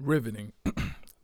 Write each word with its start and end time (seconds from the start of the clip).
riveting. 0.00 0.52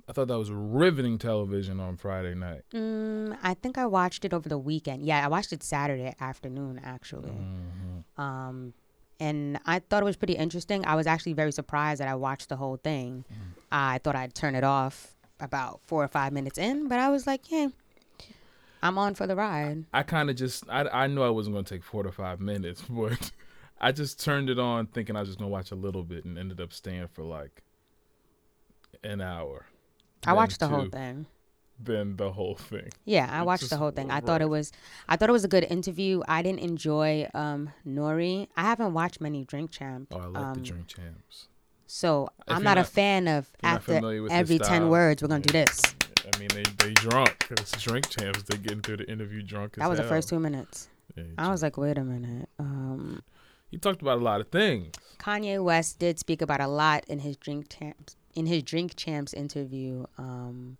I 0.08 0.12
thought 0.12 0.28
that 0.28 0.38
was 0.38 0.52
riveting 0.52 1.18
television 1.18 1.80
on 1.80 1.96
Friday 1.96 2.34
night. 2.34 2.62
Mm, 2.72 3.36
I 3.42 3.54
think 3.54 3.76
I 3.76 3.86
watched 3.86 4.24
it 4.24 4.32
over 4.32 4.48
the 4.48 4.58
weekend. 4.58 5.04
Yeah, 5.04 5.24
I 5.24 5.28
watched 5.28 5.52
it 5.52 5.62
Saturday 5.62 6.14
afternoon 6.20 6.80
actually. 6.84 7.30
Mm-hmm. 7.30 8.20
Um, 8.20 8.72
and 9.18 9.58
I 9.66 9.80
thought 9.80 10.02
it 10.02 10.06
was 10.06 10.16
pretty 10.16 10.34
interesting. 10.34 10.86
I 10.86 10.94
was 10.94 11.06
actually 11.06 11.32
very 11.32 11.50
surprised 11.50 12.00
that 12.00 12.08
I 12.08 12.14
watched 12.14 12.48
the 12.48 12.56
whole 12.56 12.76
thing. 12.76 13.24
Mm. 13.32 13.62
I 13.72 13.98
thought 13.98 14.14
I'd 14.14 14.34
turn 14.34 14.54
it 14.54 14.62
off 14.62 15.14
about 15.40 15.80
four 15.86 16.04
or 16.04 16.08
five 16.08 16.32
minutes 16.32 16.58
in, 16.58 16.88
but 16.88 16.98
I 16.98 17.08
was 17.08 17.26
like, 17.26 17.50
yeah, 17.50 17.68
I'm 18.82 18.98
on 18.98 19.14
for 19.14 19.26
the 19.26 19.34
ride. 19.34 19.84
I 19.92 20.02
kind 20.02 20.30
of 20.30 20.36
just 20.36 20.64
I 20.68 20.86
I 20.86 21.06
knew 21.08 21.22
I 21.22 21.30
wasn't 21.30 21.54
going 21.54 21.64
to 21.64 21.74
take 21.74 21.82
four 21.82 22.02
to 22.02 22.12
five 22.12 22.40
minutes, 22.40 22.82
but 22.88 23.32
I 23.80 23.92
just 23.92 24.22
turned 24.22 24.50
it 24.50 24.58
on 24.58 24.86
thinking 24.86 25.16
I 25.16 25.20
was 25.20 25.28
just 25.28 25.38
going 25.38 25.50
to 25.50 25.52
watch 25.52 25.72
a 25.72 25.76
little 25.76 26.04
bit 26.04 26.24
and 26.24 26.38
ended 26.38 26.60
up 26.60 26.72
staying 26.72 27.08
for 27.08 27.24
like 27.24 27.62
an 29.02 29.20
hour. 29.20 29.66
I 30.26 30.32
watched 30.32 30.60
the 30.60 30.68
whole 30.68 30.88
thing. 30.88 31.26
Then 31.78 32.16
the 32.16 32.32
whole 32.32 32.54
thing. 32.54 32.88
Yeah, 33.04 33.28
I 33.30 33.40
It's 33.40 33.46
watched 33.46 33.70
the 33.70 33.76
whole 33.76 33.90
thing. 33.90 34.10
I 34.10 34.20
thought 34.20 34.40
it 34.40 34.48
was 34.48 34.72
I 35.08 35.16
thought 35.16 35.28
it 35.28 35.32
was 35.32 35.44
a 35.44 35.48
good 35.48 35.64
interview. 35.64 36.22
I 36.26 36.42
didn't 36.42 36.60
enjoy 36.60 37.28
um 37.34 37.70
Nori. 37.86 38.48
I 38.56 38.62
haven't 38.62 38.94
watched 38.94 39.20
many 39.20 39.44
Drink 39.44 39.70
Champ. 39.70 40.08
Oh, 40.12 40.18
I 40.18 40.24
like 40.24 40.32
the 40.32 40.40
um, 40.40 40.62
drink 40.62 40.86
champs. 40.86 41.48
So 41.86 42.28
If 42.48 42.54
I'm 42.54 42.62
you're 42.62 42.64
not, 42.64 42.78
a 42.78 42.84
fan 42.84 43.28
of 43.28 43.48
after 43.62 44.00
every 44.30 44.58
ten 44.58 44.88
words 44.88 45.22
we're 45.22 45.28
gonna 45.28 45.44
do 45.44 45.56
yeah. 45.56 45.64
this. 45.66 45.94
I 46.32 46.38
mean, 46.38 46.48
they 46.54 46.64
they 46.84 46.92
drunk. 46.94 47.46
It's 47.50 47.72
drink 47.82 48.08
champs. 48.08 48.42
They 48.44 48.56
get 48.56 48.72
into 48.72 48.96
the 48.96 49.08
interview 49.08 49.42
drunk. 49.42 49.74
That 49.74 49.84
as 49.84 49.90
was 49.90 49.98
the 49.98 50.04
first 50.04 50.28
two 50.28 50.40
minutes. 50.40 50.88
Yeah, 51.14 51.24
I 51.38 51.50
was 51.50 51.62
like, 51.62 51.76
wait 51.76 51.98
a 51.98 52.04
minute. 52.04 52.48
Um, 52.58 53.22
he 53.70 53.78
talked 53.78 54.02
about 54.02 54.18
a 54.18 54.22
lot 54.22 54.40
of 54.40 54.48
things. 54.48 54.94
Kanye 55.18 55.62
West 55.62 55.98
did 55.98 56.18
speak 56.18 56.42
about 56.42 56.60
a 56.60 56.66
lot 56.66 57.04
in 57.06 57.20
his 57.20 57.36
drink 57.36 57.68
champs 57.68 58.16
in 58.36 58.46
his 58.46 58.62
drink 58.62 58.94
champs 58.94 59.32
interview. 59.34 60.04
Um, 60.18 60.76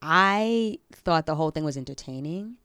I 0.00 0.78
thought 0.92 1.26
the 1.26 1.36
whole 1.36 1.50
thing 1.52 1.62
was 1.64 1.76
entertaining. 1.76 2.56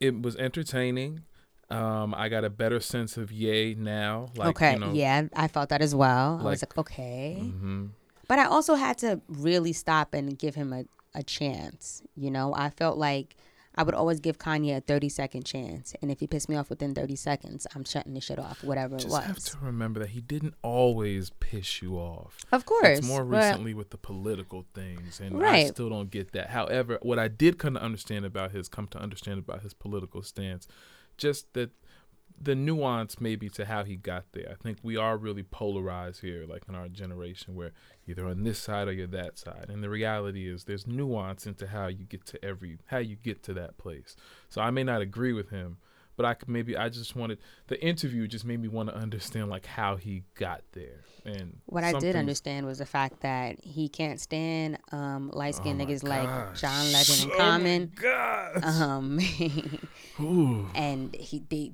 It 0.00 0.22
was 0.22 0.36
entertaining. 0.36 1.24
Um, 1.68 2.14
I 2.14 2.28
got 2.28 2.44
a 2.44 2.50
better 2.50 2.80
sense 2.80 3.16
of 3.16 3.30
Yay 3.30 3.74
now. 3.74 4.28
Like, 4.34 4.48
okay, 4.50 4.72
you 4.72 4.78
know, 4.78 4.92
yeah, 4.92 5.24
I 5.36 5.46
felt 5.48 5.68
that 5.68 5.82
as 5.82 5.94
well. 5.94 6.38
I 6.40 6.42
was 6.44 6.62
like- 6.62 6.76
like, 6.76 6.78
okay, 6.78 7.34
hmm 7.38 7.86
but 8.28 8.38
I 8.38 8.44
also 8.44 8.76
had 8.76 8.96
to 8.98 9.20
really 9.26 9.72
stop 9.72 10.14
and 10.14 10.38
give 10.38 10.54
him 10.54 10.72
a, 10.72 10.84
a 11.16 11.22
chance. 11.24 12.00
You 12.14 12.30
know, 12.30 12.54
I 12.54 12.70
felt 12.70 12.96
like 12.96 13.36
I 13.80 13.82
would 13.82 13.94
always 13.94 14.20
give 14.20 14.36
Kanye 14.36 14.76
a 14.76 14.82
thirty 14.82 15.08
second 15.08 15.46
chance, 15.46 15.94
and 16.02 16.10
if 16.10 16.20
he 16.20 16.26
pissed 16.26 16.50
me 16.50 16.56
off 16.56 16.68
within 16.68 16.94
thirty 16.94 17.16
seconds, 17.16 17.66
I'm 17.74 17.82
shutting 17.84 18.12
the 18.12 18.20
shit 18.20 18.38
off, 18.38 18.62
whatever 18.62 18.96
it 18.96 19.00
Just 19.00 19.10
was. 19.10 19.24
have 19.24 19.38
to 19.38 19.56
remember 19.62 20.00
that 20.00 20.10
he 20.10 20.20
didn't 20.20 20.52
always 20.60 21.30
piss 21.40 21.80
you 21.80 21.94
off. 21.96 22.36
Of 22.52 22.66
course, 22.66 22.98
It's 22.98 23.08
more 23.08 23.24
recently 23.24 23.72
with 23.72 23.88
the 23.88 23.96
political 23.96 24.66
things, 24.74 25.18
and 25.18 25.42
I 25.42 25.64
still 25.68 25.88
don't 25.88 26.10
get 26.10 26.32
that. 26.32 26.50
However, 26.50 26.98
what 27.00 27.18
I 27.18 27.28
did 27.28 27.56
come 27.58 27.72
to 27.72 27.80
understand 27.82 28.26
about 28.26 28.50
his 28.50 28.68
come 28.68 28.86
to 28.88 28.98
understand 28.98 29.38
about 29.38 29.62
his 29.62 29.72
political 29.72 30.20
stance, 30.22 30.68
just 31.16 31.50
that 31.54 31.70
the 32.40 32.54
nuance 32.54 33.20
maybe 33.20 33.48
to 33.50 33.66
how 33.66 33.84
he 33.84 33.96
got 33.96 34.24
there. 34.32 34.48
I 34.50 34.54
think 34.62 34.78
we 34.82 34.96
are 34.96 35.16
really 35.18 35.42
polarized 35.42 36.22
here, 36.22 36.46
like 36.48 36.62
in 36.68 36.74
our 36.74 36.88
generation, 36.88 37.54
where 37.54 37.72
either 38.06 38.26
on 38.26 38.44
this 38.44 38.58
side 38.58 38.88
or 38.88 38.92
you're 38.92 39.06
that 39.08 39.38
side. 39.38 39.66
And 39.68 39.82
the 39.84 39.90
reality 39.90 40.48
is, 40.48 40.64
there's 40.64 40.86
nuance 40.86 41.46
into 41.46 41.66
how 41.66 41.88
you 41.88 42.04
get 42.06 42.24
to 42.26 42.42
every 42.44 42.78
how 42.86 42.98
you 42.98 43.16
get 43.16 43.42
to 43.44 43.54
that 43.54 43.76
place. 43.76 44.16
So 44.48 44.60
I 44.62 44.70
may 44.70 44.84
not 44.84 45.02
agree 45.02 45.32
with 45.34 45.50
him, 45.50 45.76
but 46.16 46.24
I 46.24 46.34
could 46.34 46.48
maybe 46.48 46.76
I 46.76 46.88
just 46.88 47.14
wanted 47.14 47.38
the 47.68 47.82
interview 47.84 48.26
just 48.26 48.44
made 48.46 48.60
me 48.60 48.68
want 48.68 48.88
to 48.88 48.94
understand 48.96 49.50
like 49.50 49.66
how 49.66 49.96
he 49.96 50.24
got 50.34 50.62
there. 50.72 51.00
And 51.26 51.58
What 51.66 51.84
I 51.84 51.92
did 51.92 52.16
understand 52.16 52.64
was 52.64 52.78
the 52.78 52.86
fact 52.86 53.20
that 53.20 53.62
he 53.62 53.90
can't 53.90 54.18
stand 54.18 54.78
um, 54.92 55.30
light 55.34 55.56
skinned 55.56 55.78
Oh 55.80 55.84
my 55.84 55.92
niggas 55.92 56.02
like. 56.02 56.54
John 56.54 56.90
Legend 56.92 57.22
and 57.22 57.32
Oh 57.32 57.36
my 57.36 57.44
Common. 57.44 57.92
gosh. 57.94 58.64
Um, 58.64 59.18
and 60.74 61.14
he 61.14 61.42
they, 61.48 61.72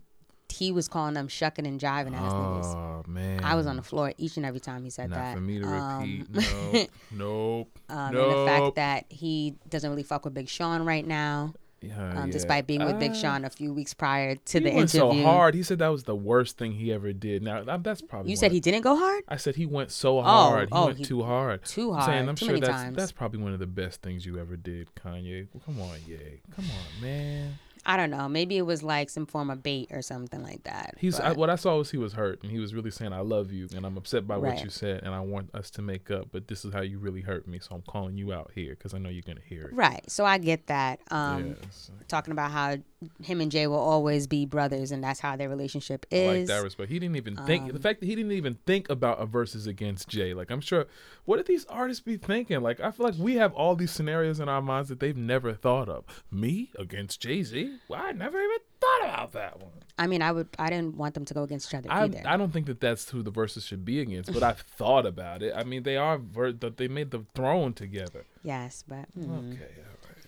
he 0.49 0.73
was 0.73 0.89
calling 0.89 1.15
them 1.15 1.29
shucking 1.29 1.67
and 1.67 1.81
jiving 1.81 2.15
ass 2.15 2.33
niggas. 2.33 2.75
Oh 2.75 3.05
man. 3.09 3.43
I 3.45 3.55
was 3.55 3.67
on 3.67 3.77
the 3.77 3.83
floor 3.83 4.13
each 4.19 4.37
and 4.37 4.47
every 4.47 4.61
time 4.61 4.85
he 4.85 4.91
said 4.91 5.11
Not 5.11 5.17
that. 5.17 5.35
for 5.35 5.41
me 5.41 5.59
to 5.59 5.67
Um, 5.67 6.27
repeat. 6.33 6.45
nope. 6.73 6.91
Nope. 7.13 7.79
um, 7.89 8.15
nope. 8.15 8.25
And 8.25 8.33
the 8.41 8.47
fact 8.47 8.75
that 8.77 9.05
he 9.09 9.55
doesn't 9.69 9.89
really 9.91 10.03
fuck 10.03 10.25
with 10.25 10.35
Big 10.35 10.49
Sean 10.49 10.83
right 10.85 11.07
now, 11.07 11.53
Yeah, 11.83 11.95
um, 12.11 12.27
yeah. 12.27 12.33
despite 12.33 12.67
being 12.67 12.85
with 12.85 12.99
Big 12.99 13.11
Ah, 13.11 13.15
Sean 13.15 13.45
a 13.45 13.51
few 13.51 13.73
weeks 13.75 13.93
prior 13.93 14.35
to 14.37 14.59
he 14.59 14.65
the 14.65 14.71
went 14.75 14.95
interview. 14.95 15.23
so 15.23 15.27
hard. 15.29 15.55
He 15.55 15.63
said 15.63 15.79
that 15.81 15.89
was 15.89 16.05
the 16.05 16.17
worst 16.17 16.57
thing 16.59 16.73
he 16.73 16.93
ever 16.93 17.13
did. 17.13 17.43
Now 17.43 17.63
that's 17.79 18.01
probably 18.03 18.31
You 18.31 18.35
one 18.37 18.41
said 18.41 18.53
he 18.53 18.61
didn't 18.61 18.83
go 18.83 18.97
hard? 18.97 19.25
I 19.29 19.37
said 19.37 19.57
he 19.57 19.67
went 19.67 19.91
so 19.91 20.23
hard. 20.23 20.69
he 20.69 20.75
oh, 20.75 20.87
went 20.87 20.99
he- 20.99 21.05
too 21.05 21.23
hard. 21.23 21.65
Too 21.65 21.91
I'm 21.93 21.99
hard. 21.99 22.07
saying, 22.11 22.29
I'm 22.29 22.35
too 22.35 22.47
sure 22.47 22.55
many 22.55 22.67
that's 22.67 22.83
times. 22.83 22.97
that's 22.97 23.13
probably 23.13 23.41
one 23.43 23.53
of 23.53 23.59
the 23.59 23.67
best 23.67 24.01
things 24.03 24.25
you 24.25 24.39
ever 24.39 24.57
did, 24.57 24.89
Kanye. 24.95 25.49
Well, 25.53 25.63
come 25.67 25.81
on, 25.83 25.99
yay. 26.07 26.41
Come 26.55 26.65
on, 26.65 27.03
man. 27.03 27.59
I 27.89 27.97
don't 27.97 28.11
know. 28.11 28.29
Maybe 28.29 28.59
it 28.59 28.63
was 28.67 28.83
like 28.83 29.09
some 29.11 29.27
form 29.27 29.49
of 29.49 29.63
bait 29.63 29.89
or 29.93 30.03
something 30.03 30.43
like 30.43 30.65
that. 30.65 30.97
He's 30.99 31.21
I, 31.21 31.33
what 31.33 31.49
I 31.51 31.55
saw 31.55 31.77
was 31.79 31.91
he 31.93 31.99
was 31.99 32.15
hurt 32.15 32.43
and 32.43 32.51
he 32.51 32.59
was 32.59 32.75
really 32.75 32.91
saying 32.91 33.13
I 33.13 33.21
love 33.21 33.53
you 33.53 33.69
and 33.75 33.87
I'm 33.87 33.97
upset 33.97 34.27
by 34.27 34.37
what 34.37 34.51
Right. 34.51 34.65
you 34.65 34.71
said 34.71 35.05
and 35.05 35.15
I 35.15 35.21
want 35.21 35.55
us 35.55 35.71
to 35.71 35.83
make 35.83 36.11
up, 36.11 36.29
but 36.33 36.49
this 36.49 36.65
is 36.65 36.73
how 36.75 36.81
you 36.83 36.99
really 36.99 37.21
hurt 37.21 37.47
me, 37.47 37.61
so 37.61 37.77
I'm 37.77 37.83
calling 37.83 38.17
you 38.17 38.33
out 38.33 38.51
here 38.55 38.71
because 38.71 38.93
I 38.93 38.99
know 38.99 39.09
you're 39.09 39.23
gonna 39.23 39.41
hear 39.49 39.63
it. 39.67 39.73
Right. 39.73 40.03
So 40.11 40.25
I 40.25 40.39
get 40.39 40.67
that. 40.67 41.01
Um, 41.13 41.57
yes. 41.63 41.91
Talking 42.09 42.33
about 42.33 42.51
how 42.51 42.77
him 43.23 43.41
and 43.41 43.53
Jay 43.53 43.67
will 43.67 43.77
always 43.79 44.27
be 44.27 44.47
brothers, 44.47 44.91
and 44.91 45.05
that's 45.05 45.21
how 45.21 45.37
their 45.37 45.49
relationship 45.51 46.07
I 46.11 46.17
like 46.27 46.37
is. 46.39 46.49
that 46.49 46.63
respect. 46.65 46.91
He 46.91 46.99
didn't 46.99 47.17
even 47.17 47.37
think 47.37 47.69
the 47.69 47.75
Um, 47.77 47.81
fact 47.83 48.01
that 48.01 48.07
he 48.07 48.15
didn't 48.17 48.33
even 48.33 48.57
think 48.67 48.89
about 48.91 49.21
a 49.21 49.27
versus 49.27 49.67
against 49.67 50.09
Jay. 50.09 50.35
Like 50.35 50.51
I'm 50.51 50.61
sure, 50.63 50.87
what 51.25 51.37
did 51.37 51.47
these 51.47 51.67
artists 51.67 52.03
be 52.03 52.17
thinking? 52.17 52.63
Like 52.63 52.81
I 52.81 52.91
feel 52.91 53.07
like 53.07 53.15
we 53.19 53.35
have 53.37 53.53
all 53.53 53.77
these 53.77 53.91
scenarios 53.93 54.41
in 54.41 54.49
our 54.49 54.63
minds 54.63 54.89
that 54.89 54.99
they've 54.99 55.17
never 55.17 55.53
thought 55.55 55.89
of. 55.89 56.05
Me 56.33 56.71
against 56.79 57.21
Jay 57.21 57.43
Z? 57.43 57.76
Well, 57.89 58.01
I 58.03 58.13
never 58.13 58.41
even 58.41 58.59
thought 58.81 59.05
about 59.05 59.33
that 59.33 59.61
one. 59.61 59.73
I 59.99 60.07
mean, 60.07 60.23
I 60.23 60.33
would. 60.33 60.49
I 60.59 60.69
didn't 60.71 60.97
want 60.97 61.15
them 61.15 61.25
to 61.25 61.35
go 61.35 61.43
against 61.43 61.71
each 61.71 61.75
other 61.75 61.91
I 61.91 62.05
either. 62.05 62.23
I 62.27 62.37
don't 62.37 62.53
think 62.53 62.67
that 62.67 62.81
that's 62.81 63.09
who 63.11 63.23
the 63.23 63.31
verses 63.31 63.65
should 63.65 63.85
be 63.85 64.01
against, 64.01 64.33
but 64.33 64.43
I've 64.43 64.61
thought 64.79 65.07
about 65.07 65.43
it. 65.43 65.55
I 65.57 65.65
mean, 65.65 65.83
they 65.85 65.97
are. 65.97 66.19
Ver- 66.19 66.53
they 66.53 66.89
made 66.89 67.11
the 67.11 67.25
throne 67.35 67.73
together. 67.73 68.27
yes, 68.43 68.85
but 68.87 69.07
mm. 69.19 69.55
Okay, 69.55 69.69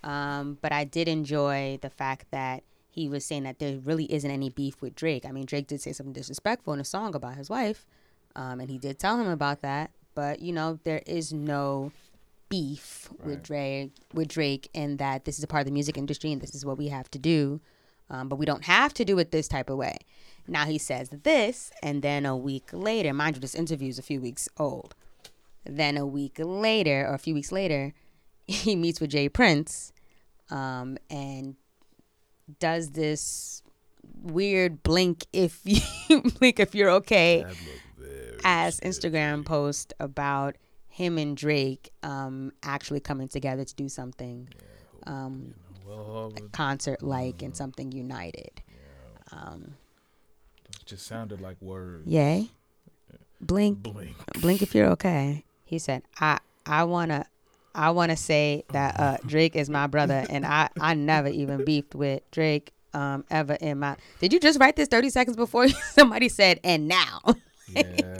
all 0.04 0.10
right. 0.10 0.38
um, 0.38 0.58
but 0.62 0.72
I 0.72 0.84
did 0.84 1.08
enjoy 1.08 1.78
the 1.82 1.90
fact 1.90 2.30
that 2.30 2.62
he 2.90 3.08
was 3.08 3.24
saying 3.24 3.42
that 3.44 3.58
there 3.58 3.78
really 3.78 4.10
isn't 4.12 4.30
any 4.30 4.50
beef 4.50 4.80
with 4.80 4.94
Drake. 4.94 5.24
I 5.26 5.32
mean, 5.32 5.44
Drake 5.44 5.66
did 5.66 5.80
say 5.80 5.92
something 5.92 6.12
disrespectful 6.14 6.72
in 6.72 6.80
a 6.80 6.84
song 6.84 7.14
about 7.14 7.36
his 7.36 7.50
wife, 7.50 7.86
um, 8.34 8.60
and 8.60 8.70
he 8.70 8.78
did 8.78 8.98
tell 8.98 9.20
him 9.20 9.28
about 9.28 9.60
that. 9.60 9.90
But 10.14 10.40
you 10.40 10.52
know, 10.52 10.78
there 10.84 11.02
is 11.06 11.32
no 11.32 11.92
beef 12.48 13.08
with 13.24 13.42
Drake 13.42 13.92
with 14.12 14.28
Drake, 14.28 14.68
and 14.74 14.98
that 14.98 15.24
this 15.24 15.38
is 15.38 15.44
a 15.44 15.46
part 15.46 15.60
of 15.60 15.66
the 15.66 15.72
music 15.72 15.96
industry, 15.96 16.32
and 16.32 16.40
this 16.40 16.54
is 16.54 16.64
what 16.64 16.78
we 16.78 16.88
have 16.88 17.10
to 17.10 17.18
do. 17.18 17.60
Um, 18.10 18.28
but 18.28 18.36
we 18.36 18.46
don't 18.46 18.64
have 18.64 18.94
to 18.94 19.04
do 19.04 19.18
it 19.18 19.32
this 19.32 19.48
type 19.48 19.68
of 19.68 19.76
way. 19.76 19.98
Now 20.46 20.64
he 20.64 20.78
says 20.78 21.10
this, 21.10 21.70
and 21.82 22.00
then 22.00 22.24
a 22.24 22.36
week 22.36 22.70
later, 22.72 23.12
mind 23.12 23.36
you, 23.36 23.40
this 23.40 23.54
interview 23.54 23.90
is 23.90 23.98
a 23.98 24.02
few 24.02 24.20
weeks 24.20 24.48
old. 24.56 24.94
Then 25.64 25.98
a 25.98 26.06
week 26.06 26.36
later, 26.38 27.06
or 27.06 27.14
a 27.14 27.18
few 27.18 27.34
weeks 27.34 27.52
later, 27.52 27.92
he 28.46 28.74
meets 28.76 29.00
with 29.00 29.10
J. 29.10 29.28
Prince, 29.28 29.92
um, 30.50 30.96
and 31.10 31.56
does 32.58 32.92
this 32.92 33.62
weird 34.22 34.82
blink 34.82 35.26
if 35.32 35.60
you 35.64 36.22
blink 36.38 36.58
if 36.58 36.74
you're 36.74 36.90
okay 36.90 37.44
as 38.42 38.80
Instagram 38.80 39.44
post 39.44 39.92
about 40.00 40.56
him 40.98 41.16
and 41.16 41.36
Drake 41.36 41.90
um, 42.02 42.52
actually 42.62 42.98
coming 43.00 43.28
together 43.28 43.64
to 43.64 43.74
do 43.74 43.88
something 43.88 44.48
um, 45.06 45.54
well. 45.86 46.32
concert 46.52 47.02
like 47.02 47.40
and 47.42 47.56
something 47.56 47.92
united. 47.92 48.50
Um, 49.30 49.76
It 50.80 50.86
just 50.86 51.06
sounded 51.06 51.40
like 51.40 51.56
words. 51.62 52.06
yay. 52.06 52.50
Blink 53.40 53.78
Blink. 53.82 54.16
blink 54.40 54.62
if 54.62 54.74
you're 54.74 54.88
okay. 54.96 55.44
He 55.64 55.78
said, 55.78 56.02
I 56.18 56.38
I 56.66 56.82
wanna 56.84 57.26
I 57.74 57.90
wanna 57.90 58.16
say 58.16 58.64
that 58.72 58.98
uh 58.98 59.16
Drake 59.26 59.54
is 59.54 59.70
my 59.70 59.86
brother 59.86 60.26
and 60.28 60.44
I, 60.44 60.68
I 60.80 60.94
never 60.94 61.28
even 61.28 61.64
beefed 61.64 61.94
with 61.94 62.28
Drake 62.32 62.72
um 62.94 63.24
ever 63.30 63.56
in 63.60 63.78
my 63.78 63.96
Did 64.18 64.32
you 64.32 64.40
just 64.40 64.58
write 64.58 64.74
this 64.74 64.88
thirty 64.88 65.10
seconds 65.10 65.36
before 65.36 65.68
somebody 65.92 66.28
said 66.28 66.58
and 66.64 66.88
now? 66.88 67.20
Yeah. 67.72 68.18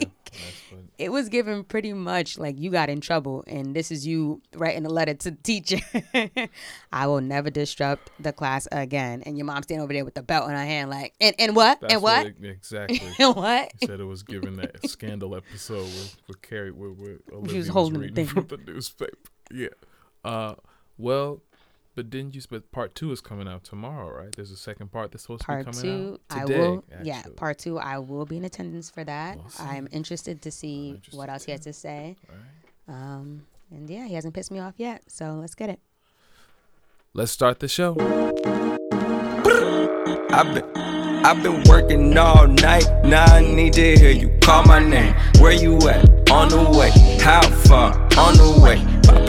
It 0.99 1.11
was 1.13 1.29
given 1.29 1.63
pretty 1.63 1.93
much 1.93 2.37
like 2.37 2.59
you 2.59 2.69
got 2.69 2.89
in 2.89 2.99
trouble 2.99 3.43
and 3.47 3.73
this 3.73 3.89
is 3.89 4.05
you 4.05 4.41
writing 4.53 4.85
a 4.85 4.89
letter 4.89 5.13
to 5.13 5.31
the 5.31 5.37
teacher. 5.37 5.79
I 6.91 7.07
will 7.07 7.21
never 7.21 7.49
disrupt 7.49 8.11
the 8.19 8.33
class 8.33 8.67
again. 8.71 9.23
And 9.25 9.37
your 9.37 9.45
mom 9.45 9.63
standing 9.63 9.81
over 9.81 9.93
there 9.93 10.03
with 10.03 10.15
the 10.15 10.21
belt 10.23 10.49
in 10.49 10.55
her 10.55 10.57
hand 10.65 10.89
like 10.89 11.13
and, 11.21 11.33
and 11.39 11.55
what? 11.55 11.79
That's 11.79 11.93
and 11.93 12.03
what? 12.03 12.25
it- 12.27 12.35
exactly. 12.43 13.01
and 13.19 13.35
what? 13.35 13.71
Said 13.83 14.01
it 14.01 14.03
was 14.03 14.23
given 14.23 14.57
that 14.57 14.87
scandal 14.89 15.35
episode 15.35 15.83
with, 15.85 16.17
with 16.27 16.41
Kerry, 16.41 16.71
where, 16.71 16.89
where 16.89 17.17
Olivia 17.31 17.51
she 17.51 17.57
was 17.59 17.67
holding 17.69 17.93
the 17.93 17.99
reading 18.07 18.15
thing. 18.15 18.27
from 18.27 18.47
the 18.47 18.57
newspaper. 18.71 19.13
Yeah. 19.51 19.69
Uh, 20.25 20.55
well, 20.97 21.41
but 21.99 22.09
didn't 22.09 22.33
you? 22.33 22.41
But 22.49 22.71
part 22.71 22.95
two 22.95 23.11
is 23.11 23.19
coming 23.19 23.45
out 23.45 23.65
tomorrow, 23.65 24.09
right? 24.17 24.33
There's 24.33 24.51
a 24.51 24.55
second 24.55 24.89
part 24.89 25.11
that's 25.11 25.23
supposed 25.23 25.43
Part 25.43 25.65
to 25.65 25.71
be 25.71 25.77
coming 25.77 25.97
two, 25.97 26.19
out 26.29 26.37
I 26.37 26.45
today. 26.45 26.59
will. 26.59 26.83
Yeah, 27.03 27.23
part 27.35 27.57
two, 27.57 27.77
I 27.77 27.97
will 27.97 28.25
be 28.25 28.37
in 28.37 28.45
attendance 28.45 28.89
for 28.89 29.03
that. 29.03 29.35
We'll. 29.35 29.51
I'm 29.59 29.89
interested 29.91 30.41
to 30.43 30.49
see 30.49 30.91
interested 30.91 31.17
what 31.17 31.29
else 31.29 31.43
he 31.43 31.51
has 31.51 31.59
to 31.61 31.73
say. 31.73 32.15
All 32.29 32.35
right. 32.37 33.01
Um, 33.01 33.45
and 33.69 33.89
yeah, 33.89 34.07
he 34.07 34.13
hasn't 34.13 34.33
pissed 34.33 34.49
me 34.49 34.59
off 34.59 34.75
yet, 34.77 35.03
so 35.07 35.33
let's 35.33 35.55
get 35.55 35.69
it. 35.69 35.81
Let's 37.13 37.33
start 37.33 37.59
the 37.59 37.67
show. 37.67 37.97
I've 40.31 40.53
been, 40.53 40.63
I've 41.25 41.43
been 41.43 41.63
working 41.67 42.17
all 42.17 42.47
night. 42.47 42.85
Now 43.03 43.25
I 43.25 43.41
need 43.41 43.73
to 43.73 43.97
hear 43.97 44.11
you 44.11 44.29
call 44.41 44.63
my 44.63 44.79
name. 44.79 45.13
Where 45.39 45.51
you 45.51 45.77
at? 45.89 46.31
On 46.31 46.47
the 46.47 46.63
way. 46.79 46.91
How 47.21 47.41
far? 47.41 47.91
On 48.17 48.37
the 48.37 48.61
way. 48.63 48.77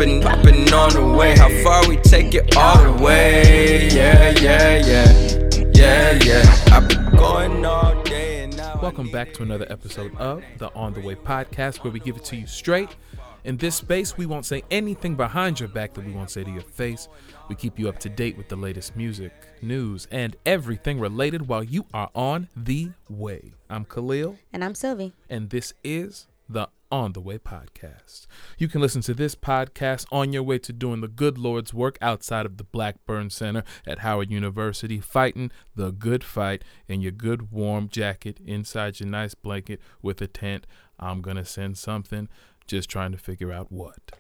Popping, 0.01 0.23
popping 0.23 0.73
on 0.73 0.95
the 0.95 1.15
way. 1.15 1.37
How 1.37 1.51
far 1.63 1.87
we 1.87 1.99
take 1.99 2.33
it 2.35 2.57
all 2.57 2.83
the 2.83 3.05
way? 3.05 3.87
Yeah, 3.89 4.31
yeah, 4.41 4.79
yeah. 4.79 5.71
Yeah, 5.75 6.19
yeah. 6.25 6.75
I've 6.75 6.89
been 6.89 7.11
going 7.11 7.67
all 7.67 8.03
day 8.05 8.45
and 8.45 8.57
now. 8.57 8.81
Welcome 8.81 9.11
back 9.11 9.35
to 9.35 9.43
another 9.43 9.67
episode 9.69 10.17
of 10.17 10.43
the 10.57 10.73
On 10.73 10.95
the 10.95 11.03
Way 11.03 11.17
podcast, 11.17 11.85
where 11.85 11.93
we 11.93 12.01
give 12.01 12.17
it 12.17 12.25
to 12.25 12.37
you 12.37 12.47
straight. 12.47 12.97
In 13.45 13.59
this 13.59 13.75
space, 13.75 14.17
we 14.17 14.25
won't 14.25 14.47
say 14.47 14.63
anything 14.71 15.17
behind 15.17 15.61
your 15.61 15.69
back 15.69 15.93
that 15.93 16.07
we 16.07 16.13
won't 16.13 16.31
say 16.31 16.45
to 16.45 16.51
your 16.51 16.63
face. 16.63 17.07
We 17.51 17.55
keep 17.55 17.79
you 17.79 17.91
up 17.91 17.99
to 17.99 18.09
date 18.09 18.39
with 18.39 18.49
the 18.49 18.57
latest 18.57 18.97
music, 18.97 19.35
news, 19.61 20.09
and 20.11 20.35
everything 20.47 20.99
related 20.99 21.47
while 21.47 21.63
you 21.63 21.85
are 21.93 22.09
on 22.15 22.49
the 22.57 22.89
way. 23.11 23.53
I'm 23.69 23.85
Khalil, 23.85 24.39
And 24.51 24.65
I'm 24.65 24.75
Sylvie. 24.75 25.13
and 25.29 25.51
this 25.51 25.75
is 25.85 26.27
the 26.49 26.71
On 26.91 27.13
the 27.13 27.21
Way 27.21 27.39
podcast. 27.39 28.27
You 28.59 28.67
can 28.67 28.81
listen 28.81 29.01
to 29.03 29.15
this 29.15 29.35
podcast 29.35 30.07
on 30.11 30.33
your 30.33 30.43
way 30.43 30.59
to 30.59 30.73
doing 30.73 31.01
the 31.01 31.09
good 31.09 31.39
Lord's 31.39 31.73
work 31.73 31.97
outside 32.03 32.47
of 32.47 32.57
the 32.57 32.65
Blackburn 32.65 33.31
Center 33.31 33.63
at 33.87 34.01
Howard 34.01 34.31
University, 34.31 35.01
fighting 35.01 35.53
the 35.77 35.93
good 35.93 36.25
fight 36.25 36.65
in 36.89 37.01
your 37.01 37.13
good 37.13 37.53
warm 37.53 37.89
jacket 37.89 38.41
inside 38.45 38.99
your 38.99 39.09
nice 39.09 39.35
blanket 39.35 39.81
with 40.03 40.21
a 40.21 40.27
tent. 40.27 40.67
I'm 40.99 41.23
going 41.23 41.37
to 41.37 41.45
send 41.45 41.79
something, 41.79 42.29
just 42.67 42.91
trying 42.91 43.13
to 43.13 43.19
figure 43.19 43.53
out 43.53 43.71
what. 43.71 44.13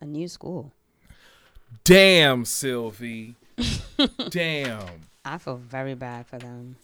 A 0.00 0.06
new 0.06 0.28
school. 0.28 0.72
Damn, 1.84 2.44
Sylvie. 2.44 3.36
Damn. 4.30 5.02
I 5.24 5.38
feel 5.38 5.56
very 5.56 5.94
bad 5.94 6.26
for 6.26 6.38
them. 6.38 6.76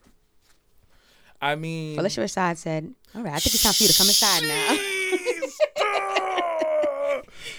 I 1.46 1.54
mean, 1.56 1.96
Phylicia 1.98 2.22
Rashad 2.24 2.56
said, 2.56 2.92
All 3.14 3.22
right, 3.22 3.34
I 3.34 3.38
think 3.38 3.54
it's 3.54 3.62
time 3.62 3.72
for 3.72 3.82
you 3.82 3.88
to 3.88 3.98
come 3.98 4.08
inside 4.08 4.42
now. 4.42 4.78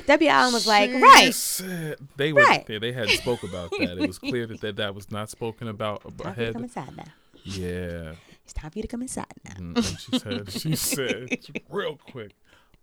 Debbie 0.05 0.27
Allen 0.35 0.53
was 0.53 0.67
like, 0.67 0.91
Right, 0.93 1.33
said- 1.33 1.97
they 2.15 2.33
were. 2.33 2.41
Right. 2.43 2.65
They, 2.65 2.77
they 2.79 2.91
hadn't 2.91 3.17
spoke 3.17 3.43
about 3.43 3.71
that. 3.71 3.97
It 3.97 4.07
was 4.07 4.19
clear 4.19 4.45
that 4.47 4.61
that, 4.61 4.75
that 4.77 4.95
was 4.95 5.11
not 5.11 5.29
spoken 5.29 5.67
about 5.67 6.01
time 6.03 6.11
for 6.17 6.17
you 6.17 6.23
to 6.23 6.29
ahead. 6.41 6.53
come 6.53 6.63
inside 6.63 6.97
now. 6.97 7.03
Yeah. 7.43 8.13
It's 8.43 8.53
time 8.53 8.71
for 8.71 8.77
you 8.79 8.83
to 8.83 8.87
come 8.87 9.01
inside 9.01 9.25
now. 9.43 9.53
Mm, 9.55 9.75
And 9.75 9.85
she 9.99 10.19
said, 10.19 10.51
she 10.61 10.75
said, 10.75 11.61
real 11.69 11.97
quick, 11.97 12.31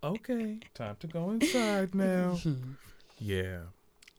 okay, 0.03 0.59
time 0.73 0.95
to 0.99 1.07
go 1.07 1.31
inside 1.31 1.95
now. 1.95 2.37
Yeah. 3.17 3.59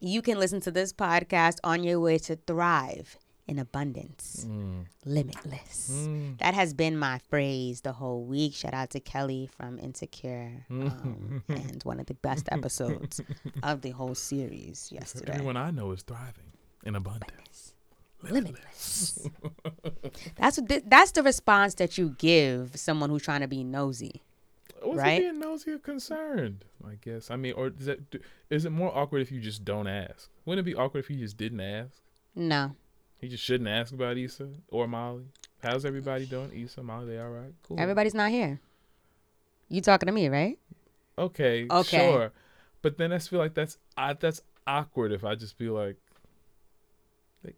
You 0.00 0.22
can 0.22 0.38
listen 0.38 0.60
to 0.62 0.70
this 0.70 0.92
podcast 0.92 1.56
on 1.64 1.82
your 1.84 2.00
way 2.00 2.18
to 2.18 2.36
thrive 2.36 3.16
in 3.48 3.58
abundance, 3.58 4.44
Mm. 4.48 4.86
limitless. 5.04 6.08
That 6.38 6.54
has 6.54 6.74
been 6.74 6.96
my 6.98 7.18
phrase 7.30 7.82
the 7.82 7.92
whole 7.92 8.24
week. 8.24 8.54
Shout 8.54 8.74
out 8.74 8.90
to 8.90 9.00
Kelly 9.00 9.48
from 9.56 9.78
Insecure 9.78 10.64
um, 10.70 11.42
and 11.48 11.80
one 11.84 12.00
of 12.00 12.06
the 12.06 12.14
best 12.14 12.48
episodes 12.50 13.20
of 13.62 13.82
the 13.82 13.90
whole 13.90 14.14
series 14.16 14.90
yesterday. 14.90 15.32
Everyone 15.34 15.56
I 15.56 15.70
know 15.70 15.92
is 15.92 16.02
thriving 16.02 16.52
in 16.84 16.96
abundance. 16.96 17.72
Limitless. 18.22 19.28
that's 20.36 20.58
what 20.58 20.68
th- 20.68 20.82
that's 20.86 21.12
the 21.12 21.22
response 21.22 21.74
that 21.74 21.96
you 21.98 22.14
give 22.18 22.74
someone 22.76 23.10
who's 23.10 23.22
trying 23.22 23.42
to 23.42 23.48
be 23.48 23.62
nosy. 23.62 24.22
Was 24.84 24.98
Right? 24.98 25.20
being 25.20 25.38
nosy 25.38 25.72
or 25.72 25.78
concerned? 25.78 26.64
I 26.86 26.94
guess. 27.00 27.30
I 27.30 27.36
mean, 27.36 27.52
or 27.54 27.68
is 27.68 27.86
that 27.86 28.00
is 28.50 28.64
it 28.64 28.70
more 28.70 28.96
awkward 28.96 29.20
if 29.22 29.30
you 29.30 29.40
just 29.40 29.64
don't 29.64 29.86
ask? 29.86 30.28
Wouldn't 30.44 30.66
it 30.66 30.70
be 30.70 30.74
awkward 30.76 31.00
if 31.00 31.10
you 31.10 31.18
just 31.18 31.36
didn't 31.36 31.60
ask? 31.60 32.02
No, 32.34 32.74
He 33.18 33.28
just 33.28 33.42
shouldn't 33.42 33.68
ask 33.68 33.92
about 33.92 34.16
Issa 34.18 34.48
or 34.68 34.86
Molly. 34.86 35.24
How's 35.62 35.84
everybody 35.84 36.26
doing? 36.26 36.50
Issa, 36.54 36.82
Molly, 36.82 37.06
they 37.06 37.18
all 37.18 37.30
right? 37.30 37.52
Cool. 37.62 37.80
everybody's 37.80 38.14
not 38.14 38.30
here. 38.30 38.60
You 39.68 39.80
talking 39.80 40.06
to 40.06 40.12
me, 40.12 40.28
right? 40.28 40.58
Okay, 41.18 41.66
Okay. 41.70 41.98
sure. 41.98 42.32
But 42.82 42.98
then 42.98 43.12
I 43.12 43.18
feel 43.18 43.38
like 43.38 43.54
that's 43.54 43.78
uh, 43.96 44.14
that's 44.18 44.42
awkward 44.66 45.12
if 45.12 45.24
I 45.24 45.34
just 45.34 45.58
be 45.58 45.70
like, 45.70 45.96
like, 47.42 47.56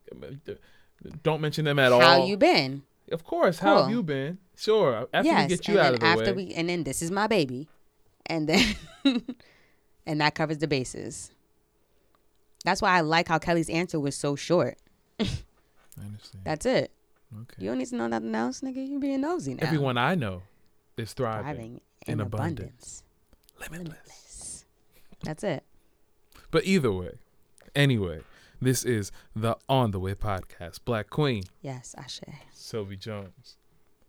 don't 1.22 1.40
mention 1.40 1.64
them 1.64 1.78
at 1.78 1.92
all. 1.92 2.00
How 2.00 2.24
you 2.24 2.36
been? 2.36 2.82
Of 3.10 3.24
course. 3.24 3.58
How 3.58 3.82
have 3.82 3.90
you 3.90 4.02
been? 4.02 4.38
Sure. 4.56 5.06
After 5.12 5.28
yes. 5.28 5.50
we 5.50 5.56
get 5.56 5.68
you 5.68 5.78
out 5.80 5.94
of 5.94 6.00
the 6.00 6.06
after 6.06 6.34
way. 6.34 6.46
we 6.48 6.54
and 6.54 6.68
then 6.68 6.84
this 6.84 7.02
is 7.02 7.10
my 7.10 7.26
baby, 7.26 7.68
and 8.26 8.48
then 8.48 8.74
and 10.06 10.20
that 10.20 10.34
covers 10.34 10.58
the 10.58 10.68
bases. 10.68 11.30
That's 12.64 12.82
why 12.82 12.96
I 12.96 13.00
like 13.00 13.28
how 13.28 13.38
Kelly's 13.38 13.70
answer 13.70 14.00
was 14.00 14.16
so 14.16 14.36
short. 14.36 14.78
I 16.00 16.06
understand. 16.06 16.44
That's 16.44 16.66
it. 16.66 16.90
okay. 17.42 17.56
You 17.62 17.70
don't 17.70 17.78
need 17.78 17.86
to 17.88 17.96
know 17.96 18.06
nothing 18.06 18.34
else, 18.34 18.60
nigga. 18.60 18.86
You 18.86 18.98
being 18.98 19.20
nosy 19.20 19.54
now. 19.54 19.66
Everyone 19.66 19.96
I 19.98 20.14
know 20.14 20.42
is 20.96 21.12
thriving. 21.12 21.42
thriving 21.44 21.80
in 22.06 22.12
in, 22.14 22.20
abundance. 22.20 23.02
abundance. 23.56 23.72
Limitless. 23.72 24.64
That's 25.24 25.44
it. 25.44 25.64
But 26.50 26.64
either 26.64 26.92
way, 26.92 27.18
anyway, 27.74 28.20
this 28.60 28.84
is 28.84 29.12
the 29.36 29.56
On 29.68 29.90
the 29.90 30.00
Way 30.00 30.14
podcast. 30.14 30.78
Black 30.84 31.10
Queen, 31.10 31.42
Yes, 31.60 31.94
Ashe. 31.98 32.20
Sylvie 32.52 32.96
Jones. 32.96 33.56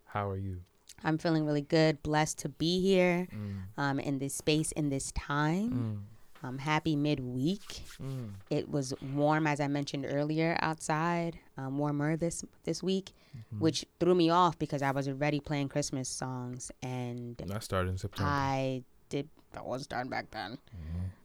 How 0.06 0.30
are 0.30 0.38
you? 0.38 0.62
I'm 1.04 1.18
feeling 1.18 1.46
really 1.46 1.62
good, 1.62 2.02
blessed 2.04 2.40
to 2.40 2.50
be 2.50 2.82
here 2.82 3.28
Mm, 3.34 3.62
um, 3.78 4.00
in 4.00 4.20
this 4.20 4.34
space, 4.36 4.72
in 4.74 4.90
this 4.90 5.12
time. 5.14 6.08
Um, 6.44 6.58
happy 6.58 6.96
midweek. 6.96 7.82
mm. 8.02 8.32
It 8.50 8.70
was 8.70 8.94
warm, 9.14 9.46
as 9.46 9.60
I 9.60 9.68
mentioned 9.68 10.06
earlier, 10.08 10.58
outside. 10.62 11.38
Um, 11.58 11.78
warmer 11.78 12.16
this 12.16 12.46
this 12.64 12.82
week, 12.82 13.12
which 13.58 13.86
threw 14.00 14.16
me 14.16 14.30
off 14.30 14.58
because 14.58 14.82
I 14.82 14.92
was 14.92 15.08
already 15.08 15.42
playing 15.42 15.68
Christmas 15.70 16.08
songs, 16.08 16.72
and 16.82 17.42
I 17.54 17.60
started 17.60 17.90
in 17.90 17.98
September. 17.98 18.32
I 18.32 18.84
did. 19.10 19.28
I 19.56 19.62
wasn't 19.62 19.86
starting 19.86 20.10
back 20.10 20.32
then. 20.32 20.58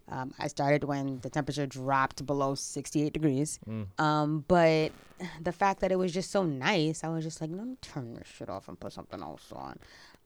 Um, 0.08 0.34
I 0.38 0.48
started 0.48 0.84
when 0.84 1.20
the 1.20 1.30
temperature 1.30 1.66
dropped 1.66 2.26
below 2.26 2.54
68 2.54 3.12
degrees. 3.12 3.58
Um, 3.98 4.44
but 4.48 4.92
the 5.40 5.52
fact 5.52 5.80
that 5.80 5.92
it 5.92 5.96
was 5.96 6.12
just 6.12 6.30
so 6.30 6.42
nice, 6.44 7.04
I 7.04 7.08
was 7.08 7.24
just 7.24 7.40
like, 7.40 7.50
let 7.52 7.66
me 7.66 7.76
turn 7.80 8.14
this 8.14 8.26
shit 8.26 8.50
off 8.50 8.68
and 8.68 8.78
put 8.78 8.92
something 8.92 9.22
else 9.22 9.50
on. 9.52 9.78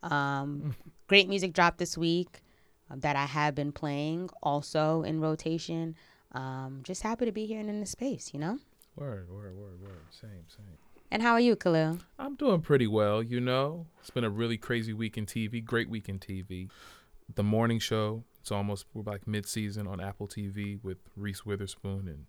Um, 0.03 0.75
great 1.07 1.29
music 1.29 1.53
dropped 1.53 1.79
this 1.79 1.97
week 1.97 2.41
that 2.95 3.17
I 3.17 3.27
have 3.27 3.55
been 3.55 3.73
playing 3.73 4.31
also 4.43 5.03
in 5.03 5.21
rotation. 5.21 5.97
Um, 6.33 6.81
just 6.83 7.03
happy 7.03 7.25
to 7.25 7.33
be 7.33 7.47
here 7.47 7.61
and 7.61 7.69
in 7.69 7.81
the 7.81 7.87
space, 7.87 8.31
you 8.33 8.41
know? 8.41 8.59
word, 8.99 9.31
word, 9.31 9.57
word, 9.57 9.81
word. 9.81 10.01
Same, 10.11 10.45
same. 10.49 10.79
And 11.11 11.23
how 11.23 11.33
are 11.33 11.41
you, 11.41 11.57
Khalil? 11.57 11.99
I'm 12.19 12.35
doing 12.35 12.61
pretty 12.61 12.87
well, 12.87 13.23
you 13.23 13.41
know. 13.41 13.87
It's 14.01 14.11
been 14.11 14.25
a 14.25 14.31
really 14.31 14.59
crazy 14.59 14.93
week 14.93 15.17
in 15.17 15.25
TV, 15.25 15.65
great 15.65 15.89
week 15.89 16.09
in 16.09 16.19
TV. 16.19 16.69
The 17.35 17.43
morning 17.43 17.79
show, 17.79 18.25
it's 18.41 18.51
almost 18.51 18.87
we're 18.93 19.03
like 19.03 19.27
mid 19.27 19.47
season 19.47 19.87
on 19.87 20.01
Apple 20.01 20.27
TV 20.29 20.83
with 20.83 20.99
Reese 21.17 21.47
Witherspoon 21.47 22.09
and 22.09 22.27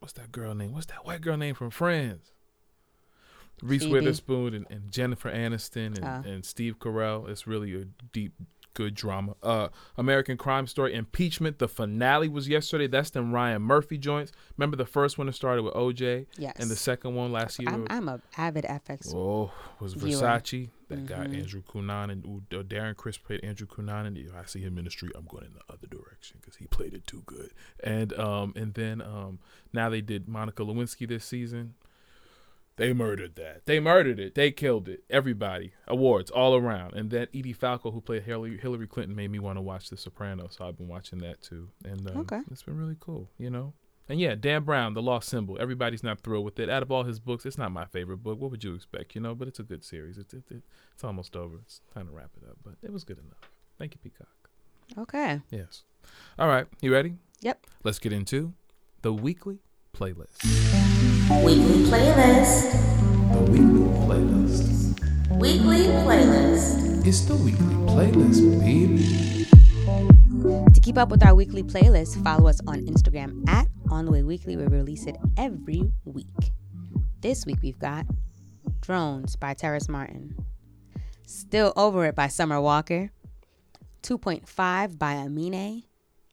what's 0.00 0.12
that 0.14 0.30
girl 0.30 0.54
name? 0.54 0.72
What's 0.72 0.86
that 0.86 1.04
white 1.06 1.20
girl 1.20 1.36
name 1.36 1.54
from 1.54 1.70
Friends? 1.70 2.32
Reese 3.62 3.82
Phoebe. 3.82 3.92
Witherspoon 3.94 4.54
and, 4.54 4.66
and 4.70 4.90
Jennifer 4.92 5.30
Aniston 5.30 5.96
and, 5.98 6.04
Oh. 6.04 6.28
and 6.30 6.44
Steve 6.44 6.78
Carell. 6.78 7.28
It's 7.28 7.46
really 7.46 7.74
a 7.80 7.84
deep, 8.12 8.32
good 8.74 8.94
drama. 8.94 9.34
Uh, 9.42 9.68
American 9.96 10.36
Crime 10.36 10.66
Story, 10.68 10.94
Impeachment. 10.94 11.58
The 11.58 11.66
finale 11.66 12.28
was 12.28 12.48
yesterday. 12.48 12.86
That's 12.86 13.10
them 13.10 13.32
Ryan 13.32 13.62
Murphy 13.62 13.98
joints. 13.98 14.30
Remember 14.56 14.76
the 14.76 14.86
first 14.86 15.18
one 15.18 15.26
that 15.26 15.32
started 15.32 15.62
with 15.62 15.74
OJ, 15.74 16.26
Yes. 16.38 16.54
and 16.60 16.70
the 16.70 16.76
second 16.76 17.16
one 17.16 17.32
last 17.32 17.58
year. 17.58 17.68
I'm, 17.68 17.86
I'm 17.90 18.08
a 18.08 18.20
avid 18.36 18.64
FX. 18.64 19.12
Oh, 19.12 19.50
was 19.80 19.94
viewer. 19.94 20.20
Versace 20.22 20.68
that 20.88 21.04
guy 21.06 21.26
Mhm. 21.26 21.38
Andrew 21.40 21.62
Cunanan 21.62 22.12
and 22.12 22.24
uh, 22.54 22.62
Darren 22.62 22.96
Criss 22.96 23.18
played 23.18 23.42
Andrew 23.44 23.66
Cunanan. 23.66 24.16
You 24.16 24.28
know, 24.32 24.38
I 24.40 24.46
see 24.46 24.60
him 24.60 24.78
in 24.78 24.84
the 24.84 24.90
street. 24.90 25.12
I'm 25.16 25.26
going 25.26 25.44
in 25.44 25.52
the 25.52 25.60
other 25.72 25.86
direction 25.86 26.38
because 26.40 26.56
he 26.56 26.66
played 26.66 26.94
it 26.94 27.06
too 27.06 27.22
good. 27.26 27.50
And 27.84 28.12
um 28.18 28.54
and 28.56 28.72
then 28.72 29.02
um 29.02 29.38
now 29.74 29.90
they 29.90 30.00
did 30.00 30.28
Monica 30.28 30.62
Lewinsky 30.62 31.06
this 31.06 31.24
season. 31.26 31.74
They 32.78 32.92
murdered 32.92 33.34
that. 33.36 33.66
They 33.66 33.80
murdered 33.80 34.18
it. 34.18 34.34
They 34.34 34.50
killed 34.50 34.88
it. 34.88 35.04
Everybody 35.10 35.72
awards 35.86 36.30
all 36.30 36.54
around. 36.56 36.94
And 36.94 37.10
that 37.10 37.28
Edie 37.34 37.52
Falco 37.52 37.90
who 37.90 38.00
played 38.00 38.22
Hillary, 38.22 38.56
Hillary 38.58 38.86
Clinton 38.86 39.14
made 39.16 39.30
me 39.30 39.38
want 39.38 39.56
to 39.58 39.62
watch 39.62 39.90
The 39.90 39.96
Sopranos. 39.96 40.54
So 40.58 40.66
I've 40.66 40.78
been 40.78 40.88
watching 40.88 41.18
that 41.18 41.42
too. 41.42 41.68
And 41.84 42.08
um, 42.10 42.16
Okay. 42.18 42.40
it's 42.50 42.62
been 42.62 42.78
really 42.78 42.96
cool. 43.00 43.28
You 43.38 43.50
know. 43.50 43.74
And 44.10 44.18
yeah, 44.18 44.34
Dan 44.34 44.62
Brown, 44.62 44.94
The 44.94 45.02
Lost 45.02 45.28
Symbol. 45.28 45.58
Everybody's 45.60 46.02
not 46.02 46.20
thrilled 46.20 46.44
with 46.46 46.58
it. 46.58 46.70
Out 46.70 46.82
of 46.82 46.90
all 46.90 47.02
his 47.02 47.20
books, 47.20 47.44
it's 47.44 47.58
not 47.58 47.70
my 47.72 47.84
favorite 47.84 48.22
book. 48.22 48.40
What 48.40 48.50
would 48.50 48.64
you 48.64 48.74
expect, 48.74 49.14
you 49.14 49.20
know? 49.20 49.34
But 49.34 49.48
it's 49.48 49.58
a 49.58 49.62
good 49.64 49.84
series. 49.84 50.16
It's 50.16 50.32
it, 50.32 50.44
it, 50.50 50.62
it's 50.94 51.04
almost 51.04 51.36
over. 51.36 51.56
It's 51.62 51.82
time 51.92 52.06
to 52.06 52.12
wrap 52.12 52.30
it 52.42 52.48
up, 52.48 52.56
but 52.64 52.74
it 52.82 52.90
was 52.90 53.04
good 53.04 53.18
enough. 53.18 53.50
Thank 53.78 53.92
you, 53.94 53.98
Peacock. 54.02 54.28
Okay. 54.96 55.42
Yes. 55.50 55.82
All 56.38 56.48
right. 56.48 56.66
You 56.80 56.90
ready? 56.92 57.16
Yep. 57.42 57.66
Let's 57.84 57.98
get 57.98 58.14
into 58.14 58.54
the 59.02 59.12
weekly 59.12 59.58
playlist. 59.94 60.87
Weekly 61.28 61.84
playlist. 61.84 62.72
The 63.32 63.40
weekly 63.50 63.84
playlist. 64.06 64.98
Weekly 65.38 65.84
playlist. 66.02 67.06
It's 67.06 67.20
the 67.26 67.36
weekly 67.36 67.66
playlist, 67.84 68.58
baby. 68.60 69.46
To 70.72 70.80
keep 70.80 70.96
up 70.96 71.10
with 71.10 71.22
our 71.22 71.34
weekly 71.34 71.62
playlist, 71.62 72.24
follow 72.24 72.48
us 72.48 72.60
on 72.66 72.86
Instagram 72.86 73.46
at 73.46 73.68
On 73.90 74.06
the 74.06 74.10
Way 74.10 74.22
Weekly. 74.22 74.56
We 74.56 74.64
release 74.68 75.04
it 75.04 75.18
every 75.36 75.92
week. 76.06 76.52
This 77.20 77.44
week 77.44 77.58
we've 77.62 77.78
got 77.78 78.06
Drones 78.80 79.36
by 79.36 79.52
Terrace 79.52 79.86
Martin, 79.86 80.34
Still 81.26 81.74
Over 81.76 82.06
It 82.06 82.14
by 82.14 82.28
Summer 82.28 82.58
Walker, 82.58 83.10
2.5 84.02 84.98
by 84.98 85.12
Amine, 85.12 85.82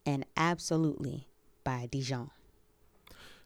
and 0.05 0.25
Absolutely 0.37 1.27
by 1.65 1.89
Dijon. 1.91 2.29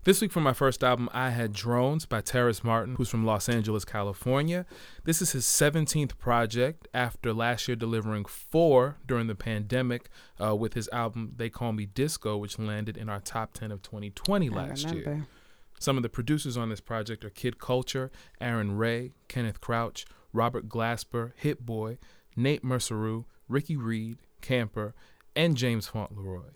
This 0.06 0.22
week 0.22 0.32
for 0.32 0.40
my 0.40 0.54
first 0.54 0.82
album, 0.82 1.10
I 1.12 1.32
had 1.32 1.52
Drones 1.52 2.06
by 2.06 2.22
Terrace 2.22 2.64
Martin, 2.64 2.96
who's 2.96 3.10
from 3.10 3.26
Los 3.26 3.50
Angeles, 3.50 3.84
California. 3.84 4.66
This 5.04 5.22
is 5.22 5.34
his 5.34 5.44
17th 5.44 6.18
project 6.18 6.88
after 6.94 7.34
last 7.34 7.68
year 7.68 7.76
delivering 7.76 8.24
four 8.24 8.96
during 9.06 9.28
the 9.28 9.36
pandemic 9.36 10.10
uh, 10.42 10.56
with 10.56 10.74
his 10.74 10.88
album 10.94 11.34
They 11.36 11.50
Call 11.50 11.74
Me 11.74 11.86
Disco, 11.86 12.38
which 12.38 12.58
landed 12.58 12.96
in 12.96 13.10
our 13.10 13.20
top 13.20 13.54
10 13.54 13.74
of 13.74 13.82
2020 13.82 14.50
last 14.50 14.90
year. 14.94 15.28
Some 15.80 15.98
of 15.98 16.04
the 16.04 16.10
producers 16.10 16.56
on 16.56 16.70
this 16.70 16.82
project 16.82 17.26
are 17.26 17.30
Kid 17.30 17.60
Culture, 17.60 18.10
Aaron 18.40 18.78
Ray, 18.78 19.12
Kenneth 19.28 19.60
Crouch, 19.60 20.06
Robert 20.32 20.70
Glasper, 20.70 21.34
Hit 21.36 21.66
Boy, 21.66 21.98
Nate 22.38 22.64
Mercereau, 22.64 23.26
Ricky 23.50 23.76
Reed, 23.76 24.18
Camper, 24.40 24.94
and 25.36 25.58
James 25.58 25.88
Fauntleroy. 25.88 26.52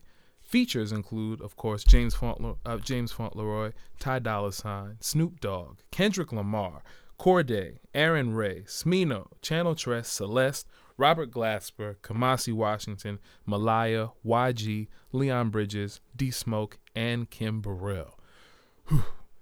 Features 0.53 0.91
include, 0.91 1.41
of 1.41 1.55
course, 1.57 1.83
James 1.83 2.13
Fauntleroy, 2.13 2.53
uh, 2.63 2.77
James 2.77 3.11
Fauntleroy, 3.11 3.71
Ty 3.99 4.19
Dolla 4.19 4.53
Sign, 4.53 4.97
Snoop 4.99 5.41
Dogg, 5.41 5.79
Kendrick 5.89 6.31
Lamar, 6.31 6.83
Cordae, 7.19 7.79
Aaron 7.95 8.35
Ray, 8.35 8.61
Smino, 8.67 9.29
Channel 9.41 9.73
Tres, 9.73 10.07
Celeste, 10.07 10.67
Robert 10.95 11.31
Glasper, 11.31 11.95
Kamasi 12.03 12.53
Washington, 12.53 13.17
Malaya, 13.47 14.09
YG, 14.23 14.89
Leon 15.11 15.49
Bridges, 15.49 16.01
D 16.15 16.29
Smoke, 16.29 16.77
and 16.95 17.31
Kim 17.31 17.59
Burrell 17.59 18.19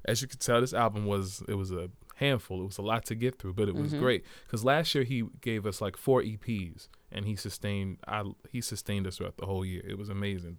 as 0.05 0.21
you 0.21 0.27
can 0.27 0.39
tell, 0.39 0.61
this 0.61 0.73
album 0.73 1.05
was 1.05 1.43
it 1.47 1.55
was 1.55 1.71
a 1.71 1.89
handful. 2.15 2.61
It 2.61 2.65
was 2.65 2.77
a 2.77 2.83
lot 2.83 3.05
to 3.05 3.15
get 3.15 3.39
through, 3.39 3.53
but 3.53 3.67
it 3.67 3.75
was 3.75 3.93
great 3.93 4.23
because 4.45 4.63
last 4.63 4.93
year 4.95 5.03
he 5.03 5.23
gave 5.41 5.65
us 5.65 5.81
like 5.81 5.97
four 5.97 6.21
EPs, 6.21 6.87
and 7.11 7.25
he 7.25 7.35
sustained 7.35 7.97
I 8.07 8.23
he 8.51 8.61
sustained 8.61 9.07
us 9.07 9.17
throughout 9.17 9.37
the 9.37 9.45
whole 9.45 9.65
year. 9.65 9.83
It 9.87 9.97
was 9.97 10.09
amazing 10.09 10.57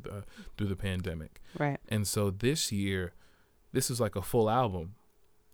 through 0.00 0.10
through 0.10 0.20
the 0.20 0.24
through 0.56 0.66
the 0.68 0.76
pandemic, 0.76 1.40
Right. 1.58 1.78
and 1.88 2.06
so 2.06 2.30
this 2.30 2.70
year, 2.72 3.12
this 3.72 3.90
is 3.90 4.00
like 4.00 4.16
a 4.16 4.22
full 4.22 4.48
album. 4.50 4.94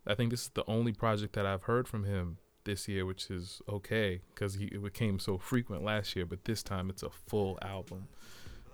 I 0.07 0.15
think 0.15 0.31
this 0.31 0.43
is 0.43 0.51
the 0.55 0.65
only 0.67 0.93
project 0.93 1.35
that 1.35 1.47
I've 1.47 1.63
heard 1.65 1.87
from 1.89 2.05
him 2.05 2.39
this 2.65 2.87
year, 2.89 3.05
which 3.07 3.31
is 3.31 3.61
okay 3.69 4.21
because 4.35 4.55
he 4.55 4.65
it 4.67 4.83
became 4.83 5.19
so 5.19 5.39
frequent 5.39 5.83
last 5.85 6.15
year, 6.17 6.27
but 6.27 6.45
this 6.45 6.63
time 6.63 6.91
it's 6.91 7.03
a 7.03 7.11
full 7.11 7.59
album. 7.63 8.09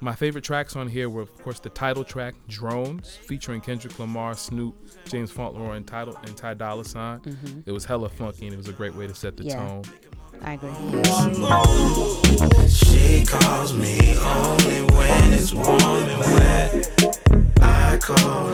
My 0.01 0.15
favorite 0.15 0.45
tracks 0.45 0.77
on 0.77 0.87
here 0.89 1.11
were, 1.11 1.23
of 1.23 1.37
course, 1.43 1.59
the 1.59 1.71
title 1.71 2.05
track 2.05 2.35
"Drones" 2.47 3.17
featuring 3.17 3.61
Kendrick 3.61 3.99
Lamar, 3.99 4.35
Snoop, 4.35 4.77
James 5.07 5.31
Fauntleroy, 5.33 5.75
and 5.77 5.87
title 5.87 6.17
and 6.23 6.37
Ty 6.37 6.55
Dolla 6.55 6.85
Sign. 6.85 7.19
Mm-hmm. 7.21 7.61
It 7.67 7.73
was 7.73 7.85
hella 7.85 8.09
funky, 8.09 8.45
and 8.47 8.55
it 8.55 8.59
was 8.59 8.69
a 8.69 8.73
great 8.73 8.95
way 8.95 9.09
to 9.09 9.15
set 9.15 9.37
the 9.37 9.45
Yeah. 9.45 9.57
tone. 9.57 9.83
I 10.43 10.53
agree. 10.53 10.71
It's 15.39 15.55
warm 15.55 15.71
and 15.71 16.21
wet. 16.21 17.15
I 17.61 17.97
call 17.99 18.48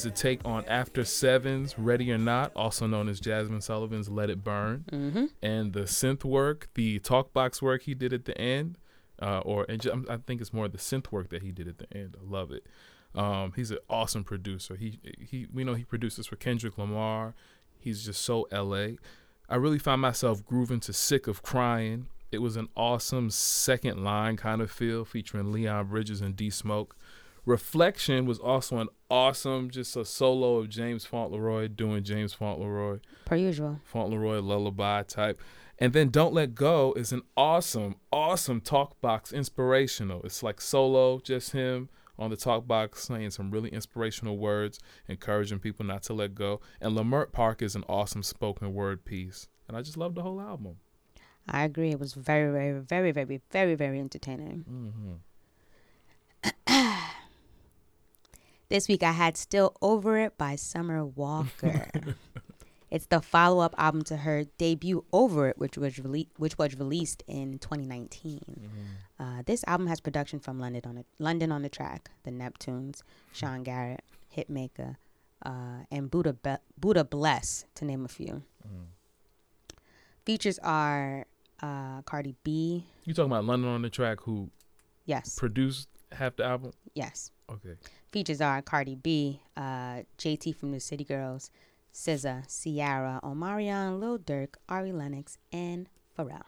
is 0.00 0.06
a 0.06 0.10
take 0.10 0.40
on 0.44 0.64
After 0.66 1.04
Sevens, 1.04 1.78
Ready 1.78 2.10
or 2.12 2.18
Not, 2.18 2.52
also 2.56 2.86
known 2.86 3.08
as 3.08 3.20
Jazmine 3.20 3.62
Sullivan's 3.62 4.08
Let 4.08 4.30
It 4.30 4.42
Burn, 4.44 4.84
Mm-hmm. 4.90 5.26
and 5.42 5.72
the 5.72 5.80
synth 5.82 6.24
work, 6.24 6.68
the 6.74 6.98
talk 7.00 7.32
box 7.32 7.60
work 7.62 7.82
he 7.82 7.94
did 7.94 8.12
at 8.12 8.24
the 8.24 8.36
end, 8.38 8.78
uh, 9.20 9.40
or 9.40 9.66
and 9.68 9.80
ju- 9.80 10.06
I 10.08 10.16
think 10.18 10.40
it's 10.40 10.52
more 10.52 10.68
the 10.68 10.78
synth 10.78 11.10
work 11.12 11.28
that 11.30 11.42
he 11.42 11.50
did 11.52 11.68
at 11.68 11.78
the 11.78 11.86
end. 11.96 12.16
I 12.20 12.30
love 12.30 12.50
it. 12.50 12.66
Um, 13.14 13.52
he's 13.56 13.70
an 13.70 13.78
awesome 13.88 14.24
producer. 14.24 14.76
He 14.76 14.98
he 15.18 15.46
we 15.52 15.64
know 15.64 15.74
he 15.74 15.84
produces 15.84 16.26
for 16.26 16.36
Kendrick 16.36 16.78
Lamar. 16.78 17.34
He's 17.78 18.04
just 18.04 18.22
so 18.22 18.46
LA. 18.52 18.96
I 19.48 19.56
really 19.56 19.78
found 19.80 20.00
myself 20.00 20.44
grooving 20.44 20.80
to 20.80 20.92
Sick 20.92 21.26
of 21.26 21.42
Crying. 21.42 22.06
It 22.30 22.38
was 22.38 22.56
an 22.56 22.68
awesome 22.76 23.30
second 23.30 24.04
line 24.04 24.36
kind 24.36 24.60
of 24.62 24.70
feel 24.70 25.04
featuring 25.04 25.50
Leon 25.50 25.88
Bridges 25.88 26.20
and 26.20 26.36
D 26.36 26.48
Smoke. 26.50 26.94
Reflection 27.50 28.26
was 28.26 28.38
also 28.38 28.78
an 28.78 28.86
awesome, 29.10 29.70
just 29.70 29.96
a 29.96 30.04
solo 30.04 30.58
of 30.58 30.68
James 30.68 31.04
Fauntleroy 31.04 31.66
doing 31.66 32.04
James 32.04 32.32
Fauntleroy, 32.32 33.00
Per 33.24 33.34
usual. 33.34 33.80
Fauntleroy 33.82 34.38
lullaby 34.38 35.02
type. 35.02 35.40
And 35.76 35.92
then 35.92 36.10
Don't 36.10 36.32
Let 36.32 36.54
Go 36.54 36.92
is 36.92 37.10
an 37.10 37.22
awesome, 37.36 37.96
awesome 38.12 38.60
talk 38.60 39.00
box 39.00 39.32
inspirational. 39.32 40.22
It's 40.22 40.44
like 40.44 40.60
solo, 40.60 41.18
just 41.18 41.50
him 41.50 41.88
on 42.16 42.30
the 42.30 42.36
talk 42.36 42.68
box 42.68 43.02
saying 43.02 43.30
some 43.30 43.50
really 43.50 43.70
inspirational 43.70 44.38
words, 44.38 44.78
encouraging 45.08 45.58
people 45.58 45.84
not 45.84 46.04
to 46.04 46.12
let 46.12 46.36
go. 46.36 46.60
And 46.80 46.96
Leimert 46.96 47.32
Park 47.32 47.62
is 47.62 47.74
an 47.74 47.82
awesome 47.88 48.22
spoken 48.22 48.72
word 48.72 49.04
piece. 49.04 49.48
And 49.66 49.76
I 49.76 49.82
just 49.82 49.96
love 49.96 50.14
the 50.14 50.22
whole 50.22 50.40
album. 50.40 50.76
I 51.48 51.64
agree. 51.64 51.90
It 51.90 51.98
was 51.98 52.14
very, 52.14 52.52
very, 52.52 52.78
very, 52.78 53.10
very, 53.10 53.40
very, 53.50 53.74
very 53.74 53.98
entertaining. 53.98 54.64
Mm-hmm. 54.70 55.14
This 58.70 58.86
week 58.86 59.02
I 59.02 59.10
had 59.12 59.36
Still 59.36 59.76
Over 59.82 60.16
It 60.18 60.38
by 60.38 60.54
Summer 60.54 61.04
Walker. 61.04 61.88
it's 62.90 63.06
the 63.06 63.20
follow-up 63.20 63.74
album 63.76 64.02
to 64.04 64.18
her 64.18 64.44
debut 64.58 65.04
Over 65.12 65.48
It, 65.48 65.58
which 65.58 65.76
was 65.76 65.94
rele- 65.94 66.28
which 66.36 66.56
was 66.56 66.78
released 66.78 67.24
in 67.26 67.58
2019. 67.58 68.70
Uh, 69.18 69.42
this 69.44 69.64
album 69.66 69.88
has 69.88 70.00
production 70.00 70.38
from 70.38 70.60
London 70.60 70.82
on 70.86 70.94
the, 70.94 71.04
London 71.18 71.50
on 71.50 71.62
the 71.62 71.68
track, 71.68 72.10
the 72.22 72.30
Neptunes, 72.30 73.02
Sean 73.32 73.64
Garrett, 73.64 74.04
Hitmaker, 74.36 74.96
uh, 75.44 75.82
and 75.90 76.08
Buddha 76.10 76.32
Be- 76.34 76.62
Buddha 76.78 77.02
Bless, 77.04 77.64
to 77.74 77.84
name 77.84 78.04
a 78.04 78.08
few. 78.08 78.42
Features 80.24 80.60
are 80.62 81.26
uh, 81.60 82.02
Cardi 82.02 82.36
B, 82.44 82.84
You 83.04 83.14
talking 83.14 83.32
about 83.32 83.44
London 83.46 83.68
on 83.70 83.82
the 83.82 83.90
track 83.90 84.20
who 84.20 84.48
yes, 85.06 85.34
produced 85.36 85.88
half 86.12 86.36
the 86.36 86.44
album? 86.44 86.70
yes. 86.94 87.32
Okay. 87.50 87.74
Features 88.12 88.40
are 88.40 88.60
Cardi 88.60 88.96
B, 88.96 89.40
uh, 89.56 90.02
JT 90.18 90.56
from 90.56 90.72
the 90.72 90.80
City 90.80 91.04
Girls, 91.04 91.50
SZA, 91.94 92.44
Ciara, 92.48 93.20
Omarion, 93.22 94.00
Lil 94.00 94.18
Durk, 94.18 94.54
Ari 94.68 94.90
Lennox, 94.92 95.38
and 95.52 95.88
Pharrell. 96.18 96.42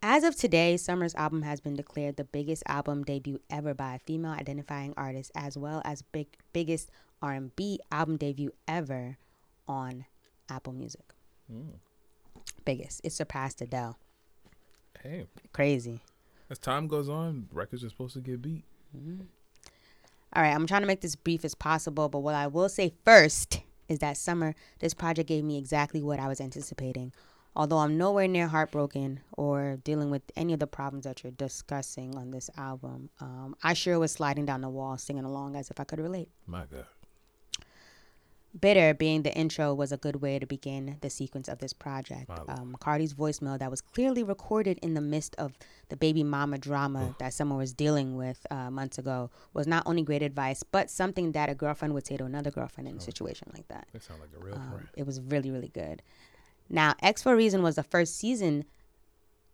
As 0.00 0.22
of 0.22 0.36
today, 0.36 0.76
Summer's 0.76 1.16
album 1.16 1.42
has 1.42 1.60
been 1.60 1.74
declared 1.74 2.16
the 2.16 2.24
biggest 2.24 2.62
album 2.68 3.02
debut 3.02 3.40
ever 3.50 3.74
by 3.74 3.96
a 3.96 3.98
female 3.98 4.30
identifying 4.30 4.94
artist, 4.96 5.32
as 5.34 5.58
well 5.58 5.82
as 5.84 6.02
big 6.02 6.28
biggest 6.52 6.88
R&B 7.20 7.80
album 7.90 8.16
debut 8.16 8.52
ever 8.68 9.16
on 9.66 10.04
Apple 10.48 10.72
Music. 10.72 11.02
Biggest. 12.64 13.00
It 13.02 13.12
surpassed 13.12 13.60
Adele. 13.60 13.98
Hey, 15.02 15.26
Crazy. 15.52 15.98
as 16.48 16.58
time 16.58 16.86
goes 16.86 17.08
on, 17.08 17.48
records 17.52 17.82
are 17.82 17.88
supposed 17.88 18.14
to 18.14 18.20
get 18.20 18.40
beat. 18.40 18.62
All 20.34 20.42
right, 20.42 20.54
I'm 20.54 20.66
trying 20.66 20.82
to 20.82 20.86
make 20.86 21.00
this 21.00 21.16
brief 21.16 21.44
as 21.44 21.54
possible, 21.54 22.08
but 22.08 22.20
what 22.20 22.34
I 22.34 22.46
will 22.46 22.68
say 22.68 22.92
first 23.04 23.62
is 23.88 24.00
that 24.00 24.16
summer, 24.16 24.54
this 24.80 24.94
project 24.94 25.28
gave 25.28 25.44
me 25.44 25.56
exactly 25.56 26.02
what 26.02 26.20
I 26.20 26.28
was 26.28 26.40
anticipating. 26.40 27.12
Although 27.56 27.78
I'm 27.78 27.98
nowhere 27.98 28.28
near 28.28 28.46
heartbroken 28.46 29.20
or 29.32 29.78
dealing 29.82 30.10
with 30.10 30.22
any 30.36 30.52
of 30.52 30.60
the 30.60 30.66
problems 30.66 31.04
that 31.04 31.24
you're 31.24 31.32
discussing 31.32 32.14
on 32.16 32.30
this 32.30 32.50
album, 32.56 33.10
um, 33.20 33.56
I 33.64 33.72
sure 33.72 33.98
was 33.98 34.12
sliding 34.12 34.44
down 34.44 34.60
the 34.60 34.68
wall 34.68 34.96
singing 34.98 35.24
along 35.24 35.56
as 35.56 35.70
if 35.70 35.80
I 35.80 35.84
could 35.84 35.98
relate. 35.98 36.28
My 36.46 36.66
God. 36.70 36.84
Bitter 38.60 38.94
being 38.94 39.22
the 39.22 39.34
intro 39.34 39.74
was 39.74 39.92
a 39.92 39.96
good 39.96 40.16
way 40.16 40.38
to 40.38 40.46
begin 40.46 40.96
the 41.00 41.10
sequence 41.10 41.48
of 41.48 41.58
this 41.58 41.72
project. 41.72 42.28
Wow. 42.28 42.44
Um, 42.48 42.76
Cardi's 42.80 43.14
voicemail 43.14 43.58
that 43.58 43.70
was 43.70 43.80
clearly 43.80 44.22
recorded 44.22 44.78
in 44.82 44.94
the 44.94 45.00
midst 45.00 45.34
of 45.36 45.52
the 45.90 45.96
baby 45.96 46.22
mama 46.22 46.58
drama 46.58 47.14
that 47.18 47.32
someone 47.34 47.58
was 47.58 47.72
dealing 47.72 48.16
with 48.16 48.46
uh, 48.50 48.70
months 48.70 48.98
ago 48.98 49.30
was 49.52 49.66
not 49.66 49.82
only 49.86 50.02
great 50.02 50.22
advice, 50.22 50.62
but 50.62 50.90
something 50.90 51.32
that 51.32 51.48
a 51.48 51.54
girlfriend 51.54 51.94
would 51.94 52.06
say 52.06 52.16
to 52.16 52.24
another 52.24 52.50
girlfriend 52.50 52.88
in 52.88 52.96
a 52.96 53.00
situation 53.00 53.50
like 53.54 53.68
that. 53.68 53.86
They 53.92 53.98
sound 53.98 54.20
like 54.20 54.30
a 54.38 54.44
real 54.44 54.54
Um, 54.54 54.70
friend. 54.70 54.88
it 54.96 55.06
was 55.06 55.20
really, 55.20 55.50
really 55.50 55.68
good. 55.68 56.02
Now, 56.68 56.94
X 57.02 57.22
for 57.22 57.34
Reason 57.36 57.62
was 57.62 57.76
the 57.76 57.82
first 57.82 58.16
season, 58.16 58.64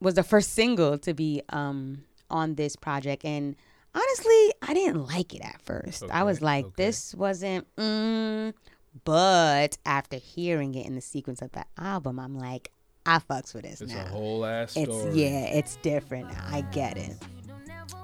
was 0.00 0.14
the 0.14 0.22
first 0.24 0.52
single 0.52 0.98
to 0.98 1.14
be 1.14 1.42
um 1.50 2.04
on 2.30 2.54
this 2.56 2.74
project, 2.74 3.24
and 3.24 3.54
honestly, 3.94 4.52
I 4.62 4.74
didn't 4.74 5.06
like 5.06 5.34
it 5.34 5.42
at 5.42 5.60
first. 5.62 6.02
I 6.10 6.24
was 6.24 6.40
like, 6.42 6.64
okay. 6.64 6.74
this 6.76 7.14
wasn't. 7.14 7.66
Mm. 7.76 8.54
But 9.04 9.78
after 9.84 10.16
hearing 10.16 10.74
it 10.74 10.86
in 10.86 10.94
the 10.94 11.00
sequence 11.00 11.42
of 11.42 11.50
the 11.52 11.64
album, 11.76 12.18
I'm 12.20 12.38
like, 12.38 12.70
I 13.06 13.18
fucks 13.18 13.52
with 13.54 13.64
this 13.64 13.80
It's 13.80 13.92
now. 13.92 14.04
a 14.04 14.08
whole 14.08 14.44
ass 14.46 14.72
story. 14.72 14.86
It's 15.08 15.16
yeah, 15.16 15.46
it's 15.46 15.76
different. 15.76 16.30
now. 16.30 16.44
I 16.48 16.60
get 16.62 16.96
it. 16.96 17.16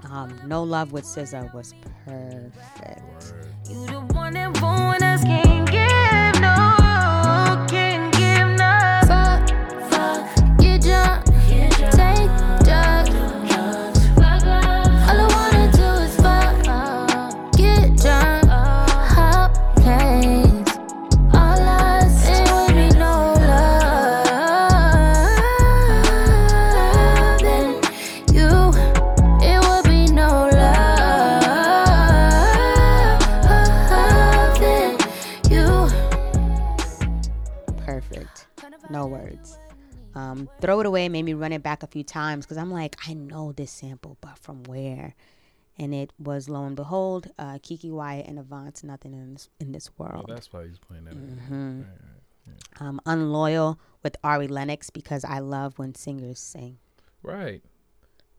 Um, 0.04 0.38
no 0.46 0.62
love 0.62 0.92
with 0.92 1.04
SZA 1.04 1.54
was 1.54 1.74
perfect. 2.04 3.34
You 3.70 3.86
Um, 40.30 40.48
Throw 40.60 40.80
It 40.80 40.86
Away 40.86 41.08
made 41.08 41.22
me 41.24 41.34
run 41.34 41.52
it 41.52 41.62
back 41.62 41.82
a 41.82 41.86
few 41.86 42.04
times 42.04 42.44
because 42.44 42.56
I'm 42.56 42.70
like, 42.70 42.96
I 43.08 43.14
know 43.14 43.52
this 43.52 43.70
sample, 43.70 44.16
but 44.20 44.38
from 44.38 44.62
where? 44.64 45.14
And 45.78 45.94
it 45.94 46.12
was 46.18 46.48
lo 46.48 46.64
and 46.64 46.76
behold, 46.76 47.30
uh, 47.38 47.54
Keke 47.54 47.90
Wyatt 47.90 48.26
and 48.26 48.38
Avant, 48.38 48.82
Nothing 48.84 49.14
in 49.14 49.32
this, 49.34 49.48
in 49.58 49.72
this 49.72 49.88
Oh, 49.98 50.04
World. 50.04 50.26
that's 50.28 50.52
why 50.52 50.66
he's 50.66 50.78
playing 50.78 51.04
that. 51.04 51.14
Mm-hmm. 51.14 51.78
Right, 51.80 51.86
right. 52.46 52.86
Um, 52.86 53.00
Unloyal 53.06 53.78
with 54.02 54.16
Ari 54.22 54.48
Lennox 54.48 54.90
because 54.90 55.24
I 55.24 55.38
love 55.38 55.78
when 55.78 55.94
singers 55.94 56.38
sing. 56.38 56.78
Right. 57.22 57.62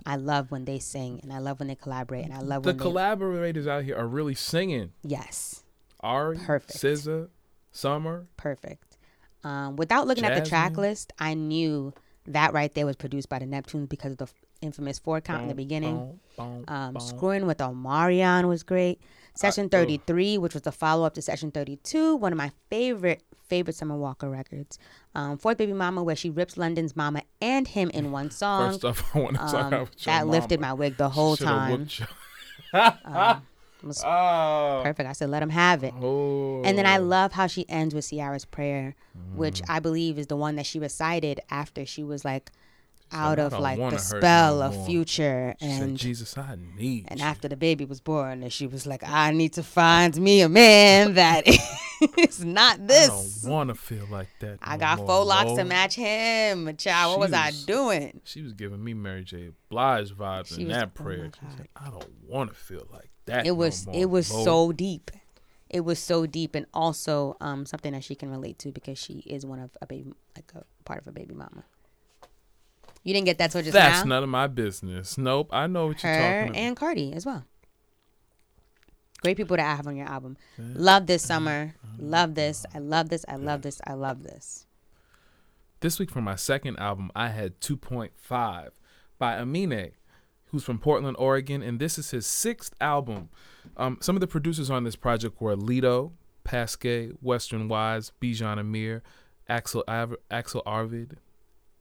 I 0.06 0.16
love 0.16 0.52
when 0.52 0.66
they 0.66 0.80
sing 0.80 1.20
and 1.24 1.32
I 1.32 1.38
love 1.40 1.60
when 1.60 1.68
they 1.68 1.76
collaborate 1.76 2.26
and 2.26 2.34
I 2.34 2.40
love 2.40 2.64
The 2.64 2.70
when 2.70 2.78
they, 2.78 2.82
collaborators 2.82 3.68
out 3.68 3.84
here 3.84 3.96
are 3.98 4.08
really 4.08 4.34
singing. 4.36 4.92
yes, 5.04 5.64
Ari, 6.02 6.38
Perfect. 6.40 6.74
SZA, 6.80 7.30
Summer. 7.72 8.26
perfect. 8.38 8.91
Um, 9.44 9.76
without 9.76 10.08
looking 10.08 10.24
at 10.26 10.36
the 10.44 10.48
track 10.50 10.78
list, 10.78 11.14
I 11.20 11.34
knew 11.34 11.94
that 12.28 12.54
right 12.54 12.74
there 12.74 12.86
was 12.86 12.96
produced 12.96 13.30
by 13.30 13.40
the 13.40 13.46
Neptunes 13.46 13.90
because 13.90 14.12
of 14.12 14.18
the 14.20 14.28
infamous 14.62 15.00
four 15.00 15.22
count 15.22 15.42
in 15.44 15.48
the 15.48 15.56
beginning. 15.56 15.96
boom, 15.98 16.20
boom, 16.38 16.66
Um, 16.68 16.94
boom. 16.94 17.02
Screwing 17.02 17.48
with 17.48 17.58
Omarion 17.58 18.48
was 18.48 18.62
great. 18.64 19.02
Session 19.34 19.66
ugh. 19.66 19.72
33, 19.72 20.38
which 20.38 20.54
was 20.54 20.62
the 20.64 20.72
follow 20.72 21.06
up 21.06 21.14
to 21.16 21.22
Session 21.22 21.52
32, 21.52 22.16
one 22.18 22.32
of 22.34 22.38
my 22.38 22.52
favorite, 22.70 23.24
favorite 23.48 23.76
Summer 23.76 23.96
Walker 23.98 24.30
records. 24.30 24.78
Um, 25.16 25.38
Fourth 25.38 25.58
Baby 25.58 25.74
Mama, 25.74 26.04
where 26.04 26.16
she 26.18 26.30
rips 26.30 26.58
London's 26.58 26.96
mama 26.96 27.24
and 27.42 27.68
him 27.68 27.90
in 27.92 28.12
one 28.12 28.30
song. 28.42 28.74
First 28.74 28.86
off, 28.86 29.16
I 29.16 29.20
want 29.20 29.38
to 29.38 29.40
talk 29.40 29.74
Um, 29.74 29.88
that 30.06 30.28
lifted 30.28 30.60
my 30.60 30.74
wig 30.74 30.98
the 30.98 31.10
whole 31.10 31.36
Shoulda 31.38 31.52
time. 31.52 31.72
whooped 31.72 32.00
your- 32.00 32.08
It 32.74 33.38
was 33.84 34.04
oh. 34.06 34.82
perfect. 34.84 35.08
I 35.10 35.14
said, 35.14 35.30
let 35.30 35.42
him 35.44 35.50
have 35.50 35.84
it. 35.84 35.94
Oh. 36.02 36.62
And 36.64 36.78
then 36.78 36.86
I 36.86 36.98
love 36.98 37.32
how 37.34 37.48
she 37.48 37.68
ends 37.70 37.94
with 37.96 38.10
Ciara's 38.10 38.46
prayer, 38.46 38.96
which 39.36 39.62
Mm. 39.62 39.66
I 39.70 39.80
believe 39.80 40.18
is 40.20 40.28
the 40.28 40.36
one 40.38 40.56
that 40.58 40.66
she 40.66 40.80
recited 40.80 41.40
after 41.50 41.86
she 41.86 42.04
was 42.04 42.24
like 42.26 42.52
out 43.14 43.40
"I 43.40 43.44
of 43.44 43.52
like 43.60 43.78
the 43.78 43.98
spell 43.98 44.60
no 44.60 44.68
of 44.68 44.86
future 44.86 45.54
She 45.60 45.68
said, 45.68 45.82
and 45.84 45.98
Jesus, 45.98 46.38
I 46.38 46.56
need 46.78 47.06
and 47.10 47.20
you." 47.20 47.26
after 47.26 47.50
the 47.50 47.58
baby 47.58 47.84
was 47.84 48.00
born 48.00 48.42
and 48.42 48.54
she 48.54 48.68
was 48.68 48.88
like 48.88 49.04
I 49.04 49.32
need 49.32 49.52
to 49.54 49.64
find 49.64 50.16
me 50.18 50.40
a 50.40 50.48
man 50.48 51.14
that 51.16 51.44
is 52.18 52.46
not 52.46 52.88
this. 52.88 53.10
I 53.10 53.42
don't 53.44 53.52
want 53.52 53.68
to 53.68 53.76
feel 53.76 54.08
like 54.10 54.30
that. 54.40 54.60
I 54.62 54.76
no 54.76 54.80
got 54.80 54.98
more, 55.00 55.08
faux 55.08 55.28
locks 55.28 55.54
to 55.60 55.66
match 55.66 55.96
him. 55.96 56.74
Child, 56.78 57.20
what 57.20 57.28
She 57.28 57.32
was 57.32 57.34
I 57.34 57.52
doing? 57.66 58.22
She 58.24 58.42
was 58.44 58.54
giving 58.54 58.82
me 58.82 58.94
Mary 58.94 59.26
J. 59.26 59.50
Blige 59.68 60.12
vibes 60.16 60.56
She 60.56 60.62
in 60.62 60.68
was- 60.70 60.78
that 60.78 60.92
oh 60.98 61.04
prayer. 61.04 61.32
she 61.38 61.58
said, 61.58 61.68
I 61.76 61.90
don't 61.90 62.08
want 62.26 62.50
to 62.52 62.56
feel 62.56 62.88
like 62.94 63.11
that. 63.32 63.46
It 63.48 63.52
was 63.58 63.86
more, 63.88 63.96
it 63.96 64.10
was 64.10 64.32
Lord." 64.32 64.46
so 64.46 64.72
deep. 64.72 65.12
It 65.70 65.82
was 65.82 66.00
so 66.00 66.26
deep 66.26 66.54
and 66.56 66.66
also 66.74 67.38
um 67.40 67.66
something 67.66 67.94
that 67.94 68.04
she 68.04 68.16
can 68.16 68.30
relate 68.30 68.60
to 68.60 68.72
because 68.72 68.98
she 68.98 69.20
is 69.26 69.46
one 69.46 69.60
of 69.60 69.72
a 69.82 69.88
baby 69.88 70.14
like 70.36 70.52
a 70.56 70.64
part 70.84 71.00
of 71.02 71.08
a 71.08 71.12
baby 71.12 71.34
mama. 71.34 71.64
You 73.04 73.14
didn't 73.14 73.26
get 73.26 73.38
that 73.40 73.52
so 73.52 73.62
just 73.62 73.74
That's 73.74 74.04
now. 74.06 74.16
none 74.16 74.24
of 74.24 74.30
my 74.30 74.48
business. 74.48 75.18
Nope. 75.18 75.50
I 75.52 75.66
know 75.68 75.88
what 75.88 76.04
you're 76.04 76.14
talking 76.14 76.50
about. 76.50 76.56
and 76.56 76.76
Cardi 76.78 77.14
as 77.14 77.26
well. 77.26 77.46
Great 79.22 79.38
people 79.38 79.56
to 79.56 79.64
have 79.64 79.86
on 79.88 79.96
your 79.96 80.08
album. 80.08 80.36
Love 80.58 81.06
this 81.08 81.24
summer. 81.24 81.76
Love 82.00 82.36
this. 82.36 82.66
I 82.74 82.80
love 82.80 83.10
this. 83.10 83.24
I 83.28 83.36
love 83.36 83.62
this. 83.62 83.80
I 83.86 83.94
love 83.94 84.24
this. 84.24 84.66
This 85.80 86.00
week 86.00 86.12
for 86.12 86.22
my 86.22 86.36
second 86.36 86.78
album, 86.80 87.12
I 87.16 87.30
had 87.30 87.60
2.5 87.62 88.70
by 89.18 89.36
Amine, 89.36 89.92
who's 90.52 90.64
from 90.64 90.78
Portland, 90.80 91.16
Oregon, 91.18 91.62
and 91.62 91.80
this 91.80 91.98
is 91.98 92.12
his 92.12 92.26
sixth 92.26 92.74
album. 92.82 93.30
Um, 93.78 93.98
some 94.02 94.16
of 94.16 94.20
the 94.22 94.28
producers 94.28 94.70
on 94.70 94.84
this 94.84 94.96
project 94.96 95.42
were 95.42 95.56
Lido, 95.56 96.14
Pasquet, 96.44 97.12
Westen 97.24 97.68
Weiss, 97.68 98.12
Bijan 98.22 98.60
Amir, 98.60 99.02
Axel, 99.48 99.84
Av- 99.88 100.16
Axel 100.30 100.62
Arvid, 100.66 101.18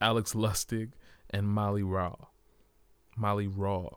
Alex 0.01 0.35
Lustig, 0.35 0.91
and 1.31 1.49
Molly 1.49 1.83
Raw. 1.83 2.17
Molly 3.17 3.47
Raw. 3.47 3.91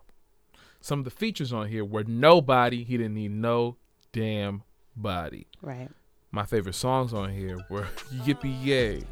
Some 0.81 0.99
of 0.99 1.05
the 1.05 1.11
features 1.11 1.53
on 1.53 1.67
here 1.69 1.85
were 1.85 2.03
Nobody, 2.03 2.83
he 2.83 2.97
didn't 2.97 3.13
need 3.13 3.31
no 3.31 3.77
damn 4.11 4.63
body. 4.95 5.47
Right. 5.61 5.89
My 6.31 6.43
favorite 6.45 6.75
songs 6.75 7.13
on 7.13 7.29
here 7.29 7.59
were 7.69 7.87
Yippee 8.11 8.63
Yay, 8.65 9.03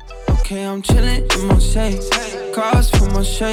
Okay, 0.52 0.66
I'm 0.66 0.82
chillin' 0.82 1.34
in 1.34 1.48
Marseille. 1.48 2.52
Cars 2.54 2.90
from 2.90 3.14
my 3.14 3.24
She 3.24 3.46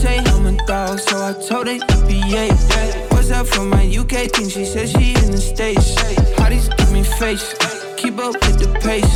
say 0.00 0.18
I'm 0.18 0.46
a 0.46 0.56
dog, 0.66 0.98
so 0.98 1.16
I 1.18 1.32
told 1.32 1.66
her 1.66 1.76
EPA. 1.76 3.12
What's 3.12 3.30
up 3.30 3.46
from 3.46 3.68
my 3.68 3.84
UK 3.84 4.32
team? 4.32 4.48
She 4.48 4.64
said 4.64 4.88
she 4.88 5.10
in 5.22 5.30
the 5.32 5.38
States. 5.38 5.94
Hotties 6.38 6.74
give 6.78 6.90
me 6.92 7.02
face. 7.02 7.54
Keep 7.96 8.18
up 8.18 8.34
with 8.44 8.58
the 8.62 8.70
pace. 8.80 9.14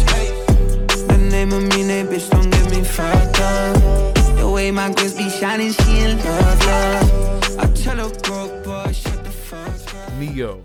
The 1.09 1.17
name 1.17 1.53
of 1.53 1.63
me, 1.63 1.83
that 1.85 2.07
bitch, 2.11 2.29
don't 2.31 2.51
get 2.51 2.71
me 2.71 2.85
fucked 2.85 3.41
up. 3.41 4.37
The 4.37 4.51
way 4.51 4.71
my 4.71 4.93
girls 4.93 5.15
be 5.15 5.31
shining, 5.31 5.73
she 5.73 6.01
in 6.01 6.19
love, 6.19 6.67
love. 6.67 7.59
I 7.59 7.67
tell 7.83 7.97
her 7.97 8.15
broke 8.23 8.65
boy, 8.65 8.93
shut 8.93 9.25
the 9.25 9.31
fuck 9.31 9.95
up. 9.95 10.13
Neo, 10.19 10.63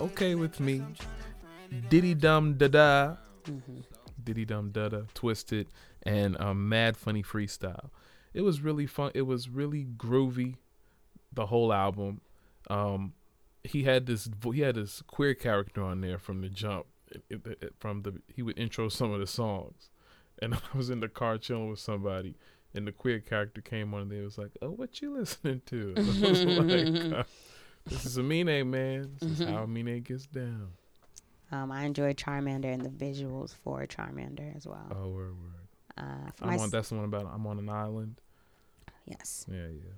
Okay 0.00 0.34
with 0.34 0.60
Me, 0.60 0.82
Diddy 1.90 2.14
Dum 2.14 2.54
Da 2.54 2.68
Da, 2.68 3.16
mm-hmm. 3.44 3.80
Diddy 4.24 4.44
Dum 4.46 4.70
Da 4.70 4.88
Da, 4.88 5.00
Twisted, 5.14 5.68
and 6.04 6.36
a 6.40 6.54
Mad 6.54 6.96
Funny 6.96 7.22
Freestyle. 7.22 7.90
It 8.34 8.42
was 8.42 8.60
really 8.60 8.86
fun. 8.86 9.10
It 9.14 9.22
was 9.22 9.48
really 9.48 9.84
groovy. 9.84 10.56
The 11.32 11.46
whole 11.46 11.72
album. 11.72 12.20
Um, 12.68 13.14
he 13.64 13.84
had 13.84 14.06
this. 14.06 14.28
He 14.52 14.60
had 14.60 14.74
this 14.76 15.02
queer 15.06 15.34
character 15.34 15.82
on 15.82 16.00
there 16.00 16.18
from 16.18 16.40
the 16.40 16.48
jump. 16.48 16.86
It- 17.10 17.24
it- 17.30 17.58
it- 17.62 17.74
from 17.78 18.02
the 18.02 18.20
he 18.34 18.42
would 18.42 18.58
intro 18.58 18.88
some 18.88 19.12
of 19.12 19.20
the 19.20 19.26
songs, 19.26 19.90
and 20.40 20.54
I 20.74 20.76
was 20.76 20.90
in 20.90 21.00
the 21.00 21.08
car 21.08 21.38
chilling 21.38 21.68
with 21.70 21.78
somebody, 21.78 22.34
and 22.74 22.86
the 22.86 22.92
queer 22.92 23.20
character 23.20 23.60
came 23.60 23.92
on. 23.94 24.02
and 24.02 24.10
They 24.10 24.20
was 24.20 24.38
like, 24.38 24.50
"Oh, 24.62 24.70
what 24.70 25.00
you 25.02 25.14
listening 25.16 25.60
to?" 25.66 25.94
Like, 25.96 27.12
uh, 27.12 27.24
"This 27.86 28.06
is 28.06 28.16
Amine, 28.18 28.70
man. 28.70 29.16
This 29.20 29.40
is 29.40 29.46
how 29.48 29.64
Amine 29.64 30.00
gets 30.00 30.26
down." 30.26 30.68
Um, 31.50 31.70
I 31.70 31.84
enjoyed 31.84 32.16
Charmander 32.16 32.72
and 32.72 32.80
the 32.82 32.88
visuals 32.88 33.54
for 33.54 33.86
Charmander 33.86 34.56
as 34.56 34.66
well. 34.66 34.86
Oh, 34.90 35.08
word, 35.10 35.32
word. 35.38 35.68
Uh, 35.98 36.30
I'm 36.40 36.58
on. 36.60 36.70
That's 36.70 36.88
the 36.88 36.94
one 36.94 37.04
about 37.04 37.26
I'm 37.26 37.46
on 37.46 37.58
an 37.58 37.68
island. 37.68 38.21
Yes. 39.06 39.46
Yeah, 39.48 39.66
yeah. 39.68 39.92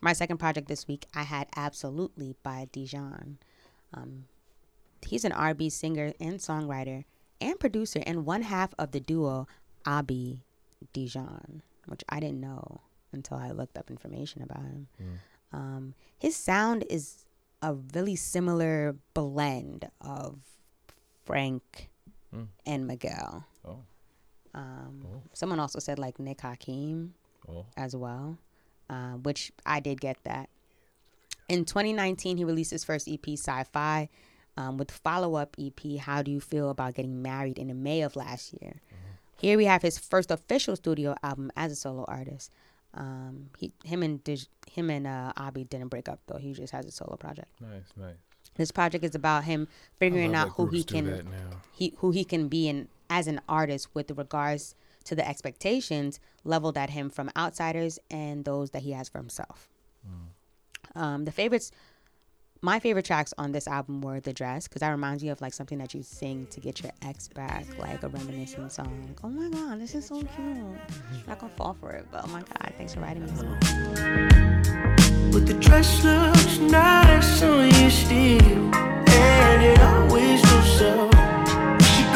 My 0.00 0.12
second 0.12 0.38
project 0.38 0.68
this 0.68 0.86
week, 0.86 1.06
I 1.14 1.22
had 1.24 1.48
Absolutely 1.56 2.36
by 2.42 2.68
Dijon. 2.72 3.38
Um, 3.92 4.24
he's 5.06 5.24
an 5.24 5.32
R&B 5.32 5.70
singer 5.70 6.12
and 6.20 6.38
songwriter 6.38 7.04
and 7.40 7.58
producer 7.58 8.00
and 8.06 8.24
one 8.24 8.42
half 8.42 8.74
of 8.78 8.92
the 8.92 9.00
duo 9.00 9.46
Abhi 9.84 10.40
Dijon, 10.92 11.62
which 11.86 12.02
I 12.08 12.20
didn't 12.20 12.40
know 12.40 12.82
until 13.12 13.38
I 13.38 13.50
looked 13.50 13.76
up 13.78 13.90
information 13.90 14.42
about 14.42 14.62
him. 14.62 14.88
Um, 15.52 15.94
his 16.18 16.36
sound 16.36 16.84
is 16.90 17.24
a 17.62 17.74
really 17.74 18.14
similar 18.16 18.96
blend 19.14 19.90
of 20.00 20.38
Frank 21.24 21.90
Mm. 22.34 22.48
and 22.66 22.86
Miguel. 22.86 23.46
Oh, 23.64 23.78
Um, 24.54 25.02
Oh. 25.06 25.22
Someone 25.32 25.58
also 25.60 25.78
said 25.78 25.98
like 25.98 26.18
Nick 26.18 26.42
Hakim 26.42 27.14
oh. 27.50 27.66
as 27.76 27.94
well, 27.94 28.38
uh, 28.90 29.12
which 29.12 29.52
I 29.64 29.80
did 29.80 30.00
get 30.00 30.16
that. 30.24 30.48
In 31.48 31.64
2019, 31.64 32.36
he 32.36 32.44
released 32.44 32.70
his 32.70 32.84
first 32.84 33.08
EP, 33.08 33.26
Sci 33.26 33.64
Fi, 33.72 34.08
um, 34.56 34.76
with 34.76 34.90
follow 34.90 35.34
up 35.36 35.56
EP, 35.58 35.98
How 35.98 36.22
Do 36.22 36.30
You 36.30 36.40
Feel 36.40 36.70
About 36.70 36.94
Getting 36.94 37.22
Married, 37.22 37.58
in 37.58 37.82
May 37.82 38.02
of 38.02 38.16
last 38.16 38.54
year, 38.60 38.80
Here 39.38 39.56
we 39.56 39.66
have 39.66 39.82
his 39.82 39.98
first 39.98 40.30
official 40.30 40.74
studio 40.76 41.14
album 41.22 41.50
as 41.56 41.72
a 41.72 41.76
solo 41.76 42.04
artist. 42.08 42.50
Um, 42.94 43.50
he, 43.56 43.72
him 43.84 44.02
and 44.02 44.22
Dij- 44.24 44.48
him 44.70 44.90
and 44.90 45.06
uh, 45.06 45.32
Abhi 45.36 45.68
didn't 45.68 45.88
break 45.88 46.08
up 46.08 46.20
though. 46.26 46.38
He 46.38 46.52
just 46.52 46.72
has 46.72 46.86
a 46.86 46.90
solo 46.90 47.16
project. 47.16 47.48
Nice, 47.60 47.84
nice. 47.96 48.16
This 48.56 48.72
project 48.72 49.04
is 49.04 49.14
about 49.14 49.44
him 49.44 49.68
figuring 49.98 50.34
out 50.34 50.50
who 50.50 50.66
he 50.66 50.82
can 50.82 51.28
he 51.72 51.94
who 51.98 52.10
he 52.10 52.24
can 52.24 52.48
be 52.48 52.68
in 52.68 52.88
as 53.08 53.28
an 53.28 53.40
artist 53.48 53.88
with 53.94 54.10
regards 54.10 54.74
to 55.08 55.14
the 55.14 55.26
expectations 55.26 56.20
leveled 56.44 56.76
at 56.76 56.90
him 56.90 57.08
from 57.08 57.30
outsiders 57.36 57.98
and 58.10 58.44
those 58.44 58.70
that 58.70 58.82
he 58.82 58.92
has 58.92 59.08
for 59.08 59.18
himself. 59.18 59.68
Um, 60.94 61.24
the 61.24 61.32
favorites, 61.32 61.70
my 62.60 62.78
favorite 62.78 63.04
tracks 63.04 63.32
on 63.38 63.52
this 63.52 63.66
album 63.66 64.02
were 64.02 64.20
"The 64.20 64.32
Dress" 64.32 64.68
because 64.68 64.80
that 64.80 64.90
reminds 64.90 65.22
you 65.22 65.32
of 65.32 65.40
like 65.40 65.54
something 65.54 65.78
that 65.78 65.94
you 65.94 66.02
sing 66.02 66.46
to 66.50 66.60
get 66.60 66.82
your 66.82 66.92
ex 67.02 67.28
back, 67.28 67.66
like 67.78 68.02
a 68.02 68.08
reminiscing 68.08 68.68
song. 68.68 69.14
Oh 69.22 69.28
my 69.28 69.48
god, 69.48 69.80
this 69.80 69.94
is 69.94 70.06
so 70.06 70.20
cute! 70.20 70.30
I'm 70.38 70.78
not 71.26 71.38
gonna 71.38 71.52
fall 71.54 71.76
for 71.80 71.92
it, 71.92 72.06
but 72.10 72.24
oh 72.24 72.28
my 72.28 72.40
god, 72.40 72.74
thanks 72.76 72.94
for 72.94 73.00
writing 73.00 73.24
this 73.26 73.38
song. 73.38 73.58
But 75.32 75.46
the 75.46 75.54
dress 75.60 76.04
looks 76.04 76.58
nice 76.58 77.42
on 77.42 77.66
you 77.66 77.90
still, 77.90 78.74
and 78.74 79.62
it 79.62 79.80
always 79.80 80.42
looks 80.52 80.78
so. 80.78 81.07